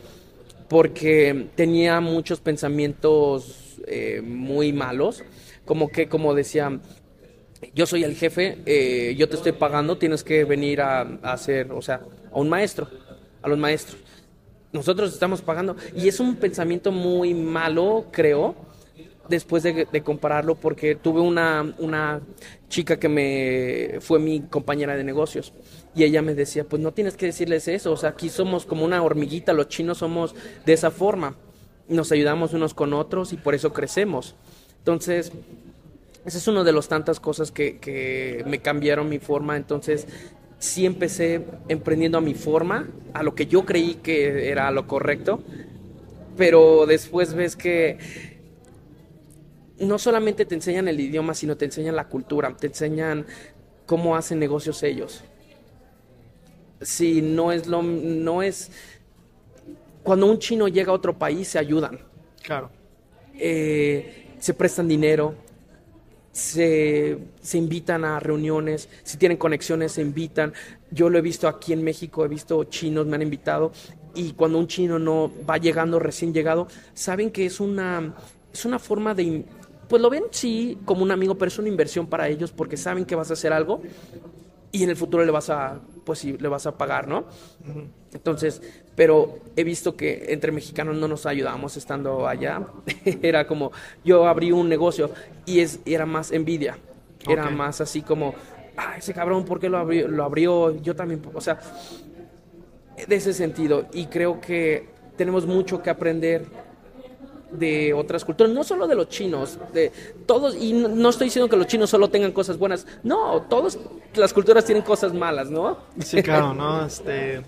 porque 0.72 1.50
tenía 1.56 2.00
muchos 2.00 2.40
pensamientos 2.40 3.76
eh, 3.88 4.22
muy 4.24 4.72
malos, 4.72 5.22
como 5.66 5.90
que, 5.90 6.08
como 6.08 6.34
decía, 6.34 6.80
yo 7.76 7.86
soy 7.86 8.06
el 8.06 8.16
jefe, 8.16 8.60
eh, 8.66 9.14
yo 9.18 9.28
te 9.28 9.36
estoy 9.36 9.52
pagando, 9.52 9.98
tienes 9.98 10.24
que 10.24 10.46
venir 10.46 10.80
a, 10.80 11.02
a 11.02 11.34
hacer, 11.34 11.74
o 11.74 11.82
sea, 11.82 12.00
a 12.32 12.40
un 12.40 12.48
maestro, 12.48 12.88
a 13.42 13.50
los 13.50 13.58
maestros. 13.58 13.98
Nosotros 14.72 15.12
estamos 15.12 15.42
pagando. 15.42 15.76
Y 15.94 16.08
es 16.08 16.22
un 16.22 16.38
pensamiento 16.38 16.94
muy 16.94 17.34
malo, 17.34 18.06
creo, 18.10 18.56
después 19.32 19.64
de, 19.64 20.04
compararlo, 20.04 20.54
porque 20.56 20.94
tuve 20.96 21.22
una, 21.22 21.74
una 21.80 22.22
chica 22.70 23.00
que 23.00 23.10
me 23.10 24.00
fue 24.02 24.20
mi 24.20 24.42
compañera 24.42 24.96
de 24.96 25.04
negocios 25.04 25.54
y 25.96 26.04
ella 26.04 26.22
me 26.22 26.36
decía, 26.36 26.66
pues 26.66 26.82
no 26.82 26.92
tienes 26.94 27.18
que 27.18 27.26
decirles 27.26 27.68
eso, 27.68 27.92
o 27.92 27.98
sea, 27.98 28.12
aquí 28.12 28.30
somos 28.30 28.66
como 28.66 28.86
una 28.86 29.02
hormiguita, 29.02 29.54
los 29.54 29.68
chinos 29.68 29.98
somos 29.98 30.36
de 30.66 30.74
esa 30.74 30.92
forma, 30.92 31.36
nos 31.88 32.12
ayudamos 32.12 32.54
unos 32.54 32.74
con 32.74 32.94
otros 32.94 33.34
y 33.34 33.38
por 33.38 33.56
eso 33.56 33.74
crecemos. 33.74 34.36
Entonces, 34.78 35.32
ese 36.26 36.38
es 36.38 36.48
uno 36.48 36.64
de 36.64 36.72
los 36.72 36.88
tantas 36.88 37.20
cosas 37.20 37.52
que, 37.52 37.80
que 37.80 38.44
me 38.46 38.60
cambiaron 38.60 39.10
mi 39.10 39.20
forma, 39.20 39.58
entonces 39.58 40.08
sí 40.60 40.86
empecé 40.86 41.46
emprendiendo 41.68 42.20
a 42.20 42.22
mi 42.22 42.36
forma, 42.36 42.88
a 43.14 43.24
lo 43.24 43.34
que 43.34 43.48
yo 43.48 43.66
creí 43.66 43.96
que 43.96 44.50
era 44.50 44.70
lo 44.72 44.88
correcto, 44.88 45.42
pero 46.38 46.86
después 46.86 47.34
ves 47.34 47.56
que 47.56 47.98
no 49.82 50.00
solamente 50.00 50.46
te 50.46 50.56
enseñan 50.56 50.88
el 50.88 51.00
idioma, 51.00 51.34
sino 51.34 51.58
te 51.58 51.66
enseñan 51.66 51.96
la 51.96 52.08
cultura, 52.08 52.56
te 52.56 52.68
enseñan 52.68 53.26
cómo 53.86 54.16
hacen 54.16 54.40
negocios 54.40 54.84
ellos. 54.84 55.24
Si 56.82 57.22
no 57.22 57.52
es 57.52 57.68
lo 57.68 57.84
no 57.84 58.42
es 58.42 58.72
cuando 60.04 60.26
un 60.26 60.40
chino 60.40 60.68
llega 60.68 60.92
a 60.92 60.96
otro 60.96 61.18
país 61.18 61.48
se 61.48 61.60
ayudan. 61.60 62.00
Claro. 62.44 62.72
Eh, 63.36 64.36
se 64.40 64.54
prestan 64.54 64.88
dinero, 64.88 65.36
se, 66.32 67.18
se, 67.42 67.58
invitan 67.58 68.04
a 68.04 68.20
reuniones, 68.20 68.90
si 69.04 69.18
tienen 69.18 69.38
conexiones 69.38 69.94
se 69.94 70.02
invitan. 70.02 70.54
Yo 70.90 71.10
lo 71.10 71.20
he 71.20 71.22
visto 71.22 71.48
aquí 71.48 71.74
en 71.74 71.84
México, 71.84 72.26
he 72.26 72.28
visto 72.28 72.64
chinos, 72.66 73.06
me 73.06 73.16
han 73.16 73.22
invitado, 73.22 73.72
y 74.16 74.34
cuando 74.34 74.58
un 74.58 74.68
chino 74.68 75.00
no 75.00 75.32
va 75.48 75.58
llegando 75.58 76.00
recién 76.00 76.34
llegado, 76.34 76.68
saben 76.94 77.32
que 77.32 77.46
es 77.46 77.60
una, 77.60 78.16
es 78.52 78.66
una 78.66 78.80
forma 78.80 79.14
de, 79.14 79.46
pues 79.92 80.02
lo 80.02 80.10
ven 80.10 80.24
sí 80.32 80.78
como 80.86 81.04
un 81.04 81.12
amigo, 81.12 81.36
pero 81.36 81.50
es 81.50 81.60
una 81.60 81.68
inversión 81.68 82.08
para 82.08 82.30
ellos 82.30 82.54
porque 82.54 82.78
saben 82.78 83.04
que 83.04 83.14
vas 83.14 83.30
a 83.30 83.34
hacer 83.34 83.52
algo 83.52 83.82
y 84.72 84.86
en 84.86 84.90
el 84.90 84.96
futuro 84.96 85.26
le 85.26 85.32
vas 85.34 85.50
a, 85.50 85.82
pues 86.06 86.20
sí, 86.20 86.38
le 86.40 86.48
vas 86.48 86.66
a 86.66 86.78
pagar, 86.78 87.10
¿no? 87.10 87.26
Entonces, 88.14 88.62
pero 88.96 89.40
he 89.58 89.66
visto 89.66 89.98
que 89.98 90.28
entre 90.30 90.54
mexicanos 90.54 90.96
no 90.96 91.10
nos 91.10 91.26
ayudamos 91.26 91.76
estando 91.76 92.26
allá. 92.26 92.66
era 93.22 93.46
como, 93.46 93.74
yo 94.06 94.30
abrí 94.30 94.54
un 94.54 94.70
negocio 94.70 95.12
y 95.46 95.60
es, 95.60 95.82
era 95.86 96.06
más 96.06 96.32
envidia. 96.32 96.78
Era 97.28 97.44
okay. 97.44 97.56
más 97.58 97.82
así 97.82 98.02
como, 98.02 98.34
ah, 98.78 98.96
ese 98.98 99.14
cabrón, 99.14 99.44
¿por 99.44 99.60
qué 99.60 99.68
lo 99.68 99.78
abrió? 99.78 100.08
Lo 100.08 100.24
abrió? 100.24 100.82
Yo 100.82 100.96
también, 100.96 101.22
o 101.34 101.42
sea, 101.42 101.60
de 103.06 103.16
ese 103.18 103.34
sentido. 103.34 103.88
Y 103.92 104.06
creo 104.06 104.40
que 104.40 104.88
tenemos 105.18 105.46
mucho 105.46 105.84
que 105.84 105.90
aprender 105.90 106.46
de 107.52 107.94
otras 107.94 108.26
culturas, 108.26 108.52
no 108.54 108.64
solo 108.64 108.88
de 108.88 108.96
los 108.96 109.10
chinos, 109.10 109.58
de 109.74 109.92
todos, 110.26 110.56
y 110.56 110.74
no, 110.74 110.88
no, 110.88 111.10
estoy 111.10 111.28
diciendo 111.28 111.50
que 111.50 111.58
los 111.58 111.68
chinos 111.68 111.90
solo 111.90 112.10
tengan 112.10 112.32
cosas 112.32 112.58
buenas, 112.58 112.88
no, 113.04 113.42
todas 113.44 113.78
las 114.16 114.34
culturas 114.34 114.66
tienen 114.66 114.84
cosas 114.84 115.14
malas, 115.14 115.50
¿no? 115.50 115.78
Sí, 116.00 116.22
claro, 116.24 116.54
¿no? 116.54 116.86
Este, 116.92 117.42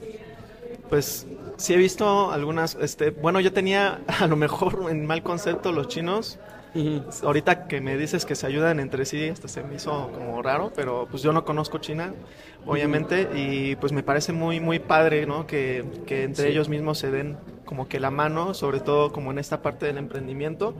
pues 0.89 1.25
sí 1.57 1.73
he 1.73 1.77
visto 1.77 2.31
algunas, 2.31 2.75
este, 2.75 3.09
bueno, 3.11 3.39
yo 3.39 3.53
tenía 3.53 4.01
a 4.07 4.27
lo 4.27 4.35
mejor 4.35 4.87
en 4.89 5.05
mal 5.05 5.23
concepto 5.23 5.71
los 5.71 5.87
chinos, 5.87 6.39
Uh 6.75 6.79
-huh. 6.79 7.23
Ahorita 7.23 7.67
que 7.67 7.81
me 7.81 7.97
dices 7.97 8.25
que 8.25 8.35
se 8.35 8.47
ayudan 8.47 8.79
entre 8.79 9.05
sí, 9.05 9.29
hasta 9.29 9.47
se 9.47 9.63
me 9.63 9.75
hizo 9.75 10.11
como 10.11 10.41
raro, 10.41 10.71
pero 10.75 11.07
pues 11.09 11.21
yo 11.21 11.31
no 11.31 11.45
conozco 11.45 11.77
China, 11.77 12.13
obviamente, 12.65 13.27
uh 13.29 13.33
-huh. 13.33 13.71
y 13.71 13.75
pues 13.75 13.91
me 13.91 14.01
parece 14.01 14.33
muy, 14.33 14.59
muy 14.59 14.79
padre, 14.79 15.25
¿no? 15.25 15.45
Que, 15.45 15.85
que 16.07 16.23
entre 16.23 16.45
sí. 16.45 16.51
ellos 16.51 16.69
mismos 16.69 16.97
se 16.97 17.11
den 17.11 17.37
como 17.65 17.87
que 17.87 17.99
la 17.99 18.11
mano, 18.11 18.53
sobre 18.53 18.79
todo 18.79 19.11
como 19.11 19.31
en 19.31 19.39
esta 19.39 19.61
parte 19.61 19.85
del 19.85 19.97
emprendimiento. 19.97 20.73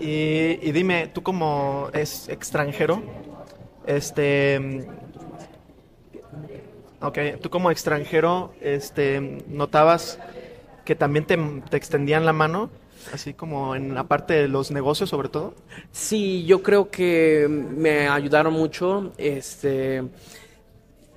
Y, 0.00 0.58
y 0.62 0.72
dime, 0.72 1.08
tú 1.08 1.22
como 1.22 1.90
es 1.92 2.28
extranjero, 2.28 3.02
este... 3.86 4.86
Ok, 7.02 7.18
tú 7.40 7.48
como 7.48 7.70
extranjero, 7.70 8.52
este, 8.60 9.42
¿notabas 9.48 10.18
que 10.84 10.94
también 10.94 11.24
te, 11.24 11.38
te 11.70 11.76
extendían 11.76 12.26
la 12.26 12.34
mano? 12.34 12.68
Así 13.12 13.34
como 13.34 13.74
en 13.74 13.94
la 13.94 14.04
parte 14.04 14.34
de 14.34 14.48
los 14.48 14.70
negocios 14.70 15.10
sobre 15.10 15.28
todo? 15.28 15.54
Sí, 15.92 16.44
yo 16.44 16.62
creo 16.62 16.90
que 16.90 17.46
me 17.48 18.08
ayudaron 18.08 18.52
mucho. 18.52 19.12
Este, 19.18 20.02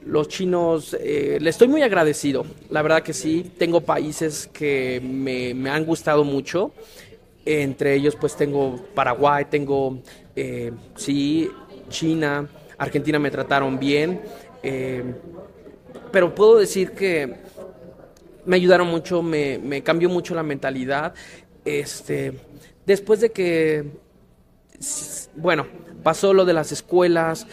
los 0.05 0.27
chinos, 0.27 0.95
eh, 0.99 1.37
le 1.39 1.49
estoy 1.49 1.67
muy 1.67 1.81
agradecido, 1.81 2.45
la 2.69 2.81
verdad 2.81 3.03
que 3.03 3.13
sí. 3.13 3.51
Tengo 3.57 3.81
países 3.81 4.49
que 4.51 5.01
me, 5.03 5.53
me 5.53 5.69
han 5.69 5.85
gustado 5.85 6.23
mucho. 6.23 6.71
Entre 7.45 7.95
ellos, 7.95 8.15
pues 8.15 8.35
tengo 8.35 8.77
Paraguay, 8.95 9.45
tengo, 9.49 9.99
eh, 10.35 10.71
sí, 10.95 11.49
China, 11.89 12.47
Argentina 12.77 13.19
me 13.19 13.31
trataron 13.31 13.77
bien. 13.77 14.21
Eh, 14.61 15.03
pero 16.11 16.33
puedo 16.33 16.57
decir 16.57 16.91
que 16.91 17.35
me 18.45 18.55
ayudaron 18.55 18.87
mucho, 18.87 19.21
me, 19.21 19.57
me 19.57 19.83
cambió 19.83 20.09
mucho 20.09 20.35
la 20.35 20.43
mentalidad 20.43 21.13
este, 21.65 22.33
después 22.85 23.21
de 23.21 23.31
que, 23.31 23.85
bueno, 25.35 25.67
pasó 26.03 26.33
lo 26.33 26.45
de 26.45 26.53
las 26.53 26.71
escuelas, 26.71 27.47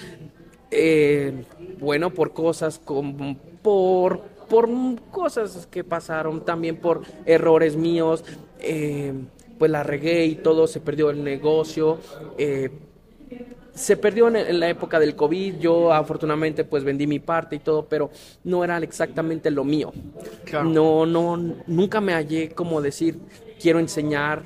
eh, 0.71 1.45
bueno, 1.81 2.11
por 2.11 2.33
cosas 2.33 2.81
como 2.85 3.37
por, 3.63 4.21
por 4.49 4.69
cosas 5.11 5.67
que 5.71 5.85
pasaron, 5.85 6.45
también 6.45 6.77
por 6.77 7.03
errores 7.27 7.77
míos, 7.77 8.25
eh, 8.61 9.13
pues 9.59 9.71
la 9.71 9.83
regué 9.83 10.27
y 10.27 10.37
todo, 10.37 10.67
se 10.67 10.81
perdió 10.81 11.11
el 11.11 11.23
negocio. 11.23 11.99
Eh, 12.39 12.71
se 13.75 13.97
perdió 13.97 14.29
en, 14.29 14.61
la 14.61 14.69
época 14.69 15.01
del 15.01 15.17
COVID, 15.17 15.59
yo 15.59 15.93
afortunadamente 15.93 16.65
pues 16.65 16.85
vendí 16.85 17.07
mi 17.07 17.19
parte 17.19 17.57
y 17.57 17.59
todo, 17.61 17.87
pero 17.87 18.11
no 18.45 18.63
era 18.63 18.79
exactamente 18.79 19.51
lo 19.51 19.65
mío. 19.65 19.93
No, 20.65 21.07
no, 21.07 21.37
nunca 21.67 22.01
me 22.01 22.13
hallé 22.13 22.51
como 22.51 22.83
decir, 22.83 23.19
quiero 23.61 23.79
enseñar. 23.79 24.45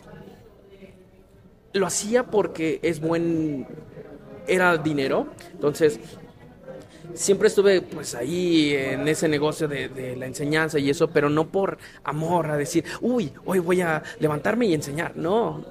Lo 1.73 1.87
hacía 1.87 2.25
porque 2.25 2.79
es 2.83 3.01
buen, 3.01 3.67
era 4.47 4.77
dinero, 4.77 5.29
entonces 5.53 5.99
siempre 7.15 7.49
estuve 7.49 7.83
pues 7.83 8.15
ahí 8.15 8.75
en 8.75 9.07
ese 9.09 9.29
negocio 9.29 9.69
de, 9.69 9.89
de, 9.89 10.17
la 10.17 10.27
enseñanza 10.27 10.79
y 10.79 10.91
eso, 10.91 11.09
pero 11.09 11.29
no 11.29 11.49
por 11.49 11.79
amor 12.05 12.51
a 12.51 12.57
decir, 12.57 12.85
uy, 13.01 13.33
hoy 13.45 13.59
voy 13.59 13.81
a 13.81 14.03
levantarme 14.21 14.67
y 14.67 14.75
enseñar, 14.75 15.17
no. 15.17 15.65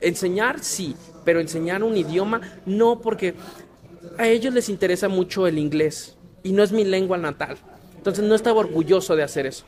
Enseñar 0.00 0.60
sí, 0.60 0.94
pero 1.24 1.40
enseñar 1.40 1.82
un 1.82 1.96
idioma 1.96 2.40
no, 2.66 3.00
porque 3.00 3.34
a 4.18 4.28
ellos 4.28 4.54
les 4.54 4.68
interesa 4.68 5.08
mucho 5.08 5.46
el 5.46 5.58
inglés 5.58 6.16
y 6.42 6.52
no 6.52 6.62
es 6.62 6.72
mi 6.72 6.84
lengua 6.84 7.18
natal. 7.18 7.56
Entonces 7.96 8.24
no 8.24 8.34
estaba 8.34 8.60
orgulloso 8.60 9.16
de 9.16 9.22
hacer 9.22 9.46
eso. 9.46 9.64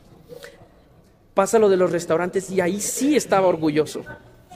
Pasa 1.37 1.59
lo 1.59 1.69
de 1.69 1.77
los 1.77 1.91
restaurantes 1.91 2.49
y 2.49 2.61
ahí 2.61 2.81
sí 2.81 3.15
estaba 3.15 3.45
orgulloso. 3.45 4.03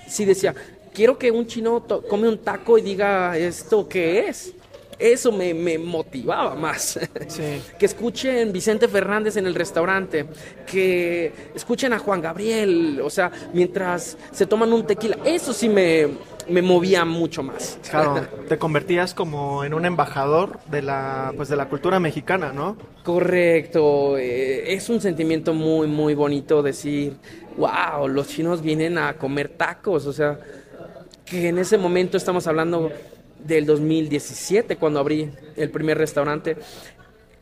Sí 0.07 0.25
decía, 0.25 0.55
quiero 0.91 1.15
que 1.19 1.29
un 1.29 1.45
chino 1.45 1.86
come 2.09 2.27
un 2.27 2.39
taco 2.39 2.75
y 2.75 2.82
diga 2.82 3.38
esto 3.38 3.88
qué 3.88 4.27
es 4.27 4.55
eso 5.00 5.32
me, 5.32 5.78
motivaba 5.78 6.56
más. 6.56 7.00
que 7.80 7.86
escuchen 7.86 8.52
Vicente 8.52 8.88
Fernández 8.88 9.38
en 9.38 9.46
el 9.46 9.56
restaurante, 9.56 10.26
que 10.66 11.32
escuchen 11.56 11.94
a 11.94 12.00
Juan 12.00 12.22
Gabriel, 12.22 13.02
o 13.04 13.10
sea, 13.10 13.32
mientras 13.54 14.18
se 14.32 14.46
toman 14.46 14.72
un 14.74 14.86
tequila, 14.86 15.18
eso 15.26 15.54
sí 15.54 15.70
me, 15.70 16.10
movía 16.62 17.06
mucho 17.06 17.44
más. 17.44 17.80
Claro, 17.89 18.28
te 18.48 18.58
convertías 18.58 19.14
como 19.14 19.64
en 19.64 19.74
un 19.74 19.86
embajador 19.86 20.60
de 20.70 20.82
la, 20.82 21.34
pues 21.36 21.50
de 21.50 21.56
la 21.56 21.70
cultura 21.70 22.00
mexicana, 22.00 22.52
¿no? 22.52 22.78
Correcto, 23.04 24.18
eh, 24.18 24.74
es 24.74 24.89
un 24.89 25.02
sentimiento 25.02 25.54
muy, 25.54 25.88
muy 25.88 26.14
bonito 26.14 26.62
decir, 26.62 27.16
wow, 27.58 28.08
los 28.08 28.28
chinos 28.28 28.62
vienen 28.62 28.98
a 28.98 29.14
comer 29.14 29.50
tacos, 29.50 30.06
o 30.06 30.14
sea, 30.14 30.39
que 31.26 31.48
en 31.48 31.58
ese 31.58 31.78
momento 31.78 32.18
estamos 32.18 32.46
hablando 32.46 32.92
del 33.46 33.66
2017, 33.66 34.78
cuando 34.78 35.00
abrí 35.00 35.32
el 35.56 35.70
primer 35.70 35.98
restaurante, 35.98 36.58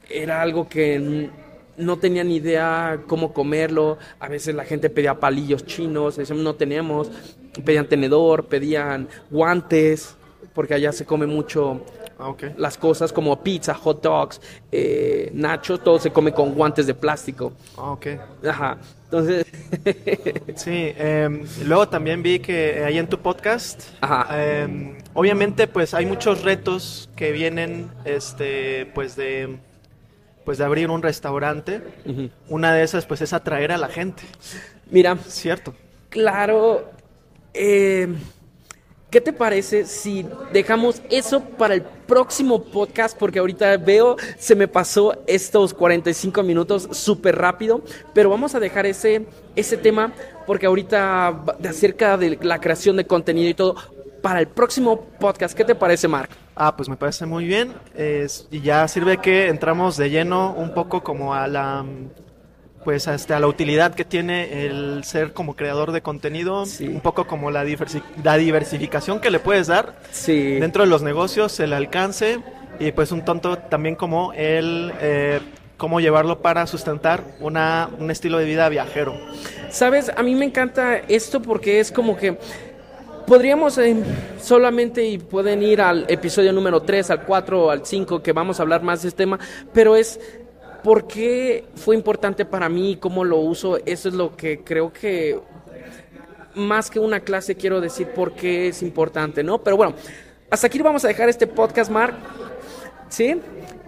era 0.09 0.41
algo 0.41 0.67
que 0.67 1.29
no 1.77 1.97
tenía 1.97 2.23
ni 2.23 2.35
idea 2.35 3.01
cómo 3.07 3.33
comerlo. 3.33 3.97
A 4.19 4.27
veces 4.27 4.53
la 4.53 4.65
gente 4.65 4.89
pedía 4.89 5.19
palillos 5.19 5.65
chinos, 5.65 6.17
no 6.31 6.55
teníamos. 6.55 7.09
Pedían 7.63 7.87
tenedor, 7.87 8.45
pedían 8.45 9.07
guantes, 9.29 10.15
porque 10.53 10.73
allá 10.73 10.91
se 10.91 11.05
come 11.05 11.25
mucho 11.25 11.81
ah, 12.19 12.35
las 12.57 12.77
cosas 12.77 13.11
como 13.13 13.41
pizza, 13.41 13.73
hot 13.73 14.03
dogs, 14.03 14.41
eh, 14.71 15.31
nachos, 15.33 15.83
todo 15.83 15.99
se 15.99 16.11
come 16.11 16.31
con 16.31 16.53
guantes 16.53 16.85
de 16.85 16.93
plástico. 16.93 17.53
Ah, 17.77 17.91
ok. 17.91 18.07
Ajá. 18.47 18.77
Entonces. 19.05 19.45
sí, 20.55 20.93
em, 20.97 21.43
luego 21.65 21.87
también 21.87 22.21
vi 22.21 22.39
que 22.39 22.83
ahí 22.83 22.97
en 22.97 23.07
tu 23.07 23.17
podcast, 23.19 23.81
em, 24.31 24.97
obviamente, 25.13 25.67
pues 25.67 25.93
hay 25.93 26.05
muchos 26.05 26.43
retos 26.43 27.09
que 27.15 27.31
vienen, 27.31 27.89
este, 28.05 28.85
pues 28.93 29.15
de, 29.15 29.57
pues 30.45 30.57
de 30.57 30.65
abrir 30.65 30.89
un 30.91 31.01
restaurante. 31.01 31.81
Una 32.49 32.73
de 32.73 32.83
esas, 32.83 33.05
pues, 33.05 33.21
es 33.21 33.33
atraer 33.33 33.71
a 33.71 33.77
la 33.77 33.87
gente. 33.87 34.23
Mira, 34.91 35.17
cierto. 35.17 35.73
Claro. 36.09 36.91
Eh, 37.53 38.07
¿Qué 39.09 39.21
te 39.21 39.33
parece 39.33 39.85
si 39.85 40.23
dejamos 40.53 41.01
eso 41.09 41.41
para 41.41 41.73
el 41.73 41.81
próximo 41.81 42.63
podcast? 42.63 43.17
Porque 43.17 43.39
ahorita 43.39 43.75
veo, 43.77 44.17
se 44.37 44.55
me 44.55 44.67
pasó 44.67 45.17
estos 45.25 45.73
45 45.73 46.43
minutos 46.43 46.87
súper 46.91 47.35
rápido, 47.35 47.81
pero 48.13 48.29
vamos 48.29 48.53
a 48.53 48.59
dejar 48.59 48.85
ese, 48.85 49.25
ese 49.55 49.77
tema 49.77 50.13
porque 50.45 50.67
ahorita 50.67 51.43
de 51.57 51.69
acerca 51.69 52.17
de 52.17 52.37
la 52.41 52.59
creación 52.59 52.97
de 52.97 53.07
contenido 53.07 53.49
y 53.49 53.55
todo 53.55 53.75
para 54.21 54.41
el 54.41 54.47
próximo 54.47 55.01
podcast. 55.19 55.57
¿Qué 55.57 55.65
te 55.65 55.73
parece, 55.73 56.07
Mark? 56.07 56.29
Ah, 56.55 56.75
pues 56.75 56.87
me 56.87 56.95
parece 56.95 57.25
muy 57.25 57.45
bien. 57.45 57.73
y 58.51 58.61
ya 58.61 58.87
sirve 58.87 59.17
que 59.17 59.47
entramos 59.47 59.97
de 59.97 60.11
lleno 60.11 60.53
un 60.53 60.71
poco 60.75 61.01
como 61.01 61.33
a 61.33 61.47
la 61.47 61.83
pues 62.83 63.07
hasta 63.07 63.39
la 63.39 63.47
utilidad 63.47 63.93
que 63.93 64.05
tiene 64.05 64.65
el 64.65 65.03
ser 65.03 65.33
como 65.33 65.55
creador 65.55 65.91
de 65.91 66.01
contenido, 66.01 66.63
un 66.81 67.01
poco 67.01 67.27
como 67.27 67.51
la, 67.51 67.65
la 68.23 68.37
diversificación 68.37 69.19
que 69.19 69.29
le 69.29 69.39
puedes 69.39 69.67
dar 69.67 69.95
dentro 70.25 70.83
de 70.83 70.89
los 70.89 71.01
negocios, 71.01 71.59
el 71.59 71.73
alcance 71.73 72.39
y 72.79 72.91
pues 72.91 73.11
un 73.11 73.25
tonto 73.25 73.57
también 73.57 73.95
como 73.95 74.31
el 74.33 74.93
eh, 75.01 75.39
cómo 75.77 75.99
llevarlo 75.99 76.41
para 76.41 76.67
sustentar 76.67 77.23
una, 77.39 77.89
un 77.97 78.11
estilo 78.11 78.37
de 78.37 78.45
vida 78.45 78.67
viajero. 78.69 79.15
Sabes, 79.69 80.11
a 80.15 80.21
mí 80.23 80.35
me 80.35 80.45
encanta 80.45 80.97
esto 80.97 81.41
porque 81.41 81.79
es 81.79 81.91
como 81.91 82.17
que 82.17 82.37
podríamos 83.25 83.77
eh, 83.77 83.95
solamente 84.41 85.05
y 85.05 85.17
pueden 85.17 85.63
ir 85.63 85.81
al 85.81 86.05
episodio 86.09 86.51
número 86.51 86.81
3, 86.81 87.11
al 87.11 87.23
4, 87.23 87.71
al 87.71 87.85
5 87.85 88.21
que 88.21 88.33
vamos 88.33 88.59
a 88.59 88.63
hablar 88.63 88.83
más 88.83 89.03
de 89.03 89.09
este 89.09 89.23
tema, 89.23 89.39
pero 89.73 89.95
es 89.95 90.19
¿Por 90.83 91.07
qué 91.07 91.65
fue 91.75 91.95
importante 91.95 92.45
para 92.45 92.69
mí? 92.69 92.97
¿Cómo 92.99 93.23
lo 93.23 93.37
uso? 93.37 93.77
Eso 93.85 94.09
es 94.09 94.15
lo 94.15 94.35
que 94.35 94.63
creo 94.63 94.93
que 94.93 95.39
más 96.55 96.89
que 96.89 96.99
una 96.99 97.19
clase 97.19 97.55
quiero 97.55 97.81
decir 97.81 98.07
por 98.07 98.33
qué 98.33 98.69
es 98.69 98.81
importante, 98.81 99.43
¿no? 99.43 99.61
Pero 99.61 99.77
bueno, 99.77 99.95
hasta 100.49 100.67
aquí 100.67 100.79
vamos 100.81 101.03
a 101.05 101.07
dejar 101.07 101.29
este 101.29 101.47
podcast, 101.47 101.91
Mark. 101.91 102.15
¿Sí? 103.09 103.41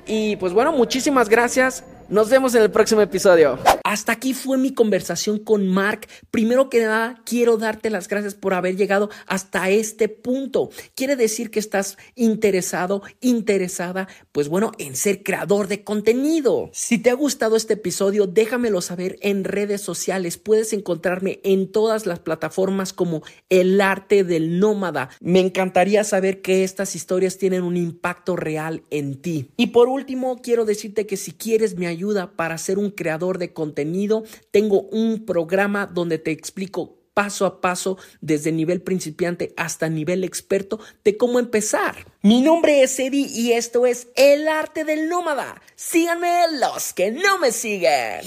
Y 0.05 0.35
pues 0.37 0.53
bueno, 0.53 0.71
muchísimas 0.71 1.29
gracias. 1.29 1.83
Nos 2.11 2.29
vemos 2.29 2.53
en 2.55 2.61
el 2.63 2.71
próximo 2.71 2.99
episodio. 2.99 3.57
Hasta 3.85 4.11
aquí 4.11 4.33
fue 4.33 4.57
mi 4.57 4.73
conversación 4.73 5.39
con 5.39 5.65
Mark. 5.65 6.07
Primero 6.29 6.69
que 6.69 6.81
nada, 6.81 7.21
quiero 7.25 7.55
darte 7.55 7.89
las 7.89 8.09
gracias 8.09 8.35
por 8.35 8.53
haber 8.53 8.75
llegado 8.75 9.09
hasta 9.27 9.69
este 9.69 10.09
punto. 10.09 10.71
Quiere 10.93 11.15
decir 11.15 11.51
que 11.51 11.59
estás 11.59 11.97
interesado, 12.15 13.01
interesada, 13.21 14.09
pues 14.33 14.49
bueno, 14.49 14.73
en 14.77 14.97
ser 14.97 15.23
creador 15.23 15.69
de 15.69 15.85
contenido. 15.85 16.69
Si 16.73 16.97
te 16.97 17.11
ha 17.11 17.13
gustado 17.13 17.55
este 17.55 17.75
episodio, 17.75 18.27
déjamelo 18.27 18.81
saber 18.81 19.17
en 19.21 19.45
redes 19.45 19.79
sociales. 19.79 20.37
Puedes 20.37 20.73
encontrarme 20.73 21.39
en 21.45 21.71
todas 21.71 22.05
las 22.05 22.19
plataformas 22.19 22.91
como 22.91 23.23
El 23.47 23.79
Arte 23.79 24.25
del 24.25 24.59
Nómada. 24.59 25.11
Me 25.21 25.39
encantaría 25.39 26.03
saber 26.03 26.41
que 26.41 26.65
estas 26.65 26.93
historias 26.93 27.37
tienen 27.37 27.63
un 27.63 27.77
impacto 27.77 28.35
real 28.35 28.83
en 28.89 29.21
ti. 29.21 29.49
Y 29.55 29.67
por 29.67 29.87
último, 29.87 30.41
quiero 30.41 30.65
decirte 30.65 31.07
que 31.07 31.15
si 31.15 31.31
quieres 31.31 31.77
mi 31.77 31.85
ayuda, 31.85 32.00
para 32.35 32.57
ser 32.57 32.77
un 32.77 32.89
creador 32.89 33.37
de 33.37 33.53
contenido. 33.53 34.23
Tengo 34.51 34.81
un 34.81 35.25
programa 35.25 35.85
donde 35.85 36.17
te 36.17 36.31
explico 36.31 36.97
paso 37.13 37.45
a 37.45 37.61
paso 37.61 37.97
desde 38.21 38.51
nivel 38.51 38.81
principiante 38.81 39.53
hasta 39.57 39.89
nivel 39.89 40.23
experto 40.23 40.79
de 41.03 41.17
cómo 41.17 41.39
empezar. 41.39 42.07
Mi 42.21 42.41
nombre 42.41 42.83
es 42.83 42.97
Eddie 42.99 43.27
y 43.27 43.51
esto 43.51 43.85
es 43.85 44.07
El 44.15 44.47
Arte 44.47 44.83
del 44.83 45.09
Nómada. 45.09 45.61
Síganme 45.75 46.45
los 46.59 46.93
que 46.93 47.11
no 47.11 47.37
me 47.39 47.51
siguen. 47.51 48.21